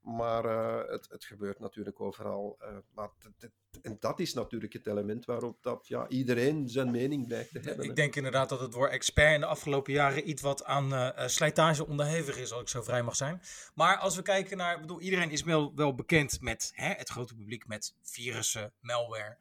Maar 0.00 0.44
eh, 0.44 0.90
het, 0.92 1.08
het 1.10 1.24
gebeurt 1.24 1.58
natuurlijk 1.58 2.00
overal. 2.00 2.56
eh, 2.58 2.76
maar 2.94 3.10
het- 3.18 3.34
het- 3.42 3.52
en 3.82 3.96
dat 4.00 4.20
is 4.20 4.34
natuurlijk 4.34 4.72
het 4.72 4.86
element 4.86 5.24
waarop 5.24 5.62
dat, 5.62 5.88
ja, 5.88 6.08
iedereen 6.08 6.68
zijn 6.68 6.90
mening 6.90 7.26
blijkt 7.26 7.50
te 7.50 7.60
hebben. 7.62 7.84
Ik 7.84 7.96
denk 7.96 8.16
inderdaad 8.16 8.48
dat 8.48 8.60
het 8.60 8.74
woord 8.74 8.90
expert 8.90 9.34
in 9.34 9.40
de 9.40 9.46
afgelopen 9.46 9.92
jaren 9.92 10.28
iets 10.28 10.42
wat 10.42 10.64
aan 10.64 10.94
eh, 10.94 11.08
eh, 11.08 11.28
slijtage 11.28 11.86
onderhevig 11.86 12.36
is, 12.38 12.52
als 12.52 12.60
ik 12.60 12.68
zo 12.68 12.82
vrij 12.82 13.02
mag 13.02 13.16
zijn. 13.16 13.40
Maar 13.74 13.96
als 13.96 14.16
we 14.16 14.22
kijken 14.22 14.56
naar, 14.56 14.80
bedoel, 14.80 15.00
iedereen 15.00 15.30
is 15.30 15.42
wel, 15.42 15.72
wel 15.74 15.94
bekend 15.94 16.40
met 16.40 16.72
hè, 16.74 16.88
het 16.88 17.08
grote 17.08 17.34
publiek, 17.34 17.66
met 17.66 17.94
virussen, 18.02 18.72
malware. 18.80 19.38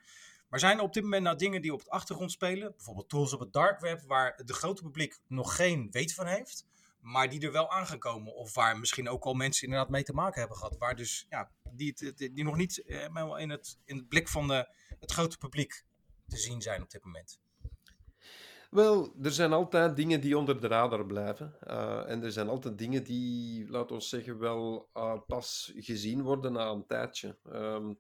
Maar 0.50 0.60
zijn 0.60 0.78
er 0.78 0.84
op 0.84 0.94
dit 0.94 1.04
moment 1.04 1.24
nou 1.24 1.38
dingen 1.38 1.62
die 1.62 1.74
op 1.74 1.84
de 1.84 1.90
achtergrond 1.90 2.32
spelen? 2.32 2.72
Bijvoorbeeld 2.76 3.10
tools 3.10 3.34
op 3.34 3.40
het 3.40 3.54
dark 3.54 3.80
web, 3.80 4.02
waar 4.02 4.34
het 4.36 4.52
grote 4.52 4.82
publiek 4.82 5.20
nog 5.28 5.56
geen 5.56 5.88
weet 5.92 6.14
van 6.14 6.26
heeft, 6.26 6.66
maar 7.00 7.30
die 7.30 7.42
er 7.42 7.52
wel 7.52 7.72
aangekomen. 7.72 8.36
Of 8.36 8.54
waar 8.54 8.80
misschien 8.80 9.10
ook 9.10 9.24
al 9.24 9.34
mensen 9.34 9.64
inderdaad 9.64 9.90
mee 9.90 10.04
te 10.04 10.14
maken 10.14 10.40
hebben 10.40 10.58
gehad. 10.58 10.78
Waar 10.78 10.96
dus, 10.96 11.26
ja, 11.30 11.52
die, 11.72 12.14
die 12.16 12.44
nog 12.44 12.58
niet 12.58 12.84
eh, 12.84 12.98
helemaal 12.98 13.38
in 13.38 13.50
het, 13.50 13.80
in 13.86 13.98
het 13.98 14.08
blik 14.08 14.28
van 14.28 14.48
de, 14.48 14.70
het 15.00 15.12
grote 15.12 15.38
publiek 15.38 15.86
te 16.28 16.38
zien 16.38 16.62
zijn 16.62 16.82
op 16.82 16.90
dit 16.90 17.04
moment. 17.04 17.40
Wel, 18.70 19.14
er 19.22 19.32
zijn 19.32 19.54
altijd 19.54 19.96
dingen 19.96 20.22
die 20.22 20.38
onder 20.38 20.62
de 20.62 20.68
radar 20.68 21.06
blijven. 21.06 21.56
eh, 21.60 22.10
en 22.10 22.24
er 22.24 22.32
zijn 22.32 22.50
altijd 22.50 22.78
dingen 22.78 23.04
die, 23.04 23.70
laten 23.70 23.96
we 23.96 24.02
zeggen, 24.02 24.40
wel 24.40 24.90
eh, 24.94 25.20
pas 25.28 25.72
gezien 25.76 26.22
worden 26.22 26.54
na 26.54 26.68
een 26.70 26.86
tijdje. 26.86 27.38
Ehm, 27.52 27.94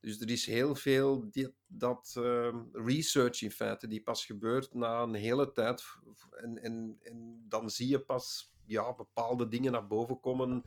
dus 0.00 0.20
er 0.20 0.30
is 0.30 0.46
heel 0.46 0.74
veel 0.74 1.30
dat 1.66 2.14
ehm, 2.16 2.56
research 2.72 3.42
in 3.42 3.50
feite 3.50 3.86
die 3.86 4.02
pas 4.02 4.24
gebeurt 4.26 4.74
na 4.74 5.02
een 5.02 5.14
hele 5.14 5.52
tijd. 5.52 5.84
En, 6.30 6.62
en, 6.62 6.98
en 7.02 7.44
dan 7.48 7.70
zie 7.70 7.88
je 7.88 8.00
pas 8.00 8.51
ja, 8.72 8.94
bepaalde 8.94 9.48
dingen 9.48 9.72
naar 9.72 9.86
boven 9.86 10.20
komen 10.20 10.62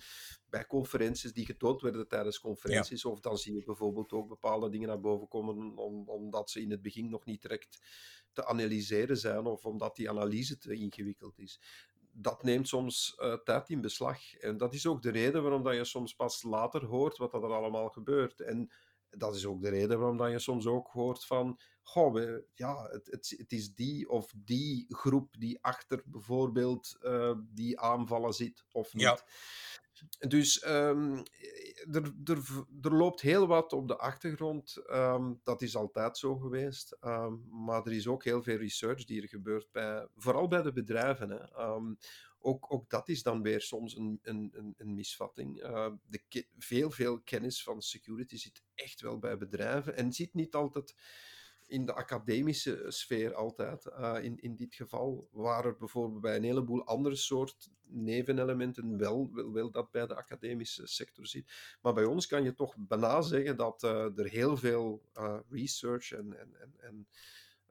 bij 0.49 0.65
conferenties 0.65 1.33
die 1.33 1.45
getoond 1.45 1.81
werden 1.81 2.07
tijdens 2.07 2.39
conferenties. 2.39 3.05
Of 3.05 3.19
dan 3.19 3.37
zie 3.37 3.53
je 3.53 3.63
bijvoorbeeld 3.63 4.11
ook 4.11 4.27
bepaalde 4.27 4.69
dingen 4.69 4.87
naar 4.87 4.99
boven 4.99 5.27
komen 5.27 5.77
om, 5.77 6.09
omdat 6.09 6.49
ze 6.49 6.61
in 6.61 6.71
het 6.71 6.81
begin 6.81 7.09
nog 7.09 7.25
niet 7.25 7.41
direct 7.41 7.79
te 8.33 8.45
analyseren 8.45 9.17
zijn 9.17 9.45
of 9.45 9.65
omdat 9.65 9.95
die 9.95 10.09
analyse 10.09 10.57
te 10.57 10.73
ingewikkeld 10.73 11.39
is. 11.39 11.59
Dat 12.11 12.43
neemt 12.43 12.67
soms 12.67 13.15
eh, 13.15 13.33
tijd 13.33 13.69
in 13.69 13.81
beslag. 13.81 14.33
En 14.33 14.57
dat 14.57 14.73
is 14.73 14.87
ook 14.87 15.01
de 15.01 15.11
reden 15.11 15.41
waarom 15.41 15.63
dat 15.63 15.75
je 15.75 15.85
soms 15.85 16.13
pas 16.13 16.43
later 16.43 16.85
hoort 16.85 17.17
wat 17.17 17.31
dat 17.31 17.43
er 17.43 17.53
allemaal 17.53 17.89
gebeurt. 17.89 18.41
En 18.41 18.71
dat 19.09 19.35
is 19.35 19.45
ook 19.45 19.61
de 19.61 19.69
reden 19.69 19.99
waarom 19.99 20.17
dat 20.17 20.31
je 20.31 20.39
soms 20.39 20.65
ook 20.65 20.87
hoort 20.87 21.25
van, 21.25 21.59
goh, 21.81 22.13
we, 22.13 22.45
ja, 22.53 22.89
het, 22.91 23.05
het, 23.11 23.33
het 23.37 23.51
is 23.51 23.73
die 23.73 24.09
of 24.09 24.33
die 24.37 24.85
groep 24.89 25.35
die 25.39 25.63
achter 25.63 26.01
bijvoorbeeld 26.05 26.97
eh, 26.99 27.37
die 27.53 27.79
aanvallen 27.79 28.33
zit 28.33 28.65
of 28.71 28.93
niet. 28.93 29.03
Ja. 29.03 29.19
Dus 30.27 30.59
ehm, 30.59 31.23
er, 31.91 32.13
er, 32.23 32.37
er 32.81 32.93
loopt 32.95 33.21
heel 33.21 33.47
wat 33.47 33.73
op 33.73 33.87
de 33.87 33.97
achtergrond. 33.97 34.77
Ehm, 34.85 35.33
dat 35.43 35.61
is 35.61 35.75
altijd 35.75 36.17
zo 36.17 36.35
geweest. 36.35 36.97
Ehm, 36.99 37.33
maar 37.65 37.85
er 37.85 37.93
is 37.93 38.07
ook 38.07 38.23
heel 38.23 38.43
veel 38.43 38.57
research 38.57 39.05
die 39.05 39.21
er 39.21 39.27
gebeurt, 39.27 39.71
bij, 39.71 40.07
vooral 40.15 40.47
bij 40.47 40.61
de 40.61 40.73
bedrijven. 40.73 41.29
Hè. 41.29 41.63
Ook, 42.45 42.73
ook 42.73 42.89
dat 42.89 43.09
is 43.09 43.23
dan 43.23 43.41
weer 43.41 43.61
soms 43.61 43.95
een, 43.95 44.19
een, 44.21 44.51
een, 44.53 44.73
een 44.77 44.93
misvatting. 44.93 45.61
Eh, 45.61 45.91
de 46.05 46.45
veel, 46.57 46.91
veel 46.91 47.19
kennis 47.19 47.63
van 47.63 47.81
security 47.81 48.37
zit 48.37 48.63
echt 48.75 49.01
wel 49.01 49.19
bij 49.19 49.37
bedrijven 49.37 49.95
en 49.95 50.13
zit 50.13 50.33
niet 50.33 50.55
altijd 50.55 50.95
in 51.67 51.85
de 51.85 51.93
academische 51.93 52.85
sfeer 52.87 53.33
altijd. 53.33 53.85
Eh, 53.85 54.17
in, 54.21 54.39
in 54.39 54.55
dit 54.55 54.75
geval, 54.75 55.29
waar 55.31 55.65
er 55.65 55.77
bijvoorbeeld 55.77 56.21
bij 56.21 56.35
een 56.35 56.43
heleboel 56.43 56.85
andere 56.85 57.15
soort 57.15 57.69
nevenelementen 57.83 58.97
wel, 58.97 59.29
wel, 59.33 59.51
wel 59.51 59.71
dat 59.71 59.91
bij 59.91 60.07
de 60.07 60.15
academische 60.15 60.87
sector 60.87 61.27
zit. 61.27 61.77
Maar 61.81 61.93
bij 61.93 62.05
ons 62.05 62.27
kan 62.27 62.43
je 62.43 62.53
toch 62.53 62.75
bijna 62.77 63.21
zeggen 63.21 63.57
dat 63.57 63.83
eh, 63.83 64.17
er 64.17 64.29
heel 64.29 64.57
veel 64.57 65.01
research 65.49 66.11
en, 66.11 66.39
en, 66.39 66.55
en, 66.59 66.73
en 66.77 67.07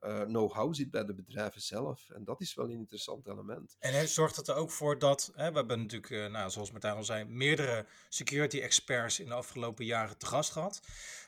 eh, 0.05 0.21
know-how 0.21 0.75
zit 0.75 0.91
bij 0.91 1.05
de 1.05 1.15
bedrijven 1.15 1.61
zelf. 1.61 2.11
En 2.11 2.25
dat 2.25 2.41
is 2.41 2.55
wel 2.55 2.65
een 2.65 2.71
interessant 2.79 3.27
element. 3.29 3.77
En 3.79 4.09
zorgt 4.09 4.37
het 4.37 4.49
er 4.49 4.55
ook 4.55 4.71
voor 4.71 4.99
dat, 4.99 5.33
hè, 5.35 5.51
we 5.51 5.57
hebben 5.57 5.79
natuurlijk, 5.81 6.11
eh, 6.11 6.27
nou, 6.27 6.51
zoals 6.51 6.71
Martijn 6.71 6.97
al 6.97 7.05
zei, 7.05 7.25
meerdere 7.25 7.87
security 8.09 8.61
experts 8.61 9.21
in 9.21 9.27
de 9.29 9.35
afgelopen 9.35 9.85
jaren 9.85 10.19
te 10.19 10.27
gast 10.27 10.53
gehad. 10.53 10.81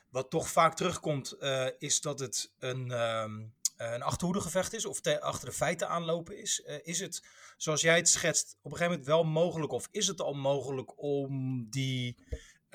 Wat 0.09 0.29
toch 0.29 0.49
vaak 0.49 0.75
terugkomt, 0.75 1.31
eh, 1.31 1.67
is 1.77 2.01
dat 2.01 2.19
het 2.19 2.53
een, 2.59 2.91
ehm 2.91 3.45
een 3.77 4.01
achterhoedegevecht 4.01 4.73
is, 4.73 4.85
of 4.85 5.01
te- 5.01 5.21
achter 5.21 5.49
de 5.49 5.55
feiten 5.55 5.89
aanlopen 5.89 6.37
is. 6.37 6.59
Is 6.83 6.99
het, 6.99 7.23
zoals 7.57 7.81
jij 7.81 7.95
het 7.95 8.09
schetst, 8.09 8.57
op 8.61 8.71
een 8.71 8.77
gegeven 8.77 8.89
moment 8.89 9.07
wel 9.07 9.23
mogelijk, 9.23 9.71
of 9.71 9.87
is 9.91 10.07
het 10.07 10.21
al 10.21 10.33
mogelijk 10.33 11.01
om 11.01 11.65
die 11.69 12.15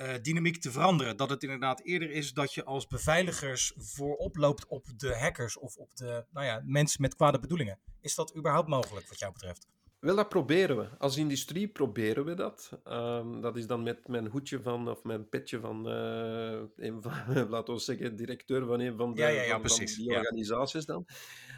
eh, 0.03 0.21
dynamiek 0.21 0.57
te 0.57 0.71
veranderen? 0.71 1.17
Dat 1.17 1.29
het 1.29 1.43
inderdaad 1.43 1.81
eerder 1.81 2.11
is 2.11 2.33
dat 2.33 2.53
je 2.53 2.63
als 2.63 2.87
beveiligers 2.87 3.73
voorop 3.77 4.35
loopt 4.35 4.67
op 4.67 4.85
de 4.97 5.15
hackers 5.17 5.57
of 5.57 5.75
op 5.75 5.95
de 5.95 6.25
nou 6.31 6.45
ja, 6.45 6.61
mensen 6.65 7.01
met 7.01 7.15
kwade 7.15 7.39
bedoelingen. 7.39 7.79
Is 8.01 8.15
dat 8.15 8.35
überhaupt 8.35 8.67
mogelijk 8.67 9.07
wat 9.09 9.19
jou 9.19 9.33
betreft? 9.33 9.67
Wel, 9.99 10.15
dat 10.15 10.29
proberen 10.29 10.77
we. 10.77 10.87
Als 10.97 11.17
industrie 11.17 11.67
proberen 11.67 12.25
we 12.25 12.33
dat. 12.33 12.79
Ehm, 12.83 13.41
dat 13.41 13.57
is 13.57 13.67
dan 13.67 13.83
met 13.83 14.07
mijn 14.07 14.27
hoedje 14.27 14.61
van, 14.61 14.89
of 14.89 15.03
mijn 15.03 15.29
petje 15.29 15.59
van, 15.59 15.89
eh, 15.89 16.61
een 16.75 17.01
van 17.01 17.13
laten 17.49 17.73
we 17.73 17.79
zeggen, 17.79 18.15
directeur 18.15 18.65
van 18.65 18.79
een 18.79 18.97
van, 18.97 19.13
de, 19.13 19.21
Ja, 19.21 19.27
ja, 19.27 19.33
ja, 19.33 19.41
van, 19.41 19.51
van 19.51 19.61
precies, 19.61 19.95
die 19.95 20.09
ja. 20.09 20.17
organisaties 20.17 20.85
dan. 20.85 21.05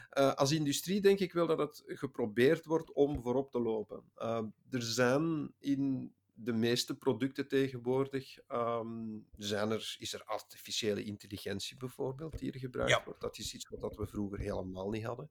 Eh, 0.09 0.33
als 0.33 0.51
industrie 0.51 1.01
denk 1.01 1.19
ik 1.19 1.33
wel 1.33 1.47
dat 1.47 1.57
het 1.57 1.83
geprobeerd 1.85 2.65
wordt 2.65 2.93
om 2.93 3.21
voorop 3.21 3.51
te 3.51 3.59
lopen. 3.59 4.03
Ehm, 4.15 4.45
er 4.69 4.81
zijn 4.81 5.53
in 5.59 6.13
de 6.37 6.53
meeste 6.53 6.95
producten 6.97 7.47
tegenwoordig, 7.47 8.37
ehm, 8.47 9.17
zijn 9.37 9.71
er, 9.71 9.95
is 9.99 10.13
er 10.13 10.23
artificiële 10.23 11.03
intelligentie 11.03 11.77
bijvoorbeeld 11.77 12.39
die 12.39 12.51
er 12.51 12.59
gebruikt 12.59 12.91
Ja. 12.91 13.03
wordt. 13.05 13.21
Dat 13.21 13.37
is 13.37 13.53
iets 13.53 13.69
wat 13.69 13.79
dat 13.81 13.95
we 13.95 14.07
vroeger 14.07 14.39
helemaal 14.39 14.89
niet 14.89 15.03
hadden. 15.05 15.29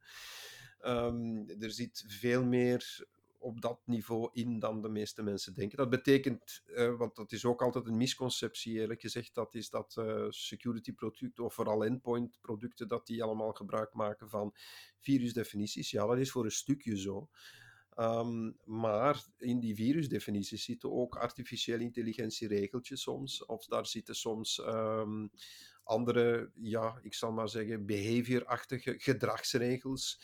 Ehm, 0.81 1.49
er 1.61 1.71
zit 1.71 2.05
veel 2.07 2.45
meer 2.45 3.07
op 3.38 3.61
dat 3.61 3.81
niveau 3.85 4.29
in 4.33 4.59
dan 4.59 4.83
de 4.83 4.88
meeste 4.88 5.23
mensen 5.23 5.55
denken. 5.55 5.77
Dat 5.77 5.90
betekent, 5.90 6.62
eh, 6.67 6.97
want 6.97 7.17
dat 7.17 7.33
is 7.33 7.45
ook 7.45 7.62
altijd 7.62 7.87
een 7.87 7.97
misconceptie 7.97 8.75
eerlijk 8.75 9.01
gezegd, 9.01 9.35
dat 9.35 9.55
is 9.55 9.71
dat 9.71 9.95
eh, 9.99 10.27
security 10.29 10.93
producten 10.93 11.45
of 11.45 11.55
vooral 11.55 11.85
endpoint 11.85 12.38
producten, 12.40 12.88
dat 12.88 13.07
die 13.07 13.23
allemaal 13.23 13.53
gebruik 13.53 13.93
maken 13.93 14.29
van 14.29 14.55
virusdefinities. 15.01 15.90
Ja, 15.90 16.07
dat 16.07 16.19
is 16.19 16.31
voor 16.31 16.45
een 16.45 16.51
stukje 16.51 16.99
zo. 16.99 17.29
Ehm, 17.94 18.50
maar 18.64 19.24
in 19.38 19.61
die 19.61 19.74
virusdefinities 19.74 20.64
zitten 20.64 20.92
ook 20.92 21.16
artificiële 21.16 21.83
intelligentieregeltjes 21.83 23.02
soms, 23.02 23.44
of 23.46 23.66
daar 23.66 23.87
zitten 23.87 24.14
soms 24.14 24.61
ehm, 24.61 25.26
andere, 25.85 26.50
ja, 26.54 26.98
ik 27.02 27.14
zal 27.14 27.33
maar 27.33 27.48
zeggen, 27.48 27.87
behaviorachtige 27.87 28.94
gedragsregels. 28.98 30.20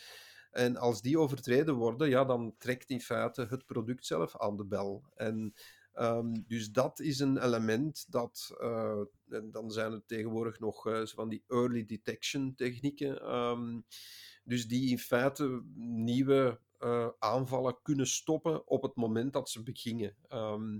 En 0.51 0.77
als 0.77 1.01
die 1.01 1.19
overtreden 1.19 1.75
worden, 1.75 2.09
ja, 2.09 2.25
dan 2.25 2.55
trekt 2.57 2.89
in 2.89 3.01
feite 3.01 3.45
het 3.49 3.65
product 3.65 4.05
zelf 4.05 4.37
aan 4.37 4.57
de 4.57 4.65
bel. 4.65 5.03
En 5.15 5.53
ehm, 5.93 6.33
dus 6.47 6.71
dat 6.71 6.99
is 6.99 7.19
een 7.19 7.37
element 7.37 8.05
dat, 8.11 8.55
eh, 8.59 9.01
en 9.29 9.51
dan 9.51 9.71
zijn 9.71 9.91
er 9.91 10.05
tegenwoordig 10.05 10.59
nog 10.59 10.87
eh, 10.87 10.93
zo 10.93 11.15
van 11.15 11.29
die 11.29 11.43
early 11.47 11.85
detection 11.85 12.55
technieken, 12.55 13.83
dus 14.43 14.67
die 14.67 14.89
in 14.89 14.99
feite 14.99 15.63
nieuwe 15.75 16.59
eh, 16.81 17.07
aanvallen 17.19 17.79
kunnen 17.81 18.07
stoppen 18.07 18.67
op 18.67 18.81
het 18.81 18.95
moment 18.95 19.33
dat 19.33 19.49
ze 19.49 19.63
begingen. 19.63 20.15
Ehm, 20.27 20.79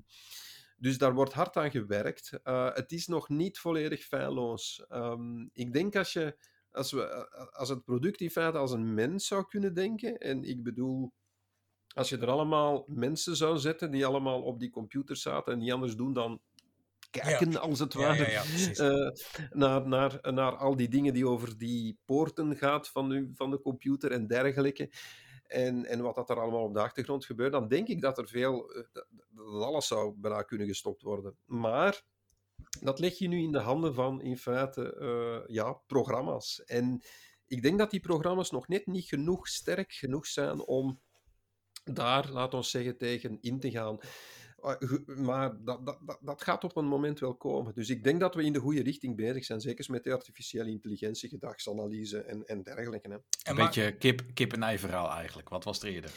dus 0.77 0.97
daar 0.97 1.13
wordt 1.13 1.33
hard 1.33 1.57
aan 1.57 1.71
gewerkt. 1.71 2.39
Eh, 2.43 2.73
het 2.73 2.91
is 2.91 3.07
nog 3.07 3.29
niet 3.29 3.59
volledig 3.59 4.03
feilloos. 4.03 4.85
Ehm, 4.87 5.47
ik 5.53 5.73
denk 5.73 5.95
als 5.95 6.13
je 6.13 6.37
als, 6.71 6.91
we, 6.91 7.03
eh, 7.03 7.59
als 7.59 7.69
het 7.69 7.83
product 7.83 8.21
in 8.21 8.31
feite 8.31 8.57
als 8.57 8.71
een 8.71 8.93
mens 8.93 9.27
zou 9.27 9.45
kunnen 9.47 9.73
denken, 9.73 10.17
en 10.17 10.43
ik 10.43 10.63
bedoel, 10.63 11.13
als 11.93 12.09
je 12.09 12.17
er 12.17 12.29
allemaal 12.29 12.85
mensen 12.87 13.35
zou 13.35 13.57
zetten 13.57 13.91
die 13.91 14.05
allemaal 14.05 14.41
op 14.41 14.59
die 14.59 14.69
computer 14.69 15.15
zaten 15.15 15.53
en 15.53 15.59
niet 15.59 15.71
anders 15.71 15.95
doen 15.95 16.13
dan 16.13 16.41
kijken, 17.09 17.61
als 17.61 17.79
het 17.79 17.93
ware. 17.93 18.23
ja, 18.23 18.29
ja, 18.29 18.41
precies. 18.41 18.77
naar, 19.49 19.87
naar, 19.87 20.19
naar 20.21 20.55
al 20.55 20.75
die 20.75 20.89
dingen 20.89 21.13
die 21.13 21.27
over 21.27 21.57
die 21.57 21.99
poorten 22.05 22.55
gaat 22.55 22.87
van, 22.87 23.31
van 23.33 23.51
de 23.51 23.61
computer 23.61 24.11
en 24.11 24.27
dergelijke. 24.27 24.89
En, 25.51 25.85
en 25.85 26.01
wat 26.01 26.15
dat 26.15 26.29
er 26.29 26.39
allemaal 26.39 26.63
op 26.63 26.73
de 26.73 26.81
achtergrond 26.81 27.25
gebeurt, 27.25 27.51
dan 27.51 27.67
denk 27.67 27.87
ik 27.87 28.01
dat 28.01 28.17
er 28.17 28.27
veel, 28.27 28.73
eh, 28.73 28.83
dat, 28.91 29.07
alles 29.45 29.87
zou 29.87 30.13
bijna 30.17 30.41
kunnen 30.41 30.67
gestopt 30.67 31.01
worden. 31.01 31.35
Maar 31.45 32.03
dat 32.81 32.99
leg 32.99 33.17
je 33.17 33.27
nu 33.27 33.41
in 33.41 33.51
de 33.51 33.59
handen 33.59 33.93
van, 33.93 34.21
in 34.21 34.37
feite, 34.37 34.95
eh, 34.95 35.55
ja, 35.55 35.73
programma's. 35.73 36.63
En 36.63 37.01
ik 37.47 37.61
denk 37.61 37.77
dat 37.77 37.91
die 37.91 37.99
programma's 37.99 38.51
nog 38.51 38.67
net 38.67 38.85
niet 38.85 39.05
genoeg 39.05 39.47
sterk 39.47 39.93
genoeg 39.93 40.25
zijn 40.25 40.61
om 40.65 41.01
daar, 41.83 42.29
laat 42.29 42.53
ons 42.53 42.69
zeggen, 42.69 42.97
tegen 42.97 43.37
in 43.41 43.59
te 43.59 43.71
gaan. 43.71 43.97
Ge- 44.61 45.03
Maar 45.17 45.63
dat, 45.63 45.85
dat, 45.85 45.97
dat, 46.21 46.41
gaat 46.41 46.63
op 46.63 46.75
een 46.77 46.85
moment 46.85 47.19
wel 47.19 47.35
komen. 47.35 47.73
Dus 47.75 47.89
ik 47.89 48.03
denk 48.03 48.19
dat 48.19 48.35
we 48.35 48.43
in 48.43 48.53
de 48.53 48.59
goede 48.59 48.81
richting 48.83 49.15
bezig 49.15 49.45
zijn. 49.45 49.61
Zeker 49.61 49.85
met 49.91 50.03
de 50.03 50.13
artificiële 50.13 50.69
intelligentie, 50.69 51.29
gedragsanalyse 51.29 52.21
en, 52.21 52.45
en 52.45 52.63
dergelijke. 52.63 53.07
Hè. 53.07 53.13
En 53.13 53.21
Een 53.43 53.55
maar- 53.55 53.65
beetje 53.65 53.91
kip, 53.97 54.21
kip 54.33 54.53
en 54.53 54.63
ei 54.63 54.77
verhaal 54.79 55.09
eigenlijk. 55.11 55.49
Wat 55.49 55.63
was 55.63 55.81
er 55.81 55.87
eerder? 55.87 56.11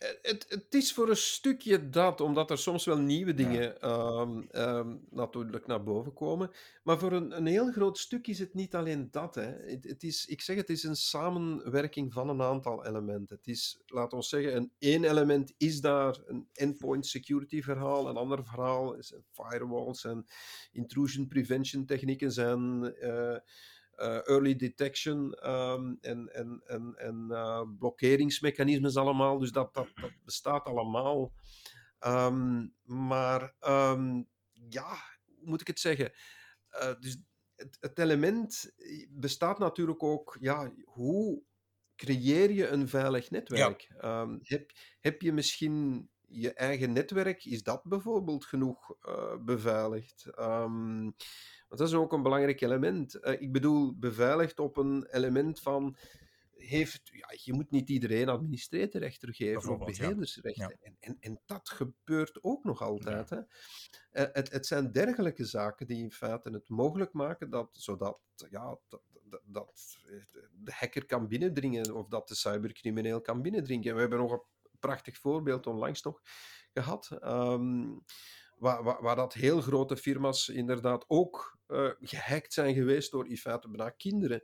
Eh, 0.00 0.08
Het, 0.22 0.46
het 0.48 0.74
is 0.74 0.92
voor 0.92 1.08
een 1.08 1.16
stukje 1.16 1.88
dat, 1.90 2.20
omdat 2.20 2.50
er 2.50 2.58
soms 2.58 2.84
wel 2.84 2.98
nieuwe 2.98 3.34
dingen 3.34 3.80
ehm, 3.80 4.40
ehm, 4.50 4.96
natuurlijk 5.10 5.66
naar 5.66 5.82
boven 5.82 6.12
komen. 6.12 6.50
Maar 6.82 6.98
voor 6.98 7.12
een, 7.12 7.36
een 7.36 7.46
heel 7.46 7.72
groot 7.72 7.98
stuk 7.98 8.26
is 8.26 8.38
het 8.38 8.54
niet 8.54 8.74
alleen 8.74 9.08
dat. 9.10 9.34
Hè. 9.34 9.42
Het, 9.42 9.84
het 9.84 10.02
is, 10.02 10.26
ik 10.26 10.40
zeg, 10.40 10.56
het 10.56 10.68
is 10.68 10.82
een 10.82 10.96
samenwerking 10.96 12.12
van 12.12 12.28
een 12.28 12.42
aantal 12.42 12.86
elementen. 12.86 13.36
Het 13.36 13.46
is, 13.46 13.80
laten 13.86 14.18
we 14.18 14.24
zeggen, 14.24 14.56
een 14.56 14.72
één 14.78 15.04
element 15.04 15.54
is 15.56 15.80
daar 15.80 16.18
een 16.26 16.48
endpoint 16.52 17.06
security 17.06 17.62
verhaal. 17.62 18.08
Een 18.08 18.16
ander 18.16 18.44
verhaal 18.44 18.94
is 18.94 19.14
firewalls 19.30 20.04
en 20.04 20.26
intrusion 20.72 21.28
prevention 21.28 21.86
technieken 21.86 22.32
zijn... 22.32 22.94
eh, 22.94 23.34
eh, 23.34 23.40
early 24.06 24.56
detection 24.56 25.34
ehm, 25.34 25.94
en, 26.00 26.34
en, 26.34 26.62
en, 26.66 26.94
en 26.96 27.26
eh, 27.30 27.62
blokkeringsmechanismes 27.78 28.96
allemaal. 28.96 29.38
Dus 29.38 29.52
dat, 29.52 29.74
dat, 29.74 29.88
dat 29.94 30.12
bestaat 30.24 30.64
allemaal. 30.64 31.32
Ehm, 31.98 32.66
maar 32.82 33.54
ehm, 33.58 34.22
ja, 34.68 34.96
hoe 35.24 35.48
moet 35.48 35.60
ik 35.60 35.66
het 35.66 35.80
zeggen? 35.80 36.12
Eh, 36.68 36.92
dus 37.00 37.22
het, 37.54 37.76
het 37.80 37.98
element 37.98 38.74
bestaat 39.10 39.58
natuurlijk 39.58 40.02
ook, 40.02 40.36
ja, 40.40 40.72
hoe 40.84 41.42
creëer 41.96 42.50
je 42.50 42.68
een 42.68 42.88
veilig 42.88 43.30
netwerk? 43.30 43.92
Heb, 44.42 44.72
heb 45.00 45.22
je 45.22 45.32
misschien 45.32 46.08
je 46.30 46.52
eigen 46.54 46.92
netwerk, 46.92 47.44
is 47.44 47.62
dat 47.62 47.82
bijvoorbeeld 47.84 48.44
genoeg 48.44 48.94
eh, 49.00 49.36
beveiligd? 49.40 50.26
Want 51.70 51.82
dat 51.82 51.88
is 51.88 51.94
ook 51.94 52.12
een 52.12 52.22
belangrijk 52.22 52.60
element. 52.60 53.14
Eh, 53.14 53.40
ik 53.40 53.52
bedoel, 53.52 53.98
beveiligd 53.98 54.58
op 54.58 54.76
een 54.76 55.06
element 55.10 55.60
van. 55.60 55.96
Heeft, 56.56 57.00
ja, 57.12 57.28
je 57.42 57.52
moet 57.52 57.70
niet 57.70 57.88
iedereen 57.88 58.28
administratorrechten 58.28 59.34
geven 59.34 59.72
of 59.72 59.78
ja. 59.78 59.84
beheerdersrechten. 59.84 60.68
Ja. 60.68 60.76
En, 60.80 60.96
en, 61.00 61.16
en 61.20 61.40
dat 61.46 61.68
gebeurt 61.68 62.38
ook 62.42 62.64
nog 62.64 62.82
altijd. 62.82 63.30
Hè? 63.30 63.40
Eh, 64.10 64.26
het, 64.32 64.50
het 64.50 64.66
zijn 64.66 64.92
dergelijke 64.92 65.44
zaken 65.44 65.86
die 65.86 66.02
in 66.02 66.12
feite 66.12 66.50
het 66.50 66.68
mogelijk 66.68 67.12
maken 67.12 67.50
dat, 67.50 67.68
zodat 67.72 68.18
ja, 68.50 68.78
dat, 68.88 69.02
dat, 69.22 69.42
dat 69.44 69.98
de 70.52 70.72
hacker 70.72 71.06
kan 71.06 71.28
binnendringen 71.28 71.94
of 71.94 72.08
dat 72.08 72.28
de 72.28 72.34
cybercrimineel 72.34 73.20
kan 73.20 73.42
binnendringen. 73.42 73.94
We 73.94 74.00
hebben 74.00 74.18
nog 74.18 74.32
een 74.32 74.42
prachtig 74.78 75.18
voorbeeld 75.18 75.66
onlangs 75.66 76.02
nog 76.02 76.22
gehad. 76.72 77.10
ehm, 77.20 77.88
waar, 78.60 79.02
waar, 79.02 79.16
dat 79.16 79.34
heel 79.34 79.60
grote 79.60 79.96
firma's 79.96 80.48
inderdaad 80.48 81.04
ook 81.08 81.58
eh, 81.66 81.90
gehackt 82.00 82.52
zijn 82.52 82.74
geweest 82.74 83.10
door 83.10 83.28
in 83.28 83.36
feite 83.36 83.68
bijna 83.68 83.90
kinderen. 83.90 84.42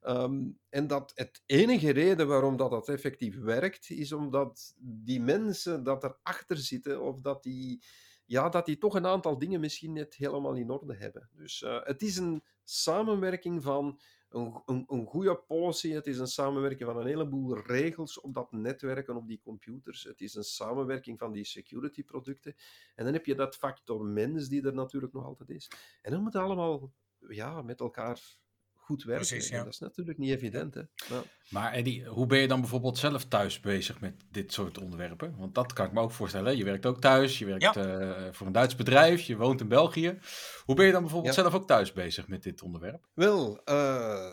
Ehm, 0.00 0.50
en 0.68 0.86
dat 0.86 1.12
het 1.14 1.42
enige 1.46 1.90
reden 1.90 2.26
waarom 2.26 2.56
dat, 2.56 2.70
dat 2.70 2.88
effectief 2.88 3.40
werkt, 3.40 3.90
is 3.90 4.12
omdat 4.12 4.74
die 4.78 5.20
mensen 5.20 5.82
dat 5.82 6.04
erachter 6.04 6.56
zitten 6.56 7.02
of 7.02 7.20
dat 7.20 7.42
die, 7.42 7.84
ja, 8.24 8.48
dat 8.48 8.66
die 8.66 8.78
toch 8.78 8.94
een 8.94 9.06
aantal 9.06 9.38
dingen 9.38 9.60
misschien 9.60 9.92
net 9.92 10.14
helemaal 10.14 10.54
in 10.54 10.70
orde 10.70 10.96
hebben. 10.96 11.28
Dus 11.32 11.62
eh, 11.62 11.80
het 11.82 12.02
is 12.02 12.16
een 12.16 12.42
samenwerking 12.64 13.62
van 13.62 14.00
een, 14.34 14.62
een, 14.66 14.84
een 14.88 15.06
goede 15.06 15.36
policy, 15.36 15.90
het 15.90 16.06
is 16.06 16.18
een 16.18 16.26
samenwerking 16.26 16.88
van 16.90 17.00
een 17.00 17.06
heleboel 17.06 17.58
regels 17.58 18.20
op 18.20 18.34
dat 18.34 18.52
netwerk 18.52 19.08
en 19.08 19.16
op 19.16 19.28
die 19.28 19.40
computers. 19.40 20.02
Het 20.02 20.20
is 20.20 20.34
een 20.34 20.44
samenwerking 20.44 21.18
van 21.18 21.32
die 21.32 21.44
security 21.44 22.04
producten. 22.04 22.54
En 22.94 23.04
dan 23.04 23.12
heb 23.12 23.26
je 23.26 23.34
dat 23.34 23.56
factor 23.56 24.04
mens 24.04 24.48
die 24.48 24.66
er 24.66 24.74
natuurlijk 24.74 25.12
nog 25.12 25.24
altijd 25.24 25.50
is. 25.50 25.70
En 26.02 26.12
dan 26.12 26.22
moet 26.22 26.36
allemaal 26.36 26.92
ja, 27.28 27.62
met 27.62 27.80
elkaar 27.80 28.38
goed 28.84 29.02
werken. 29.04 29.26
Precies, 29.26 29.50
En 29.50 29.56
ja. 29.58 29.64
dat 29.64 29.72
is 29.72 29.78
natuurlijk 29.78 30.18
niet 30.18 30.30
evident. 30.30 30.74
Hè? 30.74 30.80
Ja. 31.08 31.22
Maar 31.50 31.72
Eddie, 31.72 32.04
hoe 32.04 32.26
ben 32.26 32.38
je 32.38 32.48
dan 32.48 32.60
bijvoorbeeld 32.60 32.98
zelf 32.98 33.24
thuis 33.24 33.60
bezig 33.60 34.00
met 34.00 34.14
dit 34.30 34.52
soort 34.52 34.78
onderwerpen? 34.78 35.34
Want 35.38 35.54
dat 35.54 35.72
kan 35.72 35.86
ik 35.86 35.92
me 35.92 36.00
ook 36.00 36.10
voorstellen. 36.12 36.56
Je 36.56 36.64
werkt 36.64 36.86
ook 36.86 37.00
thuis, 37.00 37.38
je 37.38 37.44
werkt 37.44 37.62
Ja. 37.62 37.74
eh, 37.74 38.32
voor 38.32 38.46
een 38.46 38.52
Duits 38.52 38.76
bedrijf, 38.76 39.20
je 39.22 39.36
woont 39.36 39.60
in 39.60 39.68
België. 39.68 40.18
Hoe 40.64 40.74
ben 40.74 40.86
je 40.86 40.92
dan 40.92 41.02
bijvoorbeeld 41.02 41.34
Ja. 41.34 41.40
zelf 41.42 41.54
ook 41.54 41.66
thuis 41.66 41.92
bezig 41.92 42.28
met 42.28 42.42
dit 42.42 42.62
onderwerp? 42.62 43.08
Wel, 43.14 43.60
eh, 43.64 44.30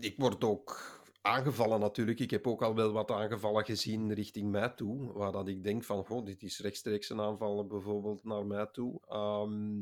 ik 0.00 0.14
word 0.16 0.44
ook 0.44 0.98
aangevallen 1.22 1.80
natuurlijk. 1.80 2.20
Ik 2.20 2.30
heb 2.30 2.46
ook 2.46 2.62
al 2.62 2.74
wel 2.74 2.92
wat 2.92 3.10
aangevallen 3.10 3.64
gezien 3.64 4.14
richting 4.14 4.50
mij 4.50 4.68
toe, 4.68 5.12
waar 5.12 5.32
dat 5.32 5.48
ik 5.48 5.64
denk 5.64 5.84
van, 5.84 6.04
goh, 6.04 6.24
dit 6.26 6.42
is 6.42 6.58
rechtstreeks 6.60 7.10
een 7.10 7.20
aanval 7.20 7.66
bijvoorbeeld 7.66 8.24
naar 8.24 8.46
mij 8.46 8.66
toe. 8.72 9.00
Ehm, 9.08 9.78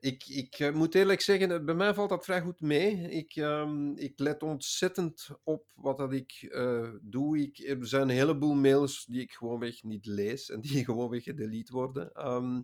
ik, 0.00 0.26
ik 0.26 0.58
eh, 0.58 0.72
moet 0.72 0.94
eerlijk 0.94 1.20
zeggen, 1.20 1.50
eh, 1.50 1.64
bij 1.64 1.74
mij 1.74 1.94
valt 1.94 2.08
dat 2.08 2.24
vrij 2.24 2.40
goed 2.40 2.60
mee. 2.60 3.10
Ik, 3.10 3.36
ehm, 3.36 3.92
ik 3.92 4.18
let 4.18 4.42
ontzettend 4.42 5.28
op 5.42 5.72
wat 5.74 5.98
dat 5.98 6.12
ik 6.12 6.48
eh, 6.50 6.90
doe. 7.00 7.38
Ik, 7.38 7.58
er 7.58 7.86
zijn 7.86 8.02
een 8.02 8.08
heleboel 8.08 8.54
mails 8.54 9.04
die 9.04 9.20
ik 9.20 9.32
gewoonweg 9.32 9.82
niet 9.82 10.06
lees 10.06 10.50
en 10.50 10.60
die 10.60 10.84
gewoonweg 10.84 11.22
gedelete 11.22 11.72
worden. 11.72 12.12
Ehm, 12.12 12.60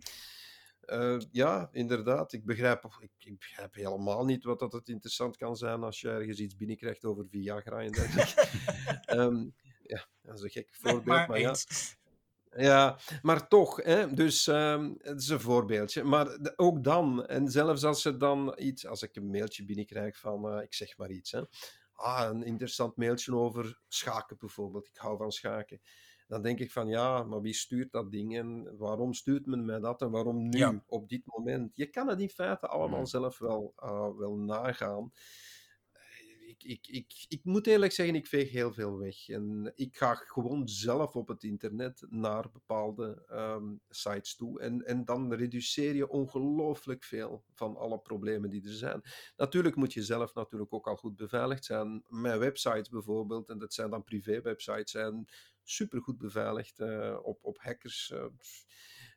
eh, 0.87 1.17
ja, 1.31 1.69
inderdaad. 1.71 2.33
Ik 2.33 2.45
begrijp, 2.45 2.85
ik, 2.99 3.11
ik 3.17 3.37
begrijp 3.37 3.73
helemaal 3.73 4.25
niet 4.25 4.43
wat 4.43 4.59
dat 4.59 4.71
het 4.71 4.89
interessant 4.89 5.37
kan 5.37 5.55
zijn 5.55 5.83
als 5.83 6.01
je 6.01 6.09
ergens 6.09 6.39
iets 6.39 6.55
binnenkrijgt 6.55 7.05
over 7.05 7.25
Viagra 7.29 7.79
en 7.81 7.91
dergelijke. 7.91 8.49
Ehm, 9.05 9.49
ja, 9.83 10.07
dat 10.21 10.35
is 10.37 10.41
een 10.41 10.49
gek 10.49 10.69
voorbeeld, 10.71 11.05
maar 11.05 11.27
maar 11.27 11.39
ja. 11.39 11.55
Ja, 12.57 12.97
maar 13.21 13.47
toch, 13.47 13.83
hè, 13.83 14.13
dus 14.13 14.47
ehm, 14.47 14.93
het 14.97 15.21
is 15.21 15.27
een 15.29 15.39
voorbeeldje. 15.39 16.03
Maar 16.03 16.25
de- 16.25 16.53
ook 16.55 16.83
dan, 16.83 17.25
en 17.25 17.47
zelfs 17.51 17.83
als 17.83 18.05
er 18.05 18.17
dan 18.17 18.53
iets, 18.57 18.87
als 18.87 19.01
ik 19.01 19.15
een 19.15 19.29
mailtje 19.29 19.65
binnenkrijg 19.65 20.17
van, 20.19 20.49
eh, 20.51 20.61
ik 20.63 20.73
zeg 20.73 20.97
maar 20.97 21.09
iets, 21.11 21.31
hè, 21.31 21.41
ah, 21.93 22.29
een 22.29 22.43
interessant 22.43 22.95
mailtje 22.95 23.35
over 23.35 23.79
schaken 23.87 24.37
bijvoorbeeld, 24.39 24.87
ik 24.87 24.97
hou 24.97 25.17
van 25.17 25.31
schaken. 25.31 25.81
Dan 26.27 26.41
denk 26.41 26.59
ik 26.59 26.71
van, 26.71 26.87
ja, 26.87 27.23
maar 27.23 27.41
wie 27.41 27.53
stuurt 27.53 27.91
dat 27.91 28.11
ding 28.11 28.37
en 28.37 28.77
waarom 28.77 29.13
stuurt 29.13 29.45
men 29.45 29.65
mij 29.65 29.79
dat 29.79 30.01
en 30.01 30.11
waarom 30.11 30.49
nu, 30.49 30.57
Ja. 30.57 30.83
op 30.87 31.09
dit 31.09 31.21
moment? 31.25 31.71
Je 31.75 31.85
kan 31.87 32.07
het 32.07 32.19
in 32.19 32.29
feite 32.29 32.67
allemaal 32.67 32.97
Hmm. 32.97 33.05
zelf 33.07 33.37
wel, 33.39 33.73
eh, 33.75 34.09
wel 34.17 34.35
nagaan. 34.35 35.11
Ik, 36.63 36.87
ik, 36.87 37.25
ik, 37.27 37.43
moet 37.43 37.67
eerlijk 37.67 37.91
zeggen, 37.91 38.15
ik 38.15 38.27
veeg 38.27 38.51
heel 38.51 38.73
veel 38.73 38.97
weg. 38.97 39.29
En 39.29 39.71
ik 39.75 39.97
ga 39.97 40.13
gewoon 40.15 40.67
zelf 40.67 41.15
op 41.15 41.27
het 41.27 41.43
internet 41.43 42.05
naar 42.09 42.51
bepaalde 42.51 43.23
ehm, 43.27 43.75
sites 43.89 44.35
toe. 44.35 44.59
En, 44.59 44.85
en 44.85 45.05
dan 45.05 45.33
reduceer 45.33 45.95
je 45.95 46.09
ongelooflijk 46.09 47.03
veel 47.03 47.43
van 47.53 47.77
alle 47.77 47.99
problemen 47.99 48.49
die 48.49 48.63
er 48.63 48.73
zijn. 48.73 49.01
Natuurlijk 49.37 49.75
moet 49.75 49.93
je 49.93 50.03
zelf 50.03 50.33
natuurlijk 50.33 50.73
ook 50.73 50.87
al 50.87 50.95
goed 50.95 51.15
beveiligd 51.15 51.65
zijn. 51.65 52.03
Mijn 52.07 52.39
websites 52.39 52.89
bijvoorbeeld, 52.89 53.49
en 53.49 53.57
dat 53.57 53.73
zijn 53.73 53.89
dan 53.89 54.03
privé-websites, 54.03 54.91
zijn 54.91 55.27
supergoed 55.63 56.17
beveiligd 56.17 56.79
eh, 56.79 57.17
op, 57.21 57.39
op 57.41 57.57
hackers. 57.57 58.11
eh, 58.11 58.25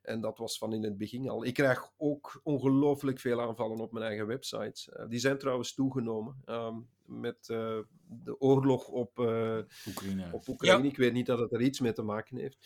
en 0.02 0.20
dat 0.20 0.38
was 0.38 0.58
van 0.58 0.72
in 0.72 0.82
het 0.82 0.96
begin 0.96 1.28
al. 1.28 1.44
Ik 1.44 1.54
krijg 1.54 1.92
ook 1.96 2.40
ongelooflijk 2.42 3.18
veel 3.18 3.40
aanvallen 3.40 3.80
op 3.80 3.92
mijn 3.92 4.04
eigen 4.04 4.26
websites. 4.26 4.88
Eh, 4.88 5.08
die 5.08 5.18
zijn 5.18 5.38
trouwens 5.38 5.74
toegenomen 5.74 6.42
ehm, 6.44 6.78
met 7.10 7.48
eh, 7.48 7.78
de 8.06 8.40
oorlog 8.40 8.88
op, 8.88 9.18
eh, 9.18 9.58
Oekraïne. 9.88 10.28
op 10.32 10.48
Oekraïne. 10.48 10.88
Ik 10.88 10.96
weet 10.96 11.12
niet 11.12 11.26
dat 11.26 11.38
het 11.38 11.52
er 11.52 11.60
iets 11.60 11.80
mee 11.80 11.92
te 11.92 12.02
maken 12.02 12.36
heeft. 12.36 12.58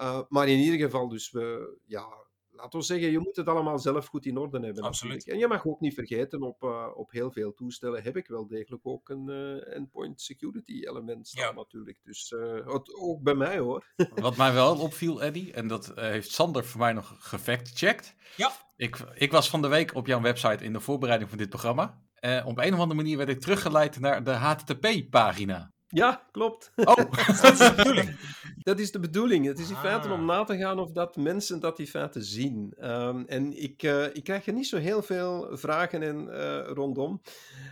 Uh, 0.00 0.20
maar 0.28 0.48
in 0.48 0.58
ieder 0.58 0.78
geval, 0.78 1.08
dus 1.08 1.30
we, 1.30 1.76
ja, 1.86 2.26
laten 2.58 2.78
we 2.78 2.84
zeggen, 2.84 3.10
je 3.10 3.18
moet 3.18 3.36
het 3.36 3.46
allemaal 3.46 3.78
zelf 3.78 4.06
goed 4.06 4.26
in 4.26 4.36
orde 4.36 4.60
hebben. 4.60 4.82
Absoluut. 4.82 5.14
natuurlijk. 5.14 5.42
En 5.42 5.48
je 5.48 5.54
mag 5.54 5.66
ook 5.66 5.80
niet 5.80 5.94
vergeten, 5.94 6.42
op, 6.42 6.62
uh, 6.62 6.86
op 6.94 7.10
heel 7.10 7.30
veel 7.30 7.54
toestellen 7.54 8.02
heb 8.02 8.16
ik 8.16 8.26
wel 8.26 8.46
degelijk 8.46 8.86
ook 8.86 9.08
een 9.08 9.28
uh, 9.28 9.74
endpoint 9.76 10.20
security 10.20 10.84
element 10.84 11.28
staan 11.28 11.44
Ja. 11.44 11.52
natuurlijk. 11.52 11.98
Dus 12.02 12.30
uh, 12.30 12.54
het, 12.66 12.94
ook 12.94 13.22
bij 13.22 13.34
mij 13.34 13.58
hoor. 13.58 13.92
Wat 14.14 14.36
mij 14.36 14.52
wel 14.52 14.78
opviel, 14.78 15.22
Eddie, 15.22 15.52
en 15.52 15.68
dat 15.68 15.88
eh, 15.88 16.04
heeft 16.04 16.30
Sander 16.30 16.64
voor 16.64 16.80
mij 16.80 16.92
nog 16.92 17.16
gefact-checked. 17.18 18.14
Ja. 18.36 18.52
Ik, 18.76 18.96
ik 19.14 19.32
was 19.32 19.50
van 19.50 19.62
de 19.62 19.68
week 19.68 19.94
op 19.94 20.06
jouw 20.06 20.20
website 20.20 20.64
in 20.64 20.72
de 20.72 20.80
voorbereiding 20.80 21.30
van 21.30 21.38
dit 21.38 21.48
programma. 21.48 22.06
Eh, 22.20 22.46
op 22.46 22.58
een 22.58 22.72
of 22.72 22.78
andere 22.78 22.94
manier 22.94 23.16
werd 23.16 23.28
ik 23.28 23.40
teruggeleid 23.40 24.00
naar 24.00 24.24
de 24.24 24.30
HTTP-pagina. 24.30 25.70
Ja, 25.90 26.22
klopt. 26.32 26.72
Oh, 26.76 26.96
Dat 27.42 27.52
is 27.52 27.58
de 27.58 27.72
bedoeling. 27.76 28.16
Dat 28.62 28.78
is 28.78 28.92
de 28.92 28.98
bedoeling. 28.98 29.46
Het 29.46 29.58
is 29.58 29.70
in 29.70 29.76
feite 29.76 30.08
om 30.12 30.20
Ah. 30.20 30.26
na 30.26 30.44
te 30.44 30.56
gaan 30.56 30.78
of 30.78 30.90
dat 30.92 31.16
mensen 31.16 31.60
dat 31.60 31.78
in 31.78 31.86
feite 31.86 32.22
zien. 32.22 32.74
Ehm, 32.78 33.22
en 33.26 33.62
ik, 33.62 33.82
eh, 33.82 34.04
ik 34.14 34.24
krijg 34.24 34.46
er 34.46 34.52
niet 34.52 34.66
zo 34.66 34.76
heel 34.76 35.02
veel 35.02 35.48
vragen 35.52 36.02
en, 36.02 36.32
eh, 36.40 36.66
rondom. 36.72 37.20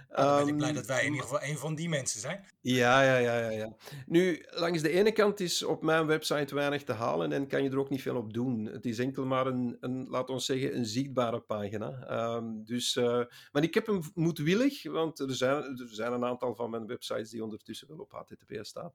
Dan 0.09 0.27
ben 0.37 0.43
ik 0.43 0.49
Ehm, 0.49 0.57
blij 0.57 0.73
dat 0.73 0.87
wij 0.87 1.01
in 1.01 1.07
ieder 1.12 1.23
geval 1.23 1.43
een 1.43 1.57
van 1.59 1.75
die 1.75 1.89
mensen 1.89 2.21
zijn. 2.21 2.45
Ja, 2.61 3.03
ja, 3.03 3.17
ja, 3.17 3.39
ja, 3.39 3.51
ja. 3.51 3.75
Nu, 4.07 4.45
langs 4.51 4.83
de 4.83 4.91
ene 4.91 5.12
kant 5.12 5.41
is 5.41 5.62
op 5.62 5.83
mijn 5.83 6.07
website 6.07 6.55
weinig 6.55 6.85
te 6.85 6.93
halen 6.93 7.33
en 7.33 7.47
kan 7.47 7.62
je 7.62 7.71
er 7.71 7.79
ook 7.79 7.91
niet 7.91 8.03
veel 8.03 8.17
op 8.17 8.33
doen. 8.33 8.64
Het 8.64 8.85
is 8.85 8.99
enkel 8.99 9.25
maar 9.25 9.47
een, 9.47 9.77
een 9.81 10.07
laat 10.09 10.31
ons 10.31 10.47
zeggen, 10.47 10.77
een 10.77 10.87
zichtbare 10.87 11.41
pagina. 11.41 12.05
Ehm, 12.09 12.45
dus, 12.64 12.97
eh, 12.97 13.21
maar 13.53 13.62
ik 13.62 13.75
heb 13.75 13.87
hem 13.87 14.01
moedwillig, 14.14 14.83
want 14.83 15.19
er 15.19 15.35
zijn, 15.35 15.62
er 15.62 15.89
zijn 15.91 16.12
een 16.12 16.25
aantal 16.25 16.55
van 16.55 16.71
mijn 16.71 16.87
websites 16.87 17.31
die 17.31 17.43
ondertussen 17.45 17.89
wel 17.89 18.06
op 18.13 18.27
HTTPS 18.29 18.69
staan. 18.69 18.93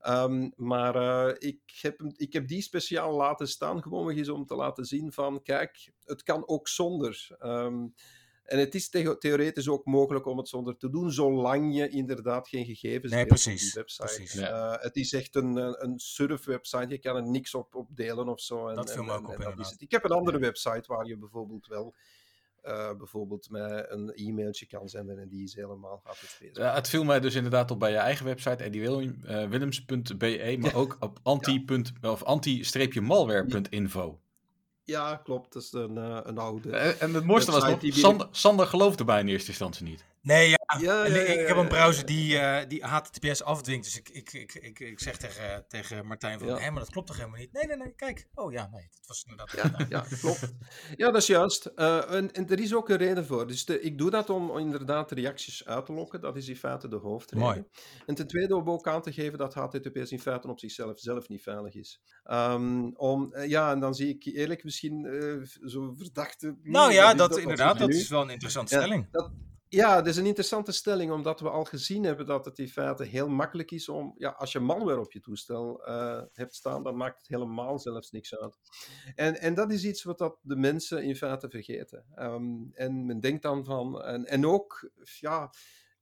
Ehm, 0.00 0.50
maar 0.56 0.94
eh, 0.96 1.34
ik, 1.48 1.60
heb, 1.80 1.98
hem- 1.98 2.12
ik 2.16 2.32
heb 2.32 2.48
die 2.48 2.62
speciaal 2.62 3.12
laten 3.16 3.48
staan, 3.48 3.82
gewoon 3.82 4.10
eens 4.10 4.28
om 4.28 4.46
te 4.46 4.54
laten 4.54 4.84
zien 4.84 5.12
van, 5.12 5.42
kijk, 5.42 5.92
het 6.04 6.22
kan 6.22 6.48
ook 6.48 6.68
zonder. 6.68 7.26
Ehm, 7.38 7.86
en 8.42 8.58
het 8.58 8.74
is 8.74 8.88
theo- 8.88 9.18
theoretisch 9.18 9.68
ook 9.68 9.84
mogelijk 9.84 10.26
om 10.26 10.38
het 10.38 10.48
zonder 10.48 10.76
te 10.76 10.90
doen, 10.90 11.10
zolang 11.10 11.76
je 11.76 11.88
inderdaad 11.88 12.48
geen 12.48 12.64
gegevens 12.64 13.12
Nee, 13.12 13.24
deelt 13.24 13.38
op 13.38 13.42
precies, 13.44 13.62
die 13.62 13.72
website. 13.80 14.02
precies. 14.14 14.32
Ja. 14.32 14.74
Eh, 14.74 14.82
het 14.82 14.96
is 14.96 15.12
echt 15.12 15.34
een, 15.34 15.56
een 15.56 15.84
een 15.84 15.98
surf-website, 15.98 16.88
je 16.88 16.98
kan 16.98 17.16
er 17.16 17.22
niks 17.30 17.54
op, 17.54 17.74
op 17.74 17.88
delen 17.96 18.28
of 18.28 18.40
zo. 18.40 18.68
En, 18.68 18.74
Dat 18.74 18.92
viel 18.92 19.02
me 19.02 19.12
ook 19.12 19.18
en- 19.18 19.24
op, 19.24 19.30
en 19.30 19.36
dat 19.36 19.40
is 19.40 19.48
inderdaad. 19.50 19.72
het. 19.72 19.82
Ik 19.82 19.90
heb 19.90 20.04
een 20.04 20.10
andere 20.10 20.38
website 20.38 20.84
waar 20.86 21.06
je 21.06 21.16
bijvoorbeeld 21.18 21.66
wel 21.66 21.94
eh, 22.62 22.92
bijvoorbeeld 22.98 23.50
met 23.50 23.86
een 23.88 24.12
e-mailtje 24.14 24.66
kan 24.66 24.88
zenden 24.88 25.18
en 25.18 25.28
die 25.28 25.42
is 25.42 25.54
helemaal 25.54 26.00
HTTPS. 26.04 26.38
Ja, 26.52 26.74
het 26.74 26.88
viel 26.88 27.04
mij 27.04 27.20
dus 27.20 27.34
inderdaad 27.34 27.70
op 27.70 27.78
bij 27.78 27.90
je 27.90 27.96
eigen 27.96 28.24
website, 28.26 28.64
eddywillems.be, 28.64 30.56
maar 30.58 30.74
ook 30.74 30.96
op 31.00 31.18
anti- 31.22 31.64
of 32.02 32.22
anti-malware.info. 32.22 34.20
Ja, 34.84 35.16
klopt. 35.16 35.52
Dat 35.52 35.62
is 35.62 35.72
een, 35.72 35.98
eh, 35.98 36.18
een 36.22 36.38
oude. 36.38 36.76
En, 36.76 37.00
en 37.00 37.14
het 37.14 37.24
mooiste 37.24 37.50
was 37.50 37.64
nog, 37.64 37.78
Sander, 37.82 38.28
Sander 38.30 38.66
geloofde 38.66 39.04
mij 39.04 39.20
in 39.20 39.28
eerste 39.28 39.48
instantie 39.48 39.84
niet. 39.84 40.04
Nee, 40.22 40.48
ja. 40.48 40.58
Ja, 40.80 41.04
En 41.04 41.12
ja, 41.12 41.20
ik, 41.20 41.46
heb 41.46 41.56
een 41.56 41.68
browser 41.68 42.06
die, 42.06 42.38
eh, 42.38 42.68
die 42.68 42.84
HTTPS 42.84 43.42
afdwingt. 43.42 43.84
Dus 43.84 43.96
ik, 43.98 44.08
ik, 44.08 44.32
ik, 44.32 44.54
ik, 44.54 44.80
ik 44.80 45.00
zeg 45.00 45.16
tegen, 45.16 45.64
tegen 45.68 46.06
Martijn 46.06 46.38
van, 46.38 46.48
hé, 46.48 46.70
maar 46.70 46.80
dat 46.80 46.90
klopt 46.90 47.06
toch 47.06 47.16
helemaal 47.16 47.38
niet? 47.38 47.52
Nee, 47.52 47.66
nee, 47.66 47.76
nee, 47.76 47.94
kijk. 47.94 48.28
Oh 48.34 48.52
ja, 48.52 48.68
nee, 48.72 48.88
dat 48.90 49.06
was 49.06 49.24
inderdaad... 49.28 49.52
Ja, 49.52 49.86
ja, 49.88 50.04
klopt. 50.20 50.52
Ja, 50.96 51.06
dat 51.10 51.16
is 51.16 51.26
juist. 51.26 51.66
Eh, 51.66 52.12
en, 52.14 52.32
en 52.32 52.48
er 52.48 52.60
is 52.60 52.74
ook 52.74 52.88
een 52.88 52.96
reden 52.96 53.26
voor. 53.26 53.46
Dus 53.46 53.64
de- 53.64 53.80
ik 53.80 53.98
doe 53.98 54.10
dat 54.10 54.30
om 54.30 54.58
inderdaad 54.58 55.10
reacties 55.10 55.66
uit 55.66 55.86
te 55.86 55.92
lokken. 55.92 56.20
Dat 56.20 56.36
is 56.36 56.48
in 56.48 56.56
feite 56.56 56.88
de 56.88 56.96
hoofdreden. 56.96 57.46
Mooi. 57.48 57.64
En 58.06 58.14
ten 58.14 58.26
tweede 58.26 58.56
om 58.56 58.70
ook 58.70 58.88
aan 58.88 59.02
te 59.02 59.12
geven 59.12 59.38
dat 59.38 59.54
HTTPS 59.54 60.10
in 60.12 60.20
feite 60.20 60.48
op 60.48 60.58
zichzelf 60.58 61.00
zelf 61.00 61.28
niet 61.28 61.42
veilig 61.42 61.74
is. 61.74 62.00
Ehm, 62.24 62.90
om, 62.94 63.32
eh, 63.32 63.48
ja, 63.48 63.72
en 63.72 63.80
dan 63.80 63.94
zie 63.94 64.08
ik 64.08 64.24
eerlijk 64.24 64.64
misschien 64.64 65.04
eh, 65.06 65.48
zo'n 65.60 65.96
verdachte... 65.96 66.56
Nou 66.62 66.92
ja, 66.92 67.14
dat, 67.14 67.38
inderdaad, 67.38 67.78
dat 67.78 67.88
is 67.88 68.08
wel 68.08 68.22
een 68.22 68.30
interessante 68.30 68.74
stelling. 68.74 69.08
dat, 69.10 69.30
ja, 69.74 69.96
dat 69.96 70.06
is 70.06 70.16
een 70.16 70.26
interessante 70.26 70.72
stelling, 70.72 71.12
omdat 71.12 71.40
we 71.40 71.50
al 71.50 71.64
gezien 71.64 72.04
hebben 72.04 72.26
dat 72.26 72.44
het 72.44 72.58
in 72.58 72.68
feite 72.68 73.04
heel 73.04 73.28
makkelijk 73.28 73.70
is 73.70 73.88
om, 73.88 74.14
ja, 74.16 74.28
als 74.28 74.52
je 74.52 74.60
malware 74.60 75.00
op 75.00 75.12
je 75.12 75.20
toestel 75.20 75.84
eh, 75.84 76.22
hebt 76.32 76.54
staan, 76.54 76.82
dan 76.82 76.96
maakt 76.96 77.18
het 77.18 77.28
helemaal 77.28 77.78
zelfs 77.78 78.10
niks 78.10 78.36
uit. 78.36 78.58
En, 79.14 79.40
en 79.40 79.54
dat 79.54 79.72
is 79.72 79.84
iets 79.84 80.02
wat 80.02 80.18
dat 80.18 80.38
de 80.42 80.56
mensen 80.56 81.02
in 81.02 81.16
feite 81.16 81.48
vergeten. 81.48 82.04
Ehm, 82.14 82.70
en 82.72 83.06
men 83.06 83.20
denkt 83.20 83.42
dan 83.42 83.64
van, 83.64 84.02
en, 84.02 84.24
en 84.24 84.46
ook, 84.46 84.90
ja, 85.20 85.50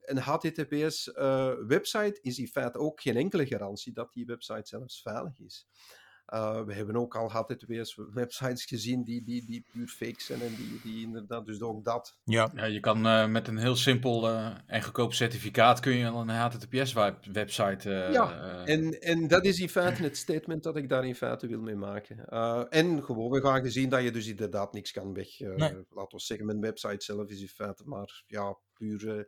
een 0.01 0.19
HTTPS-website 0.19 2.19
is 2.21 2.39
in 2.39 2.49
feite 2.49 2.79
ook 2.79 3.01
geen 3.01 3.17
enkele 3.17 3.47
garantie 3.47 3.93
dat 3.93 4.13
die 4.13 4.27
website 4.27 4.69
zelfs 4.69 5.03
veilig 5.03 5.39
is. 5.39 5.67
Uh, 6.35 6.61
we 6.63 6.75
hebben 6.75 6.97
ook 6.97 7.17
al 7.17 7.31
HTTPS-websites 7.31 8.65
gezien 8.73 9.03
die, 9.05 9.25
die, 9.25 9.45
die 9.47 9.65
puur 9.73 9.89
fake 9.89 10.23
zijn 10.23 10.41
en 10.41 10.55
die, 10.55 10.81
die 10.83 11.03
inderdaad, 11.07 11.47
dus 11.47 11.61
ook 11.61 11.85
dat. 11.85 12.19
Ja. 12.25 12.51
Ja, 12.55 12.65
je 12.65 12.81
kan 12.81 13.07
eh, 13.07 13.27
met 13.27 13.49
een 13.49 13.59
heel 13.59 13.77
simpel 13.77 14.29
eh, 14.29 14.51
en 14.67 14.83
goedkoop 14.83 15.15
certificaat 15.15 15.81
kun 15.81 15.93
je 15.93 16.09
al 16.09 16.21
een 16.21 16.29
HTTPS-website. 16.29 17.95
eh 17.95 18.13
Ja, 18.13 18.63
eh, 18.65 18.75
En, 18.75 19.01
en 19.01 19.29
dat 19.29 19.45
is 19.45 19.61
in 19.61 19.69
feite 19.69 20.03
het 20.03 20.17
statement 20.17 20.63
dat 20.63 20.77
ik 20.77 20.89
daar 20.89 21.07
in 21.07 21.15
feite 21.15 21.47
wil 21.47 21.61
mee 21.61 21.77
maken. 21.77 22.25
Uh, 22.29 22.63
en 22.69 23.03
gewoon, 23.03 23.31
we 23.31 23.41
gaan 23.41 23.63
gezien 23.63 23.89
dat 23.89 24.03
je 24.03 24.11
dus 24.11 24.27
inderdaad 24.27 24.73
niks 24.73 24.93
kan 24.93 25.15
weg. 25.15 25.41
Uh, 25.41 25.55
Nee. 25.57 25.87
Laten 25.91 26.17
we 26.17 26.23
zeggen, 26.23 26.47
mijn 26.47 26.61
website 26.61 27.05
zelf 27.05 27.31
is 27.31 27.41
in 27.41 27.49
feite 27.49 27.83
maar 27.87 28.23
ja, 28.27 28.59
Uh, 28.81 29.23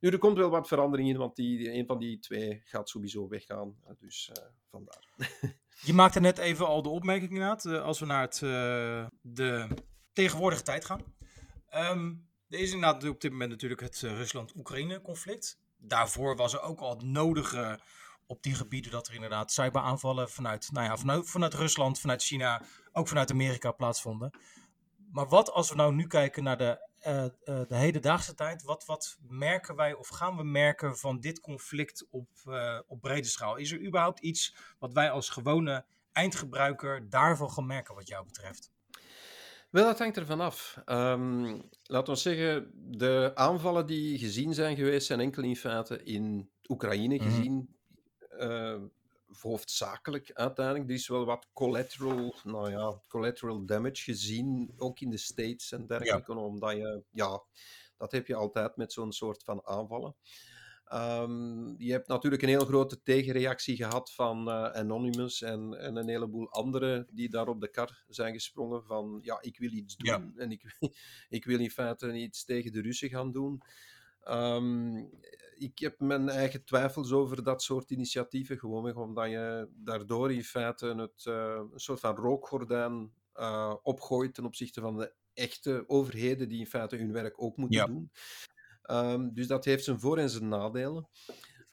nu, 0.00 0.08
er 0.08 0.18
komt 0.18 0.36
wel 0.36 0.50
wat 0.50 0.68
verandering 0.68 1.08
in, 1.08 1.16
want 1.16 1.36
die, 1.36 1.72
een 1.72 1.86
van 1.86 1.98
die 1.98 2.18
twee 2.18 2.60
gaat 2.64 2.88
sowieso 2.88 3.28
weggaan. 3.28 3.76
Uh, 3.84 3.90
dus 3.98 4.32
vandaar. 4.70 5.14
Je 5.84 5.92
maakte 5.92 6.20
net 6.20 6.38
even 6.38 6.66
al 6.66 6.82
de 6.82 6.88
opmerking 6.88 7.30
inderdaad, 7.30 7.66
als 7.66 8.00
we 8.00 8.06
naar 8.06 8.22
het, 8.22 8.38
de 9.20 9.68
tegenwoordige 10.12 10.62
tijd 10.62 10.84
gaan. 10.84 11.14
Um, 11.74 12.28
er 12.48 12.58
is 12.58 12.72
inderdaad 12.72 13.08
op 13.08 13.20
dit 13.20 13.30
moment 13.30 13.50
natuurlijk 13.50 13.80
het 13.80 14.02
uh, 14.02 14.16
Rusland-Oekraïne 14.16 15.00
conflict. 15.00 15.58
Daarvoor 15.76 16.36
was 16.36 16.52
er 16.52 16.60
ook 16.60 16.80
al 16.80 16.90
het 16.90 17.02
nodige 17.02 17.80
op 18.26 18.42
die 18.42 18.54
gebieden 18.54 18.92
dat 18.92 19.08
er 19.08 19.14
inderdaad 19.14 19.52
cyberaanvallen 19.52 20.30
vanuit, 20.30 20.68
nou 20.72 20.86
ja, 20.86 20.96
vanuit, 20.96 21.30
vanuit 21.30 21.54
Rusland, 21.54 22.00
vanuit 22.00 22.22
China, 22.22 22.62
ook 22.92 23.08
vanuit 23.08 23.30
Amerika 23.30 23.70
plaatsvonden. 23.70 24.30
Maar 25.12 25.28
wat 25.28 25.50
als 25.50 25.68
we 25.68 25.76
nou 25.76 25.94
nu 25.94 26.06
kijken 26.06 26.42
naar 26.42 26.58
de, 26.58 26.88
uh, 27.06 27.22
uh, 27.22 27.28
de 27.44 27.76
hedendaagse 27.76 28.34
tijd, 28.34 28.62
wat, 28.62 28.84
wat 28.84 29.16
merken 29.28 29.76
wij 29.76 29.94
of 29.94 30.08
gaan 30.08 30.36
we 30.36 30.44
merken 30.44 30.96
van 30.96 31.20
dit 31.20 31.40
conflict 31.40 32.06
op, 32.10 32.28
uh, 32.48 32.78
op 32.86 33.00
brede 33.00 33.28
schaal? 33.28 33.56
Is 33.56 33.72
er 33.72 33.86
überhaupt 33.86 34.20
iets 34.20 34.56
wat 34.78 34.92
wij 34.92 35.10
als 35.10 35.28
gewone 35.28 35.84
eindgebruiker 36.12 37.10
daarvan 37.10 37.50
gaan 37.50 37.66
merken 37.66 37.94
wat 37.94 38.08
jou 38.08 38.24
betreft? 38.24 38.70
Wel, 39.70 39.84
dat 39.84 39.98
hangt 39.98 40.16
ervan 40.16 40.40
af. 40.40 40.82
Um, 40.86 41.62
laten 41.82 42.12
we 42.14 42.18
zeggen, 42.20 42.70
de 42.74 43.32
aanvallen 43.34 43.86
die 43.86 44.18
gezien 44.18 44.54
zijn 44.54 44.76
geweest, 44.76 45.06
zijn 45.06 45.20
enkel 45.20 45.42
in 45.42 45.56
feite 45.56 46.02
in 46.02 46.50
Oekraïne 46.68 47.18
gezien. 47.18 47.52
Mm 47.52 47.68
-hmm. 48.28 48.94
Hoofdzakelijk 49.40 50.30
uiteindelijk. 50.32 50.88
Er 50.88 50.94
is 50.94 51.08
wel 51.08 51.24
wat 51.24 51.48
collateral, 51.52 52.34
nou 52.44 52.70
ja, 52.70 53.02
collateral 53.08 53.64
damage 53.64 54.02
gezien, 54.02 54.74
ook 54.76 55.00
in 55.00 55.10
de 55.10 55.16
States 55.16 55.72
en 55.72 55.86
dergelijke, 55.86 56.32
ja. 56.32 56.38
omdat 56.38 56.72
je, 56.72 57.02
ja, 57.10 57.42
dat 57.96 58.12
heb 58.12 58.26
je 58.26 58.34
altijd 58.34 58.76
met 58.76 58.92
zo'n 58.92 59.12
soort 59.12 59.42
van 59.42 59.66
aanvallen. 59.66 60.16
Um, 60.92 61.74
je 61.78 61.92
hebt 61.92 62.08
natuurlijk 62.08 62.42
een 62.42 62.48
heel 62.48 62.64
grote 62.64 63.02
tegenreactie 63.02 63.76
gehad 63.76 64.12
van 64.12 64.48
uh, 64.48 64.64
Anonymous 64.64 65.42
en, 65.42 65.80
en, 65.80 65.96
een 65.96 66.08
heleboel 66.08 66.50
anderen 66.50 67.06
die 67.10 67.28
daar 67.28 67.48
op 67.48 67.60
de 67.60 67.70
kar 67.70 68.04
zijn 68.08 68.32
gesprongen 68.32 68.84
van 68.84 69.18
ja, 69.22 69.38
ik 69.40 69.58
wil 69.58 69.72
iets 69.72 69.96
doen 69.96 70.32
ja. 70.34 70.42
en 70.42 70.50
ik, 70.50 70.76
ik 71.28 71.44
wil 71.44 71.60
in 71.60 71.70
feite 71.70 72.12
iets 72.12 72.44
tegen 72.44 72.72
de 72.72 72.80
Russen 72.80 73.08
gaan 73.08 73.32
doen. 73.32 73.62
Um, 74.28 75.10
ik 75.58 75.78
heb 75.78 76.00
mijn 76.00 76.28
eigen 76.28 76.64
twijfels 76.64 77.12
over 77.12 77.42
dat 77.42 77.62
soort 77.62 77.90
initiatieven, 77.90 78.58
gewoon 78.58 78.96
omdat 78.96 79.30
je 79.30 79.68
daardoor 79.74 80.32
in 80.32 80.44
feite 80.44 80.86
het, 80.86 81.24
uh, 81.28 81.60
een 81.72 81.80
soort 81.80 82.00
van 82.00 82.16
rookgordijn 82.16 83.12
uh, 83.34 83.74
opgooit 83.82 84.34
ten 84.34 84.44
opzichte 84.44 84.80
van 84.80 84.96
de 84.96 85.12
echte 85.32 85.84
overheden 85.86 86.48
die 86.48 86.58
in 86.58 86.66
feite 86.66 86.96
hun 86.96 87.12
werk 87.12 87.42
ook 87.42 87.56
moeten 87.56 87.78
ja. 87.78 87.86
doen. 87.86 88.10
Um, 88.90 89.34
dus 89.34 89.46
dat 89.46 89.64
heeft 89.64 89.84
zijn 89.84 90.00
voor- 90.00 90.18
en 90.18 90.30
zijn 90.30 90.48
nadelen. 90.48 91.08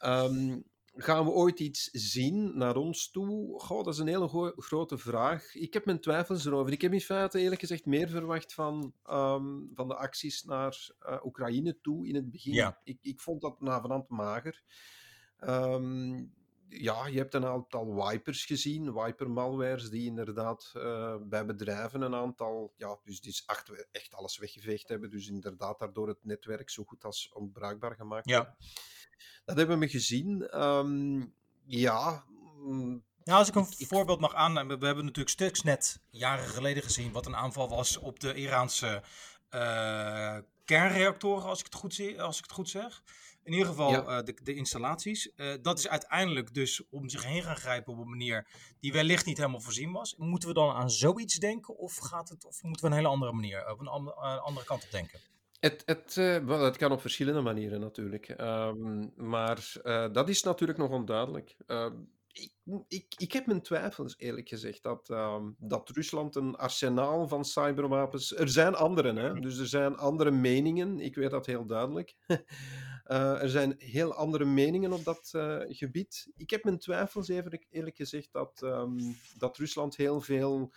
Um, 0.06 0.64
gaan 0.96 1.26
we 1.26 1.32
ooit 1.32 1.60
iets 1.60 1.90
zien 1.92 2.58
naar 2.58 2.76
ons 2.76 3.12
toe? 3.12 3.60
Goh, 3.60 3.84
dat 3.84 3.94
is 3.94 4.00
een 4.00 4.08
hele 4.08 4.54
grote 4.58 4.98
vraag. 4.98 5.56
Ik 5.56 5.74
heb 5.74 5.86
mijn 5.86 6.00
twijfels 6.00 6.46
erover. 6.46 6.72
Ik 6.72 6.82
heb 6.82 6.94
in 6.94 7.02
feite 7.02 7.40
eerlijk 7.40 7.62
gezegd 7.62 7.86
meer 7.86 8.10
verwacht 8.10 8.54
van, 8.54 8.94
um, 9.10 9.72
van 9.74 9.88
de 9.88 9.96
acties 9.96 10.44
naar 10.44 10.90
uh, 11.02 11.26
Oekraïne 11.26 11.80
toe 11.82 12.08
in 12.08 12.16
het 12.16 12.32
begin. 12.32 12.54
Ja. 12.54 12.80
Ik, 12.84 12.98
ik 13.02 13.22
vond 13.22 13.42
dat 13.42 13.62
navenant 13.62 14.10
mager. 14.10 14.64
ja, 16.70 17.08
je 17.08 17.18
hebt 17.18 17.34
een 17.34 17.46
aantal 17.46 18.08
wipers 18.08 18.46
gezien, 18.46 18.94
wiper-malwares, 18.94 19.90
die 19.90 20.06
inderdaad 20.06 20.72
uh, 20.76 21.16
bij 21.22 21.46
bedrijven 21.46 22.02
een 22.02 22.16
aantal, 22.16 22.74
ja, 22.78 23.00
dus 23.04 23.22
die 23.22 23.44
echt, 23.46 23.88
echt 23.92 24.14
alles 24.14 24.38
weggeveegd 24.38 24.88
hebben. 24.88 25.10
Dus 25.10 25.28
inderdaad 25.28 25.80
daardoor 25.80 26.08
het 26.08 26.24
netwerk 26.26 26.70
zo 26.70 26.84
goed 26.84 27.04
als 27.04 27.32
onbruikbaar 27.34 27.96
gemaakt 27.96 28.30
ja. 28.30 28.36
hebben. 28.36 28.56
Dat 29.46 29.58
hebben 29.58 29.80
we 29.80 29.88
gezien. 29.88 30.62
Um, 30.62 31.34
ja. 31.66 32.24
Ja, 33.24 33.38
als 33.38 33.48
ik 33.48 33.56
een 33.56 33.68
ik, 33.78 33.88
voorbeeld 33.88 34.20
mag 34.20 34.34
aannemen. 34.34 34.80
We 34.80 34.86
hebben 34.86 35.06
natuurlijk 35.06 35.36
Stuxnet 35.36 36.00
jaren 36.10 36.48
geleden 36.48 36.84
gezien. 36.84 37.12
Wat 37.12 37.26
een 37.26 37.36
aanval 37.36 37.70
was 37.70 37.98
op 37.98 38.20
de 38.20 38.34
Iraanse 38.34 39.04
uh, 39.52 40.38
kernreactoren, 40.66 41.44
als 41.44 41.60
ik 41.60 41.66
het 41.66 41.76
goed, 41.76 41.94
zie, 41.94 42.22
als 42.22 42.38
ik 42.38 42.44
het 42.44 42.52
goed 42.52 42.70
zeg. 42.70 43.04
In 43.44 43.52
ieder 43.52 43.68
geval 43.68 43.90
ja. 43.90 44.18
uh, 44.18 44.26
de, 44.26 44.38
de, 44.44 44.54
installaties. 44.54 45.32
Uh, 45.36 45.54
dat 45.62 45.80
is 45.80 45.88
uiteindelijk 45.88 46.54
dus 46.54 46.90
om 46.90 47.10
zich 47.10 47.24
heen 47.24 47.44
gaan 47.44 47.56
grijpen 47.56 47.94
op 47.94 48.00
een 48.00 48.10
manier 48.10 48.48
die 48.80 48.92
wellicht 48.92 49.26
niet 49.26 49.38
helemaal 49.38 49.62
voorzien 49.62 49.92
was. 49.92 50.16
Moeten 50.18 50.48
we 50.48 50.56
dan 50.56 50.76
aan 50.76 50.92
zoiets 50.92 51.36
denken? 51.36 51.78
Of, 51.78 51.98
gaat 51.98 52.30
het, 52.30 52.46
of 52.46 52.64
moeten 52.64 52.86
we 52.86 52.92
een 52.92 52.98
hele 52.98 53.08
andere 53.08 53.34
manier, 53.34 53.72
op 53.72 53.80
een 53.80 53.88
andere, 53.88 54.16
andere 54.40 54.66
kant 54.66 54.84
op 54.84 54.92
denken? 54.92 55.20
Het, 55.64 55.84
het, 55.86 56.18
eh, 56.18 56.38
wel, 56.38 56.64
het 56.64 56.78
kan 56.78 56.92
op 56.92 57.02
verschillende 57.02 57.42
manieren 57.42 57.80
natuurlijk. 57.80 58.30
Ehm, 58.30 59.08
maar 59.16 59.72
eh, 59.84 60.12
dat 60.12 60.30
is 60.30 60.44
natuurlijk 60.44 60.80
nog 60.80 60.90
onduidelijk. 60.90 61.56
Ehm, 61.68 61.96
ik, 62.32 62.52
ik, 62.88 63.14
ik 63.18 63.32
heb 63.32 63.46
mijn 63.46 63.62
twijfels, 63.62 64.16
eerlijk 64.18 64.50
gezegd, 64.50 64.84
dat, 64.84 65.10
ehm, 65.10 65.52
dat 65.58 65.90
Rusland 65.90 66.36
een 66.36 66.56
arsenaal 66.56 67.28
van 67.28 67.46
cyberwapens. 67.46 68.36
Er 68.36 68.50
zijn 68.50 68.76
anderen, 68.76 69.16
hè? 69.16 69.40
dus 69.40 69.58
er 69.58 69.68
zijn 69.68 69.98
andere 69.98 70.32
meningen. 70.32 71.00
Ik 71.00 71.16
weet 71.16 71.32
dat 71.32 71.46
heel 71.46 71.66
duidelijk. 71.66 72.16
Eh, 73.04 73.42
er 73.42 73.50
zijn 73.50 73.76
heel 73.78 74.14
andere 74.14 74.46
meningen 74.46 74.94
op 74.94 75.04
dat 75.04 75.30
gebied. 75.68 76.32
Ik 76.36 76.50
heb 76.50 76.64
mijn 76.64 76.78
twijfels, 76.78 77.28
even 77.28 77.66
eerlijk 77.70 77.96
gezegd, 77.96 78.32
dat, 78.32 78.66
dat 79.38 79.58
Rusland 79.58 79.96
heel 79.96 80.22
veel 80.22 80.72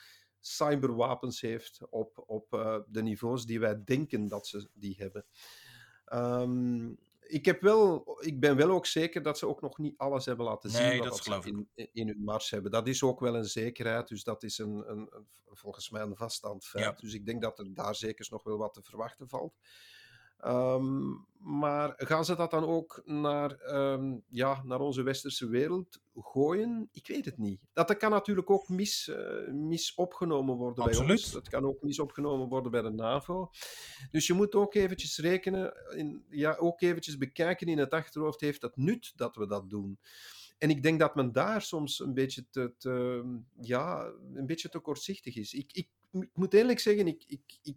cyberwapens 0.46 1.40
heeft 1.40 1.80
op, 1.90 2.24
op 2.26 2.52
eh, 2.54 2.78
de 2.88 3.02
niveaus 3.02 3.46
die 3.46 3.60
wij 3.60 3.84
denken 3.84 4.28
dat 4.28 4.46
ze 4.46 4.68
die 4.74 4.94
hebben. 4.98 5.24
Ehm, 6.04 6.90
ik, 7.20 7.44
heb 7.44 7.60
wel, 7.60 8.16
ik 8.24 8.40
ben 8.40 8.56
wel 8.56 8.70
ook 8.70 8.86
zeker 8.86 9.22
dat 9.22 9.38
ze 9.38 9.46
ook 9.46 9.60
nog 9.60 9.78
niet 9.78 9.98
alles 9.98 10.24
hebben 10.26 10.46
laten 10.46 10.70
zien 10.70 10.82
Nee, 10.82 10.98
wat 10.98 11.08
dat 11.08 11.42
ze 11.42 11.50
in, 11.74 11.88
in 11.92 12.06
hun 12.06 12.24
mars 12.24 12.50
hebben. 12.50 12.70
Dat 12.70 12.88
is 12.88 13.02
ook 13.02 13.20
wel 13.20 13.36
een 13.36 13.44
zekerheid, 13.44 14.08
dus 14.08 14.24
dat 14.24 14.42
is 14.42 14.58
een, 14.58 14.90
een, 14.90 15.08
een- 15.10 15.26
volgens 15.52 15.90
mij 15.90 16.02
een 16.02 16.16
vaststaand 16.16 16.66
feit. 16.66 16.84
Ja. 16.84 16.92
Dus 16.92 17.14
ik 17.14 17.26
denk 17.26 17.42
dat 17.42 17.58
er 17.58 17.74
daar 17.74 17.94
zeker 17.94 18.26
nog 18.30 18.42
wel 18.42 18.56
wat 18.56 18.74
te 18.74 18.82
verwachten 18.82 19.28
valt. 19.28 19.54
Ehm, 20.38 21.14
maar 21.38 21.94
gaan 21.96 22.24
ze 22.24 22.36
dat 22.36 22.50
dan 22.50 22.64
ook 22.64 23.02
naar, 23.04 23.50
ehm, 23.50 24.16
ja, 24.28 24.62
naar 24.64 24.80
onze 24.80 25.02
westerse 25.02 25.48
wereld 25.48 26.00
gooien? 26.14 26.88
Ik 26.92 27.06
weet 27.06 27.24
het 27.24 27.38
niet. 27.38 27.60
Dat 27.72 27.96
kan 27.96 28.10
natuurlijk 28.10 28.50
ook 28.50 28.68
mis, 28.68 29.08
eh, 29.08 29.52
mis 29.52 29.94
opgenomen 29.94 30.56
worden 30.56 30.84
bij 30.84 30.92
Absoluut. 30.92 31.10
ons. 31.10 31.32
Dat 31.32 31.48
kan 31.48 31.64
ook 31.64 31.82
mis 31.82 31.98
opgenomen 31.98 32.48
worden 32.48 32.70
bij 32.70 32.82
de 32.82 32.90
NAVO. 32.90 33.50
Dus 34.10 34.26
je 34.26 34.32
moet 34.32 34.54
ook 34.54 34.74
eventjes 34.74 35.18
rekenen, 35.18 35.74
in, 35.96 36.24
ja, 36.30 36.56
ook 36.56 36.80
eventjes 36.80 37.16
bekijken 37.18 37.66
in 37.66 37.78
het 37.78 37.92
achterhoofd, 37.92 38.40
heeft 38.40 38.60
dat 38.60 38.76
nut 38.76 39.12
dat 39.16 39.36
we 39.36 39.46
dat 39.46 39.70
doen? 39.70 39.98
En 40.58 40.70
ik 40.70 40.82
denk 40.82 41.00
dat 41.00 41.14
men 41.14 41.32
daar 41.32 41.62
soms 41.62 42.00
een 42.00 42.14
beetje 42.14 42.44
te, 42.50 42.72
te, 42.78 43.24
ja, 43.60 44.12
een 44.34 44.46
beetje 44.46 44.68
te 44.68 44.78
kortzichtig 44.78 45.36
is. 45.36 45.54
Ik, 45.54 45.72
ik, 45.72 45.88
ik 46.12 46.30
moet 46.32 46.54
eerlijk 46.54 46.78
zeggen, 46.78 47.06
ik, 47.06 47.24
ik, 47.26 47.58
ik, 47.62 47.76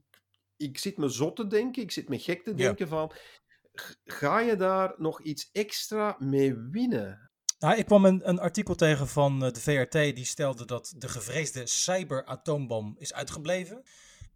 ik 0.59 0.77
zit 0.77 0.97
me 0.97 1.09
zot 1.09 1.35
te 1.35 1.47
denken, 1.47 1.81
ik 1.81 1.91
zit 1.91 2.09
me 2.09 2.19
gek 2.19 2.43
te 2.43 2.49
Ja. 2.49 2.55
denken 2.55 2.87
van, 2.87 3.11
ga 4.03 4.39
je 4.39 4.55
daar 4.55 4.93
nog 4.97 5.21
iets 5.21 5.49
extra 5.51 6.15
mee 6.19 6.55
winnen? 6.71 7.29
Nou, 7.59 7.77
ik 7.77 7.85
kwam 7.85 8.05
een, 8.05 8.29
een 8.29 8.39
artikel 8.39 8.75
tegen 8.75 9.07
van 9.07 9.43
eh, 9.45 9.51
de 9.51 9.59
VRT 9.59 9.91
die 10.15 10.25
stelde 10.25 10.65
dat 10.65 10.93
de 10.97 11.07
gevreesde 11.07 11.65
cyberatoombom 11.67 12.95
is 12.97 13.13
uitgebleven. 13.13 13.83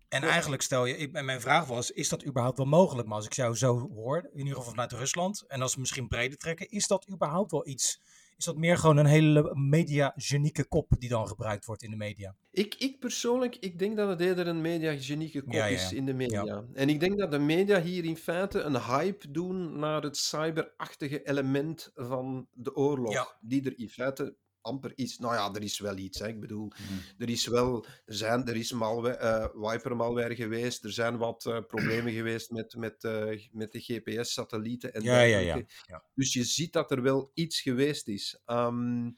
En 0.10 0.22
Ja. 0.22 0.28
eigenlijk 0.30 0.62
stel 0.62 0.86
je, 0.86 0.98
ik, 0.98 1.14
en 1.14 1.26
mijn 1.26 1.42
vraag 1.42 1.66
was, 1.66 1.92
is 1.92 2.10
dat 2.10 2.26
überhaupt 2.26 2.58
wel 2.58 2.66
mogelijk? 2.66 3.08
Maar 3.08 3.18
als 3.18 3.26
ik 3.26 3.34
jou 3.34 3.56
zo 3.56 3.90
hoor, 3.94 4.30
in 4.32 4.38
ieder 4.38 4.54
geval 4.56 4.70
vanuit 4.70 4.92
Rusland, 4.92 5.44
en 5.48 5.62
als 5.62 5.74
we 5.74 5.80
misschien 5.80 6.08
breder 6.08 6.38
trekken, 6.38 6.70
is 6.70 6.88
dat 6.88 7.08
überhaupt 7.10 7.52
wel 7.52 7.68
iets? 7.68 8.02
Is 8.38 8.46
dat 8.46 8.58
meer 8.58 8.78
gewoon 8.78 8.98
een 8.98 9.06
hele 9.06 9.52
media-genieke 9.56 10.66
kop 10.66 10.90
die 11.00 11.10
dan 11.10 11.28
gebruikt 11.28 11.66
wordt 11.66 11.84
in 11.84 11.92
de 11.92 11.98
media? 11.98 12.36
Ik, 12.52 12.76
ik 12.76 13.00
persoonlijk, 13.00 13.56
ik 13.56 13.80
denk 13.80 13.98
dat 13.98 14.10
het 14.10 14.20
eerder 14.20 14.48
een 14.48 14.62
mediagenieke 14.62 15.42
kop 15.42 15.54
Ja, 15.54 15.66
ja, 15.66 15.76
is 15.76 15.94
in 15.94 16.06
de 16.06 16.14
media. 16.14 16.64
En 16.74 16.90
ik 16.90 17.00
denk 17.00 17.18
dat 17.18 17.32
de 17.32 17.40
media 17.40 17.82
hier 17.82 18.06
in 18.06 18.18
feite 18.18 18.62
een 18.62 18.82
hype 18.82 19.32
doen 19.32 19.80
naar 19.80 20.02
het 20.02 20.18
cyberachtige 20.18 21.24
element 21.24 21.92
van 21.96 22.48
de 22.54 22.76
oorlog. 22.76 23.38
Die 23.42 23.66
er 23.66 23.80
in 23.80 23.90
feite 23.90 24.36
amper 24.64 24.92
is. 24.96 25.18
Nou 25.20 25.34
ja, 25.34 25.54
er 25.54 25.64
is 25.64 25.80
wel 25.80 25.98
iets. 25.98 26.20
Hè. 26.20 26.28
Ik 26.28 26.40
bedoel, 26.40 26.68
Mhm. 26.68 27.22
er 27.22 27.30
is 27.30 27.48
wel, 27.48 27.86
er, 28.06 28.14
zijn, 28.16 28.48
er 28.48 28.56
is 28.56 28.72
malware, 28.72 29.16
eh, 29.16 29.48
wiper-malware 29.54 30.36
geweest. 30.36 30.84
Er 30.84 30.92
zijn 30.92 31.18
wat 31.18 31.46
eh, 31.46 31.60
problemen 31.68 32.14
geweest 32.20 32.52
met, 32.52 32.76
met, 32.76 33.04
eh, 33.04 33.40
met 33.52 33.72
de 33.72 33.80
GPS-satellieten 33.80 34.94
en 34.94 35.02
Ja, 35.02 35.22
ja, 35.22 35.38
ja. 35.38 35.62
Ja. 35.88 36.04
Dus 36.16 36.34
je 36.34 36.44
ziet 36.44 36.74
dat 36.74 36.92
er 36.92 37.02
wel 37.02 37.32
iets 37.34 37.62
geweest 37.62 38.08
is. 38.08 38.42
Ehm, 38.46 39.12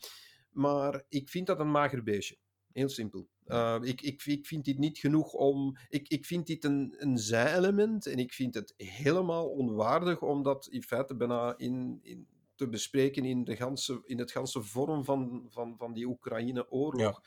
maar 0.51 1.03
ik 1.09 1.29
vind 1.29 1.47
dat 1.47 1.59
een 1.59 1.71
mager 1.71 2.03
beestje. 2.03 2.37
Heel 2.71 2.89
simpel. 2.89 3.27
Uh, 3.47 3.77
ik, 3.81 4.01
ik, 4.01 4.23
ik 4.25 4.45
vind 4.45 4.65
dit 4.65 4.77
niet 4.77 4.97
genoeg 4.97 5.33
om. 5.33 5.77
Ik, 5.89 6.07
ik 6.07 6.25
vind 6.25 6.47
dit 6.47 6.63
een, 6.63 6.95
een 6.97 7.17
zij-element 7.17 8.05
en 8.05 8.17
ik 8.17 8.33
vind 8.33 8.53
het 8.53 8.73
helemaal 8.77 9.49
onwaardig 9.49 10.21
om 10.21 10.43
dat 10.43 10.67
in 10.67 10.83
feite 10.83 11.15
bijna 11.15 11.53
in, 11.57 11.99
in 12.01 12.27
te 12.55 12.69
bespreken 12.69 13.25
in, 13.25 13.43
de 13.43 13.55
ganse, 13.55 14.01
in 14.05 14.19
het 14.19 14.31
ganse 14.31 14.61
vorm 14.61 15.03
van, 15.03 15.47
van, 15.49 15.75
van 15.77 15.93
die 15.93 16.05
Oekraïne-oorlog. 16.05 17.21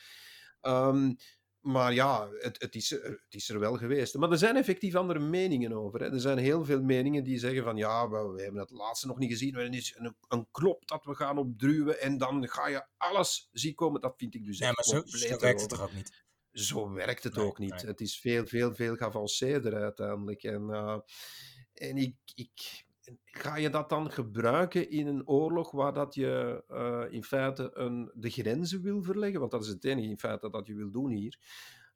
Um, 0.63 1.17
maar 1.61 1.95
ja, 1.95 2.29
het, 2.39 2.61
het, 2.61 2.75
is 2.75 2.91
er, 2.91 3.03
het 3.03 3.35
is 3.35 3.49
er 3.49 3.59
wel 3.59 3.77
geweest. 3.77 4.15
Maar 4.15 4.31
er 4.31 4.39
zijn 4.39 4.57
effectief 4.57 4.95
andere 4.95 5.19
meningen 5.19 5.73
over. 5.73 6.01
Hè. 6.01 6.13
Er 6.13 6.21
zijn 6.21 6.39
heel 6.39 6.65
veel 6.65 6.83
meningen 6.83 7.25
die 7.25 7.39
zeggen 7.39 7.63
van 7.63 7.77
ja, 7.77 8.09
we, 8.09 8.33
we 8.35 8.43
hebben 8.43 8.61
het 8.61 8.71
laatste 8.71 9.07
nog 9.07 9.19
niet 9.19 9.31
gezien. 9.31 9.55
Er 9.55 9.75
is 9.75 9.95
een, 9.97 10.17
een 10.29 10.49
knop 10.51 10.89
dat 10.89 11.05
we 11.05 11.15
gaan 11.15 11.39
opdruwen 11.39 12.01
en 12.01 12.19
dan 12.19 12.49
ga 12.49 12.69
je 12.69 12.87
alles 12.97 13.49
zien 13.53 13.75
komen. 13.75 14.01
Dat 14.01 14.15
vind 14.17 14.35
ik 14.35 14.45
dus 14.45 14.59
Nee, 14.59 14.69
echt 14.69 14.77
maar 14.77 14.97
zo, 14.97 15.03
compleet 15.03 15.31
zo 15.31 15.39
werkt 15.39 15.61
het 15.61 15.71
toch 15.71 15.83
ook 15.83 15.93
niet? 15.93 16.25
Zo 16.53 16.93
werkt 16.93 17.25
het 17.25 17.35
Nee, 17.35 17.45
ook 17.45 17.59
niet. 17.59 17.71
nee. 17.71 17.87
Het 17.87 18.01
is 18.01 18.21
veel, 18.21 18.47
veel, 18.47 18.75
veel 18.75 18.97
geavanceerder 18.97 19.75
uiteindelijk. 19.75 20.43
En, 20.43 20.63
uh, 20.63 20.99
en 21.75 21.97
ik, 21.97 22.17
ik, 22.35 22.85
ga 23.25 23.57
je 23.57 23.71
dat 23.71 23.89
dan 23.89 24.11
gebruiken 24.11 24.91
in 24.91 25.07
een 25.07 25.27
oorlog 25.27 25.71
waar 25.71 25.93
dat 25.93 26.15
je 26.15 26.65
uh, 26.71 27.15
in 27.15 27.25
feite 27.25 27.71
een, 27.75 28.11
de 28.15 28.31
grenzen 28.31 28.83
wil 28.83 29.03
verleggen? 29.03 29.41
Want 29.41 29.53
dat 29.53 29.63
is 29.63 29.69
het 29.69 29.85
enige 29.85 30.09
in 30.09 30.19
feite 30.19 30.51
dat 30.51 30.67
je 30.67 30.75
wil 30.75 30.91
doen 30.91 31.11
hier. 31.11 31.39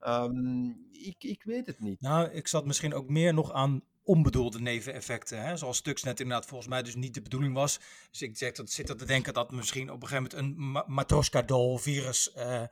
Um, 0.06 0.88
ik, 0.90 1.24
ik 1.24 1.42
weet 1.42 1.66
het 1.66 1.80
niet. 1.80 2.00
Nou, 2.00 2.30
ik 2.30 2.48
zat 2.48 2.66
misschien 2.66 2.94
ook 2.94 3.08
meer 3.08 3.34
nog 3.34 3.52
aan 3.52 3.82
onbedoelde 4.02 4.60
neveneffecten. 4.60 5.42
Hè? 5.42 5.56
Zoals 5.56 5.76
Stux 5.76 6.02
net 6.02 6.20
inderdaad 6.20 6.46
volgens 6.46 6.68
mij 6.68 6.82
dus 6.82 6.94
niet 6.94 7.14
de 7.14 7.22
bedoeling 7.22 7.54
was. 7.54 7.80
Dus 8.10 8.22
ik 8.22 8.36
zeg 8.36 8.52
dat, 8.52 8.70
zit 8.70 8.88
er 8.88 8.96
te 8.96 9.04
denken 9.04 9.34
dat 9.34 9.50
misschien 9.52 9.90
op 9.90 10.02
een 10.02 10.08
gegeven 10.08 10.36
moment 10.36 10.58
een 10.58 10.70
ma 10.70 10.84
Matroska-doll 10.86 11.78
virus 11.78 12.34
uh, 12.36 12.62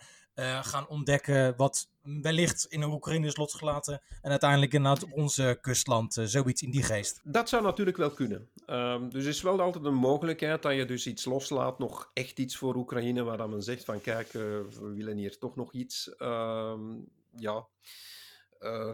uh, 0.41 0.65
gaan 0.65 0.89
ontdekken. 0.89 1.57
Wat 1.57 1.89
wellicht 2.03 2.65
in 2.65 2.83
Oekraïne 2.83 3.27
is 3.27 3.37
losgelaten. 3.37 4.03
En 4.23 4.31
uiteindelijk 4.31 4.73
inderdaad 4.73 5.13
onze 5.13 5.59
kustland 5.61 6.17
uh, 6.17 6.25
zoiets 6.25 6.63
in 6.63 6.71
die 6.71 6.83
geest. 6.83 7.21
Dat 7.25 7.49
zou 7.49 7.63
natuurlijk 7.63 7.97
wel 7.97 8.11
kunnen. 8.11 8.49
Um, 8.67 9.11
dus 9.11 9.25
is 9.25 9.43
wel 9.43 9.61
altijd 9.61 9.85
een 9.85 9.95
mogelijkheid 9.95 10.63
dat 10.63 10.75
je 10.75 10.85
dus 10.85 11.07
iets 11.07 11.25
loslaat. 11.25 11.79
Nog 11.79 12.11
echt 12.13 12.39
iets 12.39 12.57
voor 12.57 12.75
Oekraïne. 12.75 13.23
Waar 13.23 13.37
dan 13.37 13.51
men 13.51 13.63
zegt 13.63 13.85
van 13.85 14.01
kijk, 14.01 14.27
uh, 14.27 14.43
we 14.81 14.93
willen 14.95 15.17
hier 15.17 15.39
toch 15.39 15.57
nog 15.57 15.73
iets. 15.73 16.15
Um, 16.19 17.09
ja, 17.37 17.67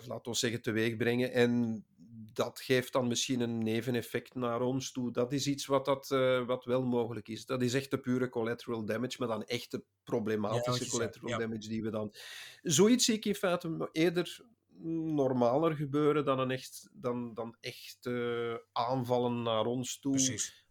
laten 0.07 0.31
we 0.31 0.35
zeggen, 0.35 0.63
teweeg 0.63 0.97
brengen. 0.97 1.33
En 1.33 1.85
dat 2.33 2.61
geeft 2.61 2.93
dan 2.93 3.07
misschien 3.09 3.41
een 3.41 3.59
neveneffect 3.59 4.35
naar 4.35 4.61
ons 4.61 4.93
toe. 4.93 5.13
Dat 5.13 5.33
is 5.33 5.47
iets 5.47 5.67
wat, 5.67 5.85
dat, 5.85 6.11
uh, 6.11 6.47
wat 6.47 6.65
wel 6.65 6.83
mogelijk 6.83 7.29
is. 7.29 7.47
Dat 7.47 7.63
is 7.63 7.75
echt 7.75 7.91
de 7.91 7.99
pure 7.99 8.29
collateral 8.29 8.85
damage, 8.85 9.17
maar 9.19 9.29
dan 9.29 9.45
echte 9.45 9.85
problematische 10.05 10.85
ja, 10.85 10.91
collateral 10.91 11.29
ja. 11.29 11.39
damage 11.39 11.69
die 11.69 11.83
we 11.83 11.91
dan... 11.91 12.15
Zoiets 12.63 13.05
zie 13.05 13.15
ik 13.15 13.25
in 13.25 13.35
feite 13.35 13.89
eerder 13.93 14.41
normaler 14.83 15.77
gebeuren 15.77 16.25
dan, 16.25 16.39
een 16.39 16.51
echt, 16.51 16.89
dan, 16.93 17.35
dan 17.35 17.57
echt 17.61 18.07
uh, 18.07 18.55
aanvallen 18.73 19.43
naar 19.43 19.65
ons 19.65 19.99
toe. 19.99 20.13
Precies. 20.13 20.66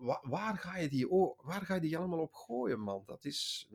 Waar, 0.00 0.20
waar, 0.22 0.58
ga 0.58 0.76
je 0.76 0.88
die, 0.88 1.10
oh, 1.10 1.38
waar 1.42 1.62
ga 1.62 1.74
je 1.74 1.80
die 1.80 1.98
allemaal 1.98 2.18
op 2.18 2.34
gooien, 2.34 2.80
man? 2.80 3.02
Dat 3.06 3.24
is... 3.24 3.68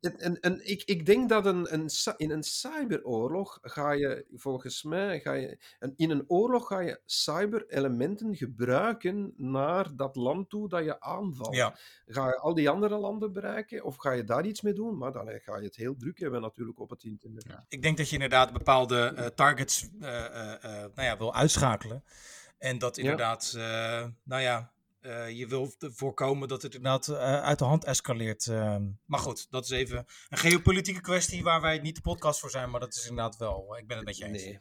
En, 0.00 0.18
en, 0.18 0.40
en 0.40 0.70
ik, 0.70 0.82
ik 0.82 1.06
denk 1.06 1.28
dat 1.28 1.46
een, 1.46 1.74
een, 1.74 1.90
in 2.16 2.30
een 2.30 2.42
cyberoorlog 2.42 3.58
ga 3.62 3.92
je, 3.92 4.26
volgens 4.34 4.82
mij, 4.82 5.20
ga 5.20 5.32
je, 5.32 5.58
in 5.96 6.10
een 6.10 6.24
oorlog 6.26 6.66
ga 6.66 6.80
je 6.80 7.00
cyberelementen 7.04 8.36
gebruiken 8.36 9.32
naar 9.36 9.96
dat 9.96 10.16
land 10.16 10.50
toe 10.50 10.68
dat 10.68 10.84
je 10.84 11.00
aanvalt. 11.00 11.54
Ja. 11.54 11.76
Ga 12.06 12.26
je 12.26 12.38
al 12.38 12.54
die 12.54 12.70
andere 12.70 12.98
landen 12.98 13.32
bereiken 13.32 13.84
of 13.84 13.96
ga 13.96 14.12
je 14.12 14.24
daar 14.24 14.46
iets 14.46 14.60
mee 14.60 14.72
doen? 14.72 14.98
Maar 14.98 15.12
dan 15.12 15.40
ga 15.40 15.56
je 15.56 15.64
het 15.64 15.76
heel 15.76 15.96
druk 15.96 16.18
hebben 16.18 16.40
natuurlijk 16.40 16.80
op 16.80 16.90
het 16.90 17.04
internet. 17.04 17.44
Ja. 17.48 17.64
Ik 17.68 17.82
denk 17.82 17.96
dat 17.96 18.08
je 18.08 18.14
inderdaad 18.14 18.52
bepaalde 18.52 19.12
uh, 19.16 19.26
targets 19.26 19.88
uh, 20.00 20.08
uh, 20.08 20.62
nou 20.62 20.90
ja, 20.94 21.16
wil 21.18 21.34
uitschakelen. 21.34 22.04
En 22.58 22.78
dat 22.78 22.96
inderdaad, 22.96 23.52
nou 24.22 24.42
ja, 24.42 24.72
uh, 25.02 25.30
je 25.30 25.46
wil 25.46 25.72
voorkomen 25.78 26.48
dat 26.48 26.62
het 26.62 26.74
inderdaad 26.74 27.08
uh, 27.08 27.42
uit 27.42 27.58
de 27.58 27.64
hand 27.64 27.84
escaleert. 27.84 28.46
Uh, 28.46 28.76
maar 29.04 29.20
goed, 29.20 29.46
dat 29.50 29.64
is 29.64 29.70
even 29.70 30.06
een 30.28 30.38
geopolitieke 30.38 31.00
kwestie 31.00 31.42
waar 31.42 31.60
wij 31.60 31.78
niet 31.78 31.94
de 31.94 32.00
podcast 32.00 32.40
voor 32.40 32.50
zijn, 32.50 32.70
maar 32.70 32.80
dat 32.80 32.94
is 32.94 33.08
inderdaad 33.08 33.36
wel. 33.36 33.76
Ik 33.78 33.86
ben 33.86 33.96
het 33.96 34.06
met 34.06 34.16
je 34.16 34.24
eens. 34.24 34.44
Nee. 34.44 34.60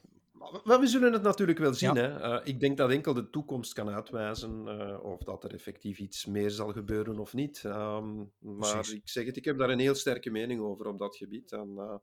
Maar 0.64 0.80
we 0.80 0.88
zullen 0.88 1.14
het 1.14 1.22
natuurlijk 1.22 1.58
wel 1.58 1.74
zien. 1.74 1.94
Ja. 1.94 2.02
Hè? 2.02 2.40
Uh, 2.40 2.40
ik 2.44 2.60
denk 2.60 2.78
dat 2.78 2.90
enkel 2.90 3.14
de 3.14 3.30
toekomst 3.30 3.74
kan 3.74 3.90
uitwijzen 3.90 4.68
of 5.04 5.24
dat 5.24 5.44
er 5.44 5.54
effectief 5.54 6.00
iets 6.00 6.26
meer 6.26 6.50
zal 6.50 6.72
gebeuren 6.72 7.20
of 7.20 7.34
niet. 7.34 7.64
Um, 7.66 8.32
maar 8.40 8.74
Precies. 8.74 8.94
ik 8.94 9.10
zeg 9.10 9.26
het, 9.26 9.38
ik 9.38 9.46
heb 9.46 9.58
daar 9.58 9.70
een 9.70 9.80
heel 9.80 9.96
sterke 9.96 10.30
mening 10.30 10.62
over 10.62 10.88
op 10.88 10.98
dat 10.98 11.16
gebied. 11.16 11.52
En, 11.52 11.74
uh, 11.78 11.96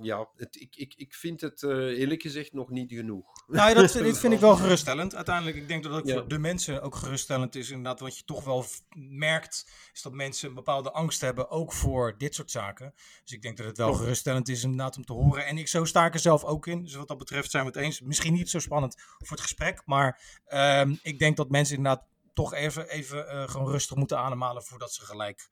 ja, 0.00 0.28
het, 0.36 0.60
ik, 0.60 0.76
ik, 0.76 0.94
ik 0.96 1.14
vind 1.14 1.40
het 1.40 1.62
eh, 1.62 1.70
eerlijk 1.70 2.22
gezegd 2.22 2.52
nog 2.52 2.70
niet 2.70 2.92
genoeg. 2.92 3.44
Nou, 3.46 3.74
dat, 3.74 3.92
dit 3.92 4.18
vind 4.18 4.32
ik 4.32 4.40
wel 4.40 4.56
geruststellend. 4.64 5.14
Uiteindelijk, 5.14 5.56
ik 5.56 5.68
denk 5.68 5.82
dat 5.82 5.94
het 5.94 6.06
Ja. 6.06 6.14
voor 6.14 6.28
de 6.28 6.38
mensen 6.38 6.82
ook 6.82 6.94
geruststellend 6.94 7.54
is. 7.54 7.70
Inderdaad, 7.70 8.00
wat 8.00 8.16
je 8.18 8.24
toch 8.24 8.44
wel 8.44 8.64
merkt, 8.96 9.70
is 9.92 10.02
dat 10.02 10.12
mensen 10.12 10.48
een 10.48 10.54
bepaalde 10.54 10.90
angst 10.92 11.20
hebben, 11.20 11.50
ook 11.50 11.72
voor 11.72 12.14
dit 12.18 12.34
soort 12.34 12.50
zaken. 12.50 12.94
Dus 13.22 13.32
ik 13.32 13.42
denk 13.42 13.56
dat 13.56 13.66
het 13.66 13.76
wel 13.76 13.92
geruststellend 13.94 14.48
is 14.48 14.62
inderdaad 14.62 14.96
om 14.96 15.04
te 15.04 15.12
horen. 15.12 15.46
En 15.46 15.58
ik, 15.58 15.68
zo 15.68 15.84
sta 15.84 16.06
ik 16.06 16.14
er 16.14 16.20
zelf 16.20 16.44
ook 16.44 16.66
in. 16.66 16.82
Dus 16.82 16.94
wat 16.94 17.08
dat 17.08 17.18
betreft 17.18 17.50
zijn 17.50 17.64
we 17.64 17.70
het 17.70 17.78
eens. 17.80 18.00
Misschien 18.00 18.32
niet 18.32 18.50
zo 18.50 18.58
spannend 18.58 18.94
voor 19.18 19.30
het 19.36 19.40
gesprek, 19.40 19.82
maar 19.84 20.20
ehm, 20.46 20.94
ik 21.02 21.18
denk 21.18 21.36
dat 21.36 21.50
mensen 21.50 21.76
inderdaad 21.76 22.06
toch 22.34 22.54
even, 22.54 22.88
even 22.88 23.28
eh, 23.28 23.48
gewoon 23.48 23.70
rustig 23.70 23.96
moeten 23.96 24.18
ademhalen 24.18 24.62
voordat 24.62 24.92
ze 24.92 25.04
gelijk 25.04 25.50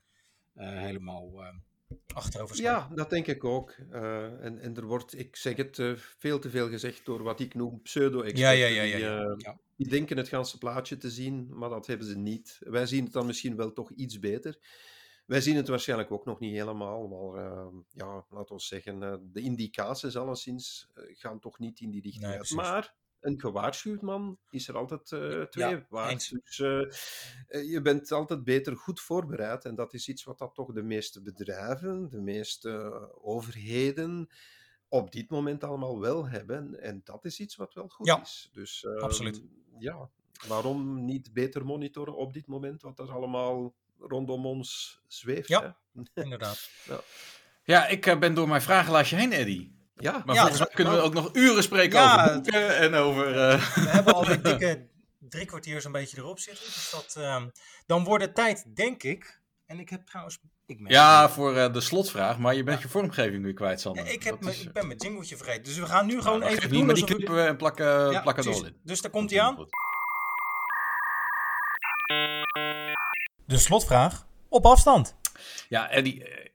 eh, 0.55 0.69
helemaal 0.69 1.43
eh, 1.43 1.55
achterover. 2.15 2.57
Ja, 2.57 2.89
dat 2.95 3.11
denk 3.11 3.27
ik 3.27 3.45
ook. 3.45 3.75
Eh, 3.91 4.45
en, 4.45 4.59
en 4.59 4.77
er 4.77 4.85
wordt, 4.87 5.19
ik 5.19 5.37
zeg 5.37 5.57
het, 5.57 5.79
eh, 5.79 5.93
veel 5.97 6.39
te 6.39 6.51
veel 6.51 6.69
gezegd 6.69 7.05
door 7.05 7.23
wat 7.23 7.41
ik 7.41 7.55
noem 7.55 7.83
pseudo-experten. 7.83 8.59
Ja, 8.59 8.67
ja, 8.67 8.83
ja, 8.83 8.97
ja, 8.97 8.97
die, 8.97 9.25
eh, 9.27 9.35
Ja. 9.37 9.59
die 9.77 9.89
denken 9.89 10.17
het 10.17 10.29
ganse 10.29 10.59
plaatje 10.59 10.97
te 10.97 11.11
zien, 11.11 11.59
maar 11.59 11.69
dat 11.69 11.87
hebben 11.87 12.07
ze 12.07 12.17
niet. 12.17 12.57
Wij 12.61 12.87
zien 12.87 13.05
het 13.05 13.13
dan 13.13 13.27
misschien 13.27 13.57
wel 13.57 13.73
toch 13.73 13.91
iets 13.91 14.19
beter. 14.19 14.59
Wij 15.27 15.41
zien 15.41 15.57
het 15.57 15.69
waarschijnlijk 15.69 16.11
ook 16.11 16.25
nog 16.25 16.39
niet 16.41 16.53
helemaal, 16.55 17.09
maar 17.09 17.43
ja, 17.91 18.27
laten 18.31 18.57
we 18.57 18.63
zeggen, 18.63 18.99
de 19.33 19.41
indicaties 19.41 20.17
alleszins 20.17 20.89
gaan 20.95 21.39
toch 21.41 21.59
niet 21.59 21.81
in 21.81 21.91
die 21.91 22.03
richting 22.03 22.25
Nee, 22.25 22.37
uit. 22.37 22.51
Maar 22.51 22.95
een 23.27 23.41
gewaarschuwd 23.41 24.01
man 24.03 24.39
is 24.51 24.69
er 24.69 24.77
altijd 24.77 25.13
eh, 25.13 25.43
twee 25.43 25.69
Ja, 25.69 25.87
waard. 25.89 26.11
eens. 26.13 26.29
Dus 26.29 26.59
eh, 26.61 26.81
eh, 27.61 27.71
je 27.71 27.81
bent 27.83 28.13
altijd 28.13 28.45
beter 28.45 28.77
goed 28.77 29.01
voorbereid. 29.01 29.65
En 29.65 29.75
dat 29.75 29.95
is 29.95 30.09
iets 30.09 30.25
wat 30.25 30.39
dat 30.39 30.55
toch 30.55 30.73
de 30.73 30.83
meeste 30.83 31.23
bedrijven, 31.23 32.09
de 32.11 32.21
meeste 32.21 32.71
eh, 32.71 33.27
overheden 33.27 34.29
op 34.89 35.13
dit 35.13 35.31
moment 35.31 35.65
allemaal 35.65 36.01
wel 36.01 36.27
hebben. 36.29 36.81
En 36.81 37.01
dat 37.05 37.25
is 37.25 37.41
iets 37.41 37.57
wat 37.57 37.75
wel 37.75 37.89
goed 37.89 38.07
Ja, 38.07 38.21
is. 38.21 38.51
Dus 38.53 38.85
ehm, 38.85 38.99
absoluut. 38.99 39.43
ja, 39.79 40.11
waarom 40.49 41.05
niet 41.05 41.33
beter 41.33 41.65
monitoren 41.65 42.17
op 42.17 42.33
dit 42.33 42.47
moment 42.47 42.83
wat 42.83 42.99
er 42.99 43.13
allemaal 43.13 43.75
rondom 43.99 44.47
ons 44.47 45.01
zweeft? 45.07 45.49
Ja. 45.49 45.77
hè? 45.93 46.03
Inderdaad. 46.23 46.71
Ja, 47.63 47.87
ik 47.87 48.07
eh, 48.07 48.19
ben 48.19 48.35
door 48.35 48.49
mijn 48.49 48.63
vragenlijstje 48.63 49.17
heen, 49.17 49.33
Eddy. 49.33 49.71
Ja, 49.99 50.23
Maar 50.25 50.35
Ja, 50.35 50.41
volgens 50.41 50.61
mij 50.61 50.71
kunnen 50.75 50.95
we 50.95 51.01
ook 51.01 51.15
nog 51.15 51.29
uren 51.33 51.63
spreken 51.63 51.99
Ja, 52.01 52.13
over 52.23 52.35
boeken 52.35 52.77
en 52.77 52.95
over... 52.95 53.27
eh, 53.49 53.75
We 53.75 53.89
hebben 53.89 54.15
al 54.15 54.31
een 54.31 54.43
dikke 54.53 54.87
drie 55.19 55.45
kwartier 55.47 55.81
zo'n 55.81 55.93
beetje 55.93 56.17
erop 56.19 56.39
zitten. 56.39 56.65
Dus 56.65 56.91
dat, 56.91 57.15
ehm, 57.25 57.49
dan 57.87 58.05
wordt 58.05 58.25
het 58.25 58.35
tijd, 58.35 58.77
denk 58.77 59.03
ik. 59.03 59.41
En 59.67 59.79
ik 59.79 59.89
heb 59.89 60.07
trouwens. 60.07 60.39
Ik, 60.67 60.81
merk- 60.81 60.95
Ja, 60.95 61.29
voor 61.29 61.57
eh, 61.57 61.73
de 61.73 61.81
slotvraag, 61.81 62.39
maar 62.39 62.55
je 62.55 62.63
bent 62.63 62.83
je 62.83 62.89
vormgeving 62.89 63.43
weer 63.45 63.53
kwijt, 63.55 63.81
Sander. 63.81 64.05
Ja, 64.05 64.11
ik, 64.11 64.23
heb 64.23 64.45
is, 64.45 64.61
ik 64.63 64.73
ben 64.73 64.87
mijn 64.87 64.99
jingletje 64.99 65.37
vergeten. 65.37 65.63
Dus 65.65 65.79
we 65.79 65.87
gaan 65.87 66.07
nu 66.07 66.21
gewoon 66.23 66.39
nou, 66.39 66.51
even 66.51 66.63
geef 66.63 66.71
doen. 66.71 66.79
niet, 66.79 66.87
maar 66.87 66.95
die 66.95 67.05
knippen 67.05 67.35
we 67.35 67.41
en 67.43 67.57
plakken, 67.57 68.11
Ja, 68.11 68.21
plakken 68.23 68.45
er 68.45 68.53
al 68.53 68.65
in. 68.67 68.81
Dus 68.83 69.01
daar 69.01 69.11
komt 69.11 69.31
hij 69.31 69.41
aan. 69.41 69.55
Goed. 69.57 69.69
De 73.47 73.59
slotvraag 73.59 74.27
op 74.49 74.67
afstand. 74.67 75.17
Ja, 75.69 75.91
Eddie, 75.91 76.25
eh, 76.25 76.51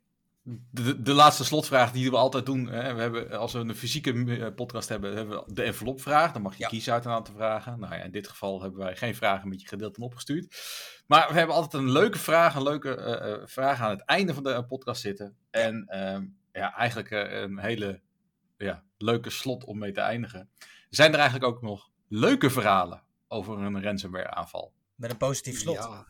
de, 0.71 1.01
de 1.01 1.13
laatste 1.13 1.43
slotvraag 1.43 1.91
die 1.91 2.09
we 2.09 2.17
altijd 2.17 2.45
doen. 2.45 2.67
Hè, 2.67 2.93
we 2.93 3.01
hebben, 3.01 3.39
als 3.39 3.53
we 3.53 3.59
een 3.59 3.75
fysieke 3.75 4.11
eh, 4.11 4.55
podcast 4.55 4.89
hebben, 4.89 5.15
hebben 5.15 5.43
we 5.45 5.53
de 5.53 5.63
envelopvraag. 5.63 6.31
Dan 6.31 6.41
mag 6.41 6.53
je 6.53 6.63
Ja. 6.63 6.67
kiezen 6.67 6.93
uit 6.93 7.05
een 7.05 7.11
aantal 7.11 7.35
vragen. 7.35 7.79
Nou 7.79 7.95
ja, 7.95 8.01
in 8.01 8.11
dit 8.11 8.27
geval 8.27 8.61
hebben 8.61 8.79
wij 8.79 8.95
geen 8.95 9.15
vragen 9.15 9.49
met 9.49 9.61
je 9.61 9.67
gedeeld 9.67 9.97
en 9.97 10.03
opgestuurd. 10.03 10.55
Maar 11.07 11.27
we 11.27 11.33
hebben 11.33 11.55
altijd 11.55 11.83
een 11.83 11.91
leuke 11.91 12.17
vraag, 12.17 12.55
een 12.55 12.63
leuke 12.63 12.95
eh, 12.95 13.33
eh, 13.33 13.41
vraag 13.45 13.79
aan 13.81 13.89
het 13.89 14.05
einde 14.05 14.33
van 14.33 14.43
de 14.43 14.65
podcast 14.65 15.01
zitten. 15.01 15.35
En 15.49 15.85
ehm, 15.87 16.25
ja, 16.51 16.75
eigenlijk 16.75 17.11
een 17.11 17.59
hele 17.59 18.01
ja, 18.57 18.83
leuke 18.97 19.29
slot 19.29 19.63
om 19.63 19.77
mee 19.77 19.91
te 19.91 20.01
eindigen. 20.01 20.49
Zijn 20.89 21.11
er 21.13 21.19
eigenlijk 21.19 21.53
ook 21.53 21.61
nog 21.61 21.89
leuke 22.07 22.49
verhalen 22.49 23.03
over 23.27 23.57
een 23.57 23.83
ransomware 23.83 24.29
aanval? 24.29 24.73
Met 24.95 25.11
een 25.11 25.17
positief 25.17 25.59
slot. 25.59 25.75
Ja. 25.75 26.05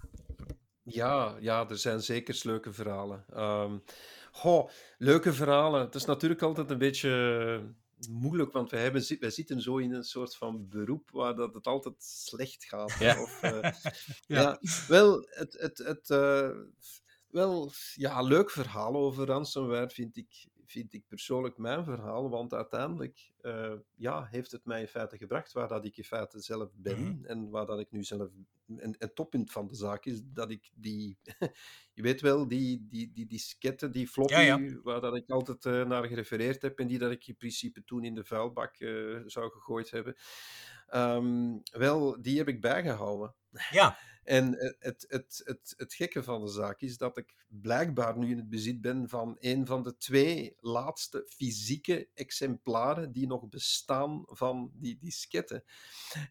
Ja, 0.84 1.36
ja, 1.40 1.70
er 1.70 1.78
zijn 1.78 2.02
zeker 2.02 2.40
leuke 2.44 2.74
verhalen. 2.74 3.26
Ehm, 3.34 3.78
goh, 4.32 4.70
leuke 4.98 5.34
verhalen. 5.34 5.82
Het 5.82 5.96
is 5.96 6.06
natuurlijk 6.06 6.42
altijd 6.42 6.70
een 6.72 6.78
beetje 6.78 7.10
moeilijk, 8.10 8.52
want 8.52 8.70
wij, 8.70 8.82
hebben, 8.82 9.18
wij 9.20 9.30
zitten 9.30 9.62
zo 9.62 9.78
in 9.78 9.94
een 9.94 10.04
soort 10.04 10.36
van 10.36 10.68
beroep 10.70 11.10
waar 11.12 11.36
dat 11.36 11.54
het 11.54 11.68
altijd 11.68 11.96
slecht 12.04 12.66
gaat. 12.66 12.96
Ja. 13.00 13.22
Of, 13.22 13.42
eh, 13.42 13.72
ja. 14.38 14.60
wel, 14.88 15.28
het, 15.30 15.54
het, 15.60 15.78
het, 15.78 16.10
eh, 16.10 16.50
wel, 17.28 17.72
ja, 17.96 18.22
leuk 18.22 18.52
verhaal 18.52 18.96
over 18.96 19.26
ransomware 19.26 19.90
vind 19.90 20.18
ik, 20.18 20.48
vind 20.72 20.94
ik 20.94 21.08
persoonlijk 21.08 21.58
mijn 21.58 21.84
verhaal, 21.84 22.30
want 22.30 22.54
uiteindelijk 22.54 23.32
eh, 23.42 23.74
ja, 23.96 24.26
heeft 24.26 24.52
het 24.52 24.66
mij 24.66 24.82
in 24.82 24.88
feite 24.88 25.18
gebracht 25.18 25.52
waar 25.52 25.68
dat 25.68 25.86
ik 25.86 25.98
in 25.98 26.04
feite 26.04 26.40
zelf 26.40 26.72
ben 26.76 27.00
Mhm. 27.02 27.26
en 27.26 27.50
waar 27.50 27.66
dat 27.66 27.80
ik 27.80 27.92
nu 27.92 28.04
zelf... 28.04 28.30
En 28.78 28.96
het 28.98 29.16
toppunt 29.16 29.52
van 29.52 29.68
de 29.68 29.76
zaak 29.76 30.06
is 30.06 30.22
dat 30.26 30.50
ik 30.52 30.72
die... 30.76 31.18
je 31.94 32.02
weet 32.02 32.22
wel, 32.22 32.48
die, 32.48 32.88
die, 32.90 33.12
die 33.12 33.28
disketten, 33.28 33.92
die 33.92 34.08
floppy, 34.08 34.34
Ja, 34.34 34.40
ja. 34.40 34.82
waar 34.84 35.02
dat 35.02 35.16
ik 35.16 35.30
altijd 35.30 35.66
eh, 35.66 35.86
naar 35.86 36.06
gerefereerd 36.06 36.62
heb 36.62 36.80
en 36.80 36.88
die 36.88 37.00
dat 37.00 37.12
ik 37.12 37.28
in 37.28 37.36
principe 37.38 37.84
toen 37.84 38.04
in 38.04 38.16
de 38.16 38.24
vuilbak 38.24 38.76
eh, 38.78 39.20
zou 39.26 39.52
gegooid 39.52 39.92
hebben. 39.92 40.16
Ehm, 40.88 41.58
wel, 41.72 42.22
die 42.22 42.38
heb 42.38 42.48
ik 42.48 42.62
bijgehouden. 42.62 43.36
Ja, 43.72 43.98
En 44.24 44.60
eh, 44.60 44.72
het, 44.80 45.06
het, 45.08 45.42
het, 45.44 45.74
het 45.78 45.94
gekke 45.94 46.24
van 46.24 46.42
de 46.42 46.52
zaak 46.52 46.82
is 46.82 46.98
dat 46.98 47.18
ik 47.18 47.34
blijkbaar 47.48 48.18
nu 48.18 48.30
in 48.30 48.38
het 48.38 48.50
bezit 48.50 48.82
ben 48.82 49.10
van 49.10 49.36
een 49.40 49.66
van 49.66 49.84
de 49.84 49.98
twee 49.98 50.56
laatste 50.60 51.26
fysieke 51.28 52.10
exemplaren 52.14 53.12
die 53.12 53.28
nog 53.28 53.50
bestaan 53.50 54.24
van 54.26 54.72
die 54.74 54.98
disketten. 55.00 55.64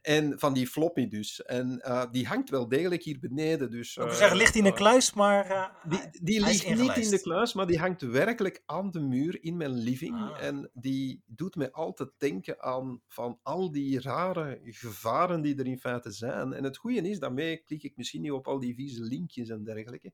En 0.02 0.38
van 0.38 0.54
die 0.54 0.66
floppy 0.66 1.08
dus. 1.08 1.42
En 1.42 1.80
eh, 1.80 2.04
die 2.10 2.26
hangt 2.26 2.50
wel 2.50 2.68
degelijk 2.68 3.02
hier 3.02 3.18
beneden. 3.18 3.70
Dus, 3.70 3.96
ik 3.96 4.02
wil 4.02 4.12
eh, 4.12 4.18
zeggen, 4.18 4.36
ligt 4.36 4.54
in 4.54 4.64
een 4.64 4.70
eh, 4.70 4.76
kluis, 4.76 5.12
maar... 5.12 5.72
die, 5.88 6.00
die 6.22 6.40
ligt 6.40 6.76
niet 6.76 6.96
in 6.96 7.10
de 7.10 7.20
kluis, 7.20 7.54
maar 7.54 7.66
die 7.66 7.78
hangt 7.78 8.02
werkelijk 8.02 8.62
aan 8.66 8.90
de 8.90 9.00
muur 9.00 9.42
in 9.42 9.56
mijn 9.56 9.74
living. 9.74 10.14
Ah. 10.14 10.42
En 10.42 10.70
die 10.72 11.22
doet 11.26 11.56
mij 11.56 11.70
altijd 11.70 12.10
denken 12.18 12.62
aan 12.62 13.00
van 13.06 13.38
al 13.42 13.72
die 13.72 14.00
rare 14.00 14.60
gevaren 14.64 15.42
die 15.42 15.56
er 15.56 15.66
in 15.66 15.78
feite 15.78 16.10
zijn. 16.10 16.52
En 16.52 16.64
het 16.64 16.76
goede 16.76 17.08
is, 17.08 17.18
daarmee 17.18 17.56
klik 17.56 17.79
ik 17.82 17.96
misschien 17.96 18.20
niet 18.20 18.30
op 18.32 18.46
al 18.46 18.58
die 18.58 18.74
vieze 18.74 19.02
linkjes 19.02 19.48
en 19.48 19.64
dergelijke. 19.64 20.12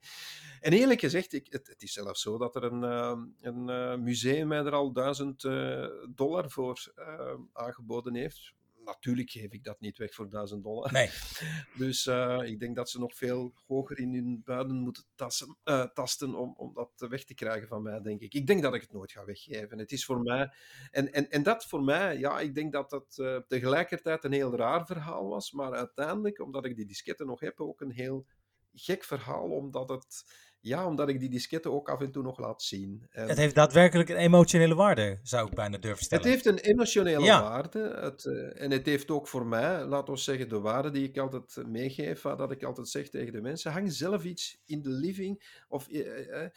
En 0.60 0.72
eerlijk 0.72 1.00
gezegd, 1.00 1.32
ik, 1.32 1.46
het, 1.50 1.66
het 1.66 1.82
is 1.82 1.92
zelfs 1.92 2.22
zo 2.22 2.38
dat 2.38 2.56
er 2.56 2.64
een, 2.64 2.84
eh, 2.84 3.20
een 3.40 3.68
eh, 3.68 3.96
museum 3.96 4.48
mij 4.48 4.58
er 4.58 4.72
al 4.72 4.92
duizend 4.92 5.44
eh, 5.44 5.86
dollar 6.14 6.50
voor 6.50 6.92
eh, 6.94 7.34
aangeboden 7.52 8.14
heeft. 8.14 8.54
Natuurlijk 8.86 9.30
geef 9.30 9.52
ik 9.52 9.64
dat 9.64 9.80
niet 9.80 9.98
weg 9.98 10.14
voor 10.14 10.30
1000 10.30 10.62
dollar. 10.62 10.92
Nee. 10.92 11.10
Dus 11.78 12.06
eh, 12.06 12.38
ik 12.44 12.60
denk 12.60 12.76
dat 12.76 12.90
ze 12.90 12.98
nog 12.98 13.16
veel 13.16 13.54
hoger 13.66 13.98
in 13.98 14.14
hun 14.14 14.42
buiden 14.44 14.76
moeten 14.76 15.04
tassen, 15.14 15.56
eh, 15.64 15.84
tasten 15.84 16.34
om, 16.34 16.54
om 16.56 16.74
dat 16.74 17.06
weg 17.08 17.24
te 17.24 17.34
krijgen 17.34 17.68
van 17.68 17.82
mij, 17.82 18.00
denk 18.00 18.20
ik. 18.20 18.34
Ik 18.34 18.46
denk 18.46 18.62
dat 18.62 18.74
ik 18.74 18.80
het 18.80 18.92
nooit 18.92 19.12
ga 19.12 19.24
weggeven. 19.24 19.78
Het 19.78 19.92
is 19.92 20.04
voor 20.04 20.20
mij... 20.20 20.52
En, 20.90 21.12
en, 21.12 21.30
en 21.30 21.42
dat 21.42 21.66
voor 21.66 21.82
mij, 21.82 22.18
ja, 22.18 22.40
ik 22.40 22.54
denk 22.54 22.72
dat 22.72 22.90
dat 22.90 23.18
eh, 23.18 23.36
tegelijkertijd 23.48 24.24
een 24.24 24.32
heel 24.32 24.56
raar 24.56 24.86
verhaal 24.86 25.28
was, 25.28 25.52
maar 25.52 25.72
uiteindelijk, 25.72 26.40
omdat 26.40 26.64
ik 26.64 26.76
die 26.76 26.86
disketten 26.86 27.26
nog 27.26 27.40
heb, 27.40 27.60
ook 27.60 27.80
een 27.80 27.92
heel 27.92 28.26
gek 28.74 29.04
verhaal, 29.04 29.50
omdat 29.50 29.88
het... 29.88 30.24
Ja, 30.66 30.86
omdat 30.86 31.08
ik 31.08 31.20
die 31.20 31.28
disketten 31.28 31.72
ook 31.72 31.88
af 31.88 32.00
en 32.00 32.10
toe 32.10 32.22
nog 32.22 32.38
laat 32.38 32.62
zien. 32.62 33.06
En- 33.10 33.28
Het 33.28 33.36
heeft 33.36 33.54
daadwerkelijk 33.54 34.08
een 34.08 34.16
emotionele 34.16 34.74
waarde, 34.74 35.18
zou 35.22 35.46
ik 35.48 35.54
bijna 35.54 35.78
durven 35.78 36.04
stellen. 36.04 36.24
het 36.24 36.32
heeft 36.32 36.46
een 36.46 36.58
emotionele 36.70 37.24
Ja. 37.24 37.42
waarde. 37.42 37.78
Het, 38.00 38.24
eh, 38.24 38.62
en 38.62 38.70
het 38.70 38.86
heeft 38.86 39.10
ook 39.10 39.28
voor 39.28 39.46
mij, 39.46 39.84
laten 39.84 40.14
we 40.14 40.20
zeggen, 40.20 40.48
de 40.48 40.60
waarde 40.60 40.90
die 40.90 41.08
ik 41.08 41.18
altijd 41.18 41.62
meegeef. 41.66 42.20
Dat 42.20 42.50
ik 42.50 42.62
altijd 42.62 42.88
zeg 42.88 43.08
tegen 43.08 43.32
de 43.32 43.40
mensen: 43.40 43.72
hang 43.72 43.92
zelf 43.92 44.24
iets 44.24 44.60
in 44.64 44.82
de 44.82 44.88
living. 44.90 45.62
Of, 45.68 45.88
eh, 45.88 46.42
eh, 46.44 46.50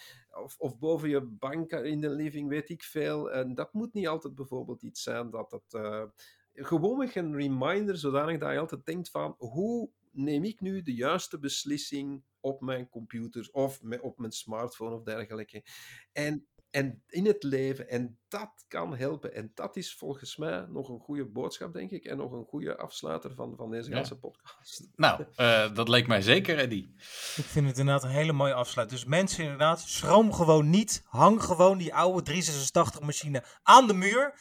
of, 0.44 0.56
of 0.60 0.78
boven 0.80 1.10
je 1.10 1.22
bank 1.22 1.72
in 1.72 2.02
de 2.02 2.10
living, 2.10 2.50
weet 2.50 2.70
ik 2.70 2.84
veel. 2.84 3.32
En 3.32 3.56
dat 3.56 3.74
moet 3.74 3.94
niet 3.94 4.08
altijd 4.08 4.36
bijvoorbeeld 4.36 4.82
iets 4.82 5.04
zijn 5.04 5.30
dat 5.30 5.52
het. 5.52 5.82
gewoonweg 6.54 7.16
een 7.16 7.36
reminder, 7.36 7.98
zodanig 7.98 8.40
dat 8.40 8.52
je 8.52 8.60
altijd 8.60 8.86
denkt: 8.86 9.10
van 9.10 9.36
hoe 9.38 9.90
neem 10.12 10.44
ik 10.44 10.62
nu 10.62 10.82
de 10.82 10.94
juiste 10.94 11.40
beslissing 11.40 12.22
op 12.40 12.62
mijn 12.62 12.90
computer 12.90 13.50
of 13.52 13.80
op 14.02 14.18
mijn 14.18 14.32
smartphone 14.32 14.96
of 14.96 15.04
dergelijke. 15.04 15.64
En 16.12 16.48
en 16.70 17.04
in 17.08 17.26
het 17.26 17.44
leven. 17.44 17.90
En 17.90 18.20
dat 18.28 18.66
kan 18.68 18.96
helpen. 18.96 19.34
En 19.34 19.52
dat 19.54 19.76
is 19.76 19.96
volgens 19.96 20.38
mij 20.38 20.66
nog 20.70 20.90
een 20.90 21.00
goede 21.00 21.26
boodschap, 21.26 21.74
denk 21.74 21.92
ik. 21.92 22.06
En 22.06 22.18
nog 22.18 22.32
een 22.32 22.46
goede 22.46 22.78
afsluiter 22.78 23.34
van, 23.36 23.56
van 23.56 23.72
deze 23.72 23.90
Ja. 23.90 23.96
ganse 23.96 24.18
podcast. 24.20 24.88
Nou, 24.96 25.26
eh, 25.36 25.74
dat 25.76 25.88
leek 25.90 26.08
mij 26.08 26.22
zeker, 26.22 26.58
Eddie. 26.58 26.94
Ik 27.36 27.44
vind 27.46 27.68
het 27.68 27.78
inderdaad 27.78 28.04
een 28.04 28.10
hele 28.10 28.32
mooie 28.34 28.54
afsluit. 28.54 28.90
Dus 28.90 29.06
mensen 29.06 29.44
inderdaad, 29.44 29.80
schroom 29.82 30.34
gewoon 30.34 30.70
niet. 30.70 31.02
Hang 31.06 31.44
gewoon 31.44 31.78
die 31.78 31.94
oude 31.94 32.22
386 32.22 33.02
machine 33.02 33.44
aan 33.64 33.88
de 33.88 33.94
muur. 33.94 34.34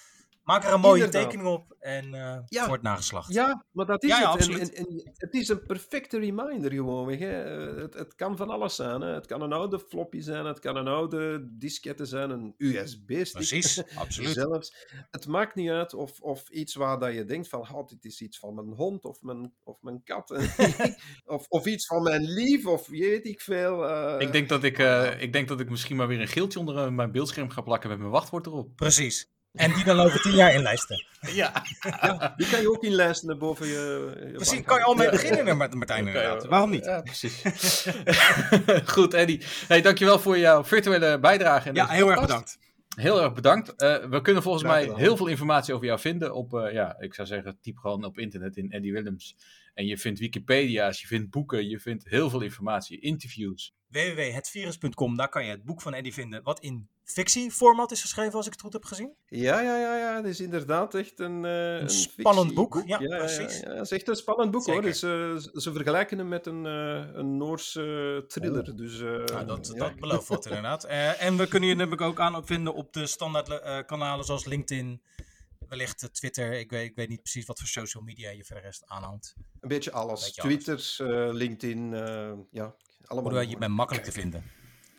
Maak 0.49 0.65
er 0.65 0.73
een 0.73 0.81
mooie 0.81 1.05
Inderdaad. 1.05 1.23
tekening 1.31 1.49
op 1.55 1.77
en 1.79 2.15
eh 2.15 2.39
Ja. 2.47 2.65
voor 2.65 2.73
het 2.75 2.83
nageslacht. 2.83 3.33
Ja, 3.33 3.65
maar 3.73 3.87
dat 3.87 4.03
is 4.03 4.09
Ja, 4.09 4.21
ja, 4.21 4.33
het. 4.33 4.41
En, 4.41 4.47
absoluut. 4.53 4.73
en, 4.75 4.87
en 4.87 5.11
het 5.15 5.35
is 5.35 5.49
een 5.49 5.67
perfecte 5.67 6.19
reminder 6.19 6.73
gewoon. 6.73 7.13
Hè. 7.13 7.43
Eh, 7.43 7.83
Het, 7.83 7.95
het 7.95 8.15
kan 8.15 8.37
van 8.37 8.49
alles 8.51 8.75
zijn. 8.75 9.01
Hè. 9.01 9.15
Het 9.15 9.27
kan 9.27 9.43
een 9.43 9.53
oude 9.53 9.79
floppy 9.79 10.21
zijn, 10.21 10.45
het 10.45 10.59
kan 10.59 10.77
een 10.77 10.87
oude 10.89 11.49
diskette 11.59 12.05
zijn, 12.05 12.31
een 12.31 12.55
USB-stick. 12.59 13.33
Precies, 13.33 13.83
absoluut. 14.05 14.33
Zelfs. 14.33 14.87
Het 15.11 15.27
maakt 15.27 15.55
niet 15.55 15.71
uit 15.71 15.95
of, 15.95 16.21
of 16.21 16.49
iets 16.51 16.75
waar 16.75 16.99
dat 16.99 17.15
je 17.15 17.25
denkt 17.25 17.49
van, 17.49 17.61
oh, 17.61 17.87
dit 17.87 18.05
is 18.05 18.21
iets 18.21 18.39
van 18.39 18.55
mijn 18.55 18.73
hond 18.73 19.05
of 19.05 19.23
mijn, 19.23 19.55
of 19.65 19.77
mijn 19.83 20.03
kat. 20.05 20.31
of, 21.25 21.47
of 21.49 21.67
iets 21.67 21.87
van 21.87 22.03
mijn 22.03 22.23
lief 22.23 22.67
of 22.67 22.87
weet 22.89 23.27
ik 23.27 23.41
veel. 23.41 23.89
eh. 23.89 24.27
Ik 24.27 24.33
denk, 24.33 24.49
dat 24.49 24.65
ik, 24.65 24.79
eh, 24.79 25.21
ik 25.23 25.33
denk 25.33 25.49
dat 25.49 25.61
ik 25.61 25.71
misschien 25.71 25.97
maar 25.97 26.09
weer 26.09 26.21
een 26.21 26.29
geeltje 26.29 26.59
onder 26.59 26.93
mijn 26.93 27.13
beeldscherm 27.13 27.51
ga 27.51 27.61
plakken 27.61 27.89
met 27.91 27.99
mijn 27.99 28.11
wachtwoord 28.11 28.47
erop. 28.47 28.77
Precies. 28.77 29.37
En 29.59 29.73
die 29.73 29.85
dan 29.85 30.01
over 30.01 30.21
tien 30.21 30.35
jaar 30.35 30.55
inlijsten. 30.55 31.05
Ja. 31.21 31.53
Ja, 32.01 32.35
die 32.37 32.49
kan 32.51 32.61
je 32.61 32.71
ook 32.71 32.83
inlijsten 32.85 33.39
boven 33.39 33.67
je, 33.67 34.13
je 34.27 34.31
Precies, 34.33 34.55
bank. 34.55 34.67
kan 34.67 34.79
je 34.79 34.85
al 34.85 34.95
mee 34.95 35.11
beginnen, 35.11 35.57
Mart- 35.57 35.75
Martijn, 35.75 36.07
inderdaad. 36.07 36.47
Waarom 36.47 36.71
niet? 36.71 36.85
Ja, 36.85 37.01
precies. 37.01 37.43
Goed, 38.95 39.15
Eddie. 39.15 39.43
Hey, 39.69 39.81
dankjewel 39.81 40.19
voor 40.19 40.39
jouw 40.39 40.65
virtuele 40.65 41.19
bijdrage. 41.19 41.69
in 41.69 41.75
Ja, 41.75 41.87
heel 41.87 42.11
erg 42.11 42.21
bedankt. 42.21 42.59
Heel 42.97 43.23
erg 43.23 43.33
bedankt. 43.33 43.75
Eh, 43.77 43.97
we 44.11 44.21
kunnen 44.21 44.43
volgens 44.43 44.65
Graag 44.65 44.87
mij 44.87 44.95
heel 44.97 45.17
veel 45.17 45.27
informatie 45.27 45.75
over 45.75 45.87
jou 45.87 46.01
vinden 46.01 46.35
op, 46.35 46.55
eh, 46.55 46.73
ja, 46.73 46.97
ik 46.99 47.15
zou 47.15 47.29
zeggen, 47.29 47.59
typ 47.61 47.79
gewoon 47.79 48.05
op 48.05 48.19
internet 48.19 48.57
in 48.57 48.71
Eddie 48.71 48.93
Willems. 48.93 49.37
En 49.79 49.87
je 49.87 49.99
vindt 49.99 50.19
Wikipedia's, 50.19 51.01
je 51.01 51.07
vindt 51.07 51.31
boeken, 51.31 51.69
je 51.69 51.79
vindt 51.81 52.09
heel 52.09 52.31
veel 52.31 52.41
informatie, 52.41 53.01
interviews. 53.01 53.75
www.hetvirus.com, 53.89 55.17
daar 55.17 55.29
kan 55.29 55.45
je 55.45 55.51
het 55.51 55.65
boek 55.65 55.83
van 55.83 55.95
Eddie 55.95 56.13
vinden, 56.13 56.43
wat 56.43 56.61
in 56.61 56.89
fictieformat 57.05 57.91
is 57.93 58.01
geschreven, 58.01 58.33
als 58.33 58.47
ik 58.47 58.53
het 58.53 58.61
goed 58.61 58.73
heb 58.73 58.85
gezien. 58.85 59.15
Ja, 59.27 59.61
ja, 59.61 59.79
ja, 59.79 59.97
ja. 59.97 60.17
Het 60.17 60.25
is 60.27 60.41
inderdaad 60.41 60.95
echt 60.95 61.21
een, 61.21 61.45
eh, 61.45 61.81
een 61.81 61.89
spannend 61.91 62.55
boek. 62.55 62.83
Ja, 62.87 62.97
precies. 62.99 63.61
Ja, 63.61 63.69
ja, 63.69 63.75
het 63.75 63.85
is 63.85 63.91
echt 63.91 64.09
een 64.09 64.17
spannend 64.17 64.51
boek 64.51 64.67
hoor. 64.67 64.83
Dus, 64.83 65.03
eh, 65.03 65.37
ze 65.37 65.73
vergelijken 65.73 66.19
hem 66.19 66.29
met 66.29 66.47
een, 66.47 66.67
eh, 66.67 67.05
een 67.13 67.37
Noorse 67.37 68.25
thriller. 68.29 68.77
Dus, 68.77 69.01
eh, 69.01 69.07
Nou, 69.25 69.47
dat, 69.47 69.71
ja. 69.73 69.79
dat 69.79 69.97
belooft 69.97 70.29
wat 70.29 70.47
inderdaad. 70.47 70.85
Eh, 70.85 71.23
en 71.23 71.37
we 71.37 71.47
kunnen 71.49 71.69
je 71.69 71.75
natuurlijk 71.75 72.03
ook 72.03 72.21
aan 72.21 72.47
vinden 72.47 72.75
op 72.75 72.93
de 72.93 73.07
standaard 73.07 73.49
eh, 73.49 73.79
kanalen 73.87 74.25
zoals 74.25 74.45
LinkedIn, 74.45 75.03
wellicht 75.69 76.03
eh, 76.03 76.09
Twitter. 76.09 76.53
Ik 76.53 76.71
weet, 76.71 76.91
ik 76.91 76.97
weet 76.97 77.09
niet 77.09 77.23
precies 77.23 77.47
wat 77.47 77.59
voor 77.59 77.69
social 77.69 78.03
media 78.03 78.31
je 78.31 78.45
verder 78.45 78.65
rest 78.65 78.83
aanhangt. 78.87 79.35
Een 79.61 79.69
beetje 79.69 79.93
alles. 79.93 80.25
Beetje. 80.25 80.43
Twitter, 80.43 80.97
eh, 80.99 81.35
LinkedIn, 81.35 81.95
eh, 81.95 82.33
ja, 82.51 82.75
allemaal. 83.05 83.33
Hoe 83.33 83.49
je 83.49 83.59
bent 83.59 83.75
makkelijk 83.75 84.05
te 84.05 84.13
vinden. 84.13 84.45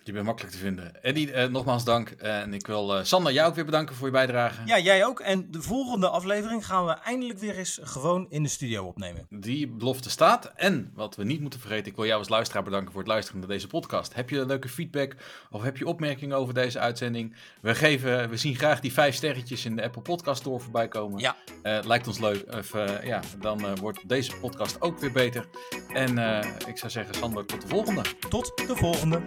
Je 0.10 0.16
bent 0.16 0.28
makkelijk 0.28 0.53
te 0.53 0.60
vinden. 0.60 1.03
Eddie, 1.03 1.32
eh, 1.32 1.49
nogmaals 1.49 1.84
dank. 1.84 2.10
en 2.10 2.53
ik 2.53 2.68
wil 2.68 2.97
eh, 2.97 3.03
Sander 3.03 3.34
jou 3.34 3.49
ook 3.49 3.55
weer 3.55 3.66
bedanken 3.66 3.95
voor 3.95 4.07
je 4.07 4.14
bijdrage. 4.14 4.62
Ja, 4.66 4.80
jij 4.80 5.05
ook. 5.05 5.20
En 5.20 5.51
de 5.51 5.62
volgende 5.62 6.10
aflevering 6.10 6.66
gaan 6.66 6.86
we 6.86 6.91
eindelijk 6.91 7.39
weer 7.39 7.57
eens 7.57 7.80
gewoon 7.84 8.26
in 8.30 8.43
de 8.43 8.49
studio 8.49 8.86
opnemen. 8.86 9.26
Die 9.30 9.68
belofte 9.68 10.10
staat. 10.10 10.51
En 10.55 10.91
wat 10.93 11.16
we 11.16 11.24
niet 11.24 11.41
moeten 11.41 11.60
vergeten, 11.60 11.86
ik 11.86 11.95
wil 11.95 12.05
jou 12.05 12.20
als 12.20 12.30
luisteraar 12.30 12.64
bedanken 12.64 12.91
voor 12.91 12.99
het 12.99 13.10
luisteren 13.10 13.39
naar 13.39 13.49
deze 13.49 13.68
podcast. 13.68 14.16
Heb 14.16 14.30
je 14.30 14.45
leuke 14.45 14.70
feedback 14.70 15.16
of 15.49 15.62
heb 15.62 15.78
je 15.78 15.88
opmerkingen 15.88 16.38
over 16.38 16.53
deze 16.53 16.80
uitzending? 16.80 17.36
We, 17.62 17.76
geven, 17.76 18.30
we 18.30 18.38
zien 18.38 18.55
graag 18.55 18.80
die 18.80 18.93
vijf 18.93 19.16
sterretjes 19.16 19.66
in 19.66 19.76
de 19.76 19.84
Apple 19.84 20.01
Podcast 20.01 20.39
Store 20.39 20.60
voorbij 20.60 20.88
komen. 20.88 21.20
Ja. 21.20 21.36
Eh, 21.62 21.80
lijkt 21.84 22.07
ons 22.07 22.20
leuk. 22.20 22.55
Of, 22.55 22.74
eh, 22.74 23.03
ja, 23.03 23.22
dan 23.39 23.66
eh, 23.66 23.72
wordt 23.82 24.10
deze 24.10 24.36
podcast 24.36 24.82
ook 24.82 24.99
weer 24.99 25.12
beter. 25.12 25.45
En 25.93 26.18
eh, 26.18 26.51
ik 26.68 26.78
zou 26.78 26.91
zeggen, 26.91 27.16
Sander, 27.16 27.45
tot 27.45 27.62
de 27.62 27.68
volgende. 27.68 28.01
Tot 28.30 28.57
de 28.68 28.76
volgende. 28.76 29.22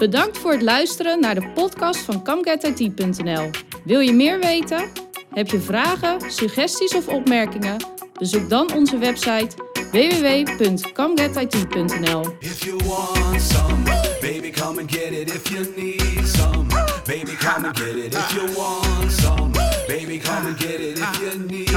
Bedankt 0.00 0.38
voor 0.38 0.52
het 0.52 0.62
luisteren 0.62 1.20
naar 1.20 1.34
de 1.34 1.48
podcast 1.54 1.98
van 1.98 2.22
CamGetIT.nl. 2.22 3.50
Wil 3.84 4.00
je 4.00 4.12
meer 4.12 4.40
weten? 4.40 4.88
Heb 5.30 5.50
je 5.50 5.60
vragen, 5.60 6.30
suggesties 6.30 6.94
of 6.94 7.08
opmerkingen? 7.08 7.84
Bezoek 8.18 8.48
dan 8.48 8.74
onze 8.74 8.98
website 8.98 9.48
www.camgetit.nl. 9.92 12.36
If 12.38 12.64
you 12.64 12.76
want 12.84 13.42
some, 13.42 13.82
baby, 14.20 14.50
come 14.50 14.80
and 14.80 14.92
get 14.92 15.12
it. 15.12 15.34
If 15.34 15.48
you 15.48 15.66
need 15.76 16.26
some, 16.26 16.66
baby, 17.06 17.36
come 17.36 17.66
and 17.66 17.78
get 17.78 17.94
it. 17.94 18.14
If 18.14 18.34
you 18.34 18.52
want 18.56 19.12
some, 19.12 19.50
baby, 19.86 20.18
come 20.18 20.46
and 20.46 20.60
get 20.60 20.80
it. 20.80 20.98
If 20.98 21.20
you 21.20 21.38
need 21.46 21.70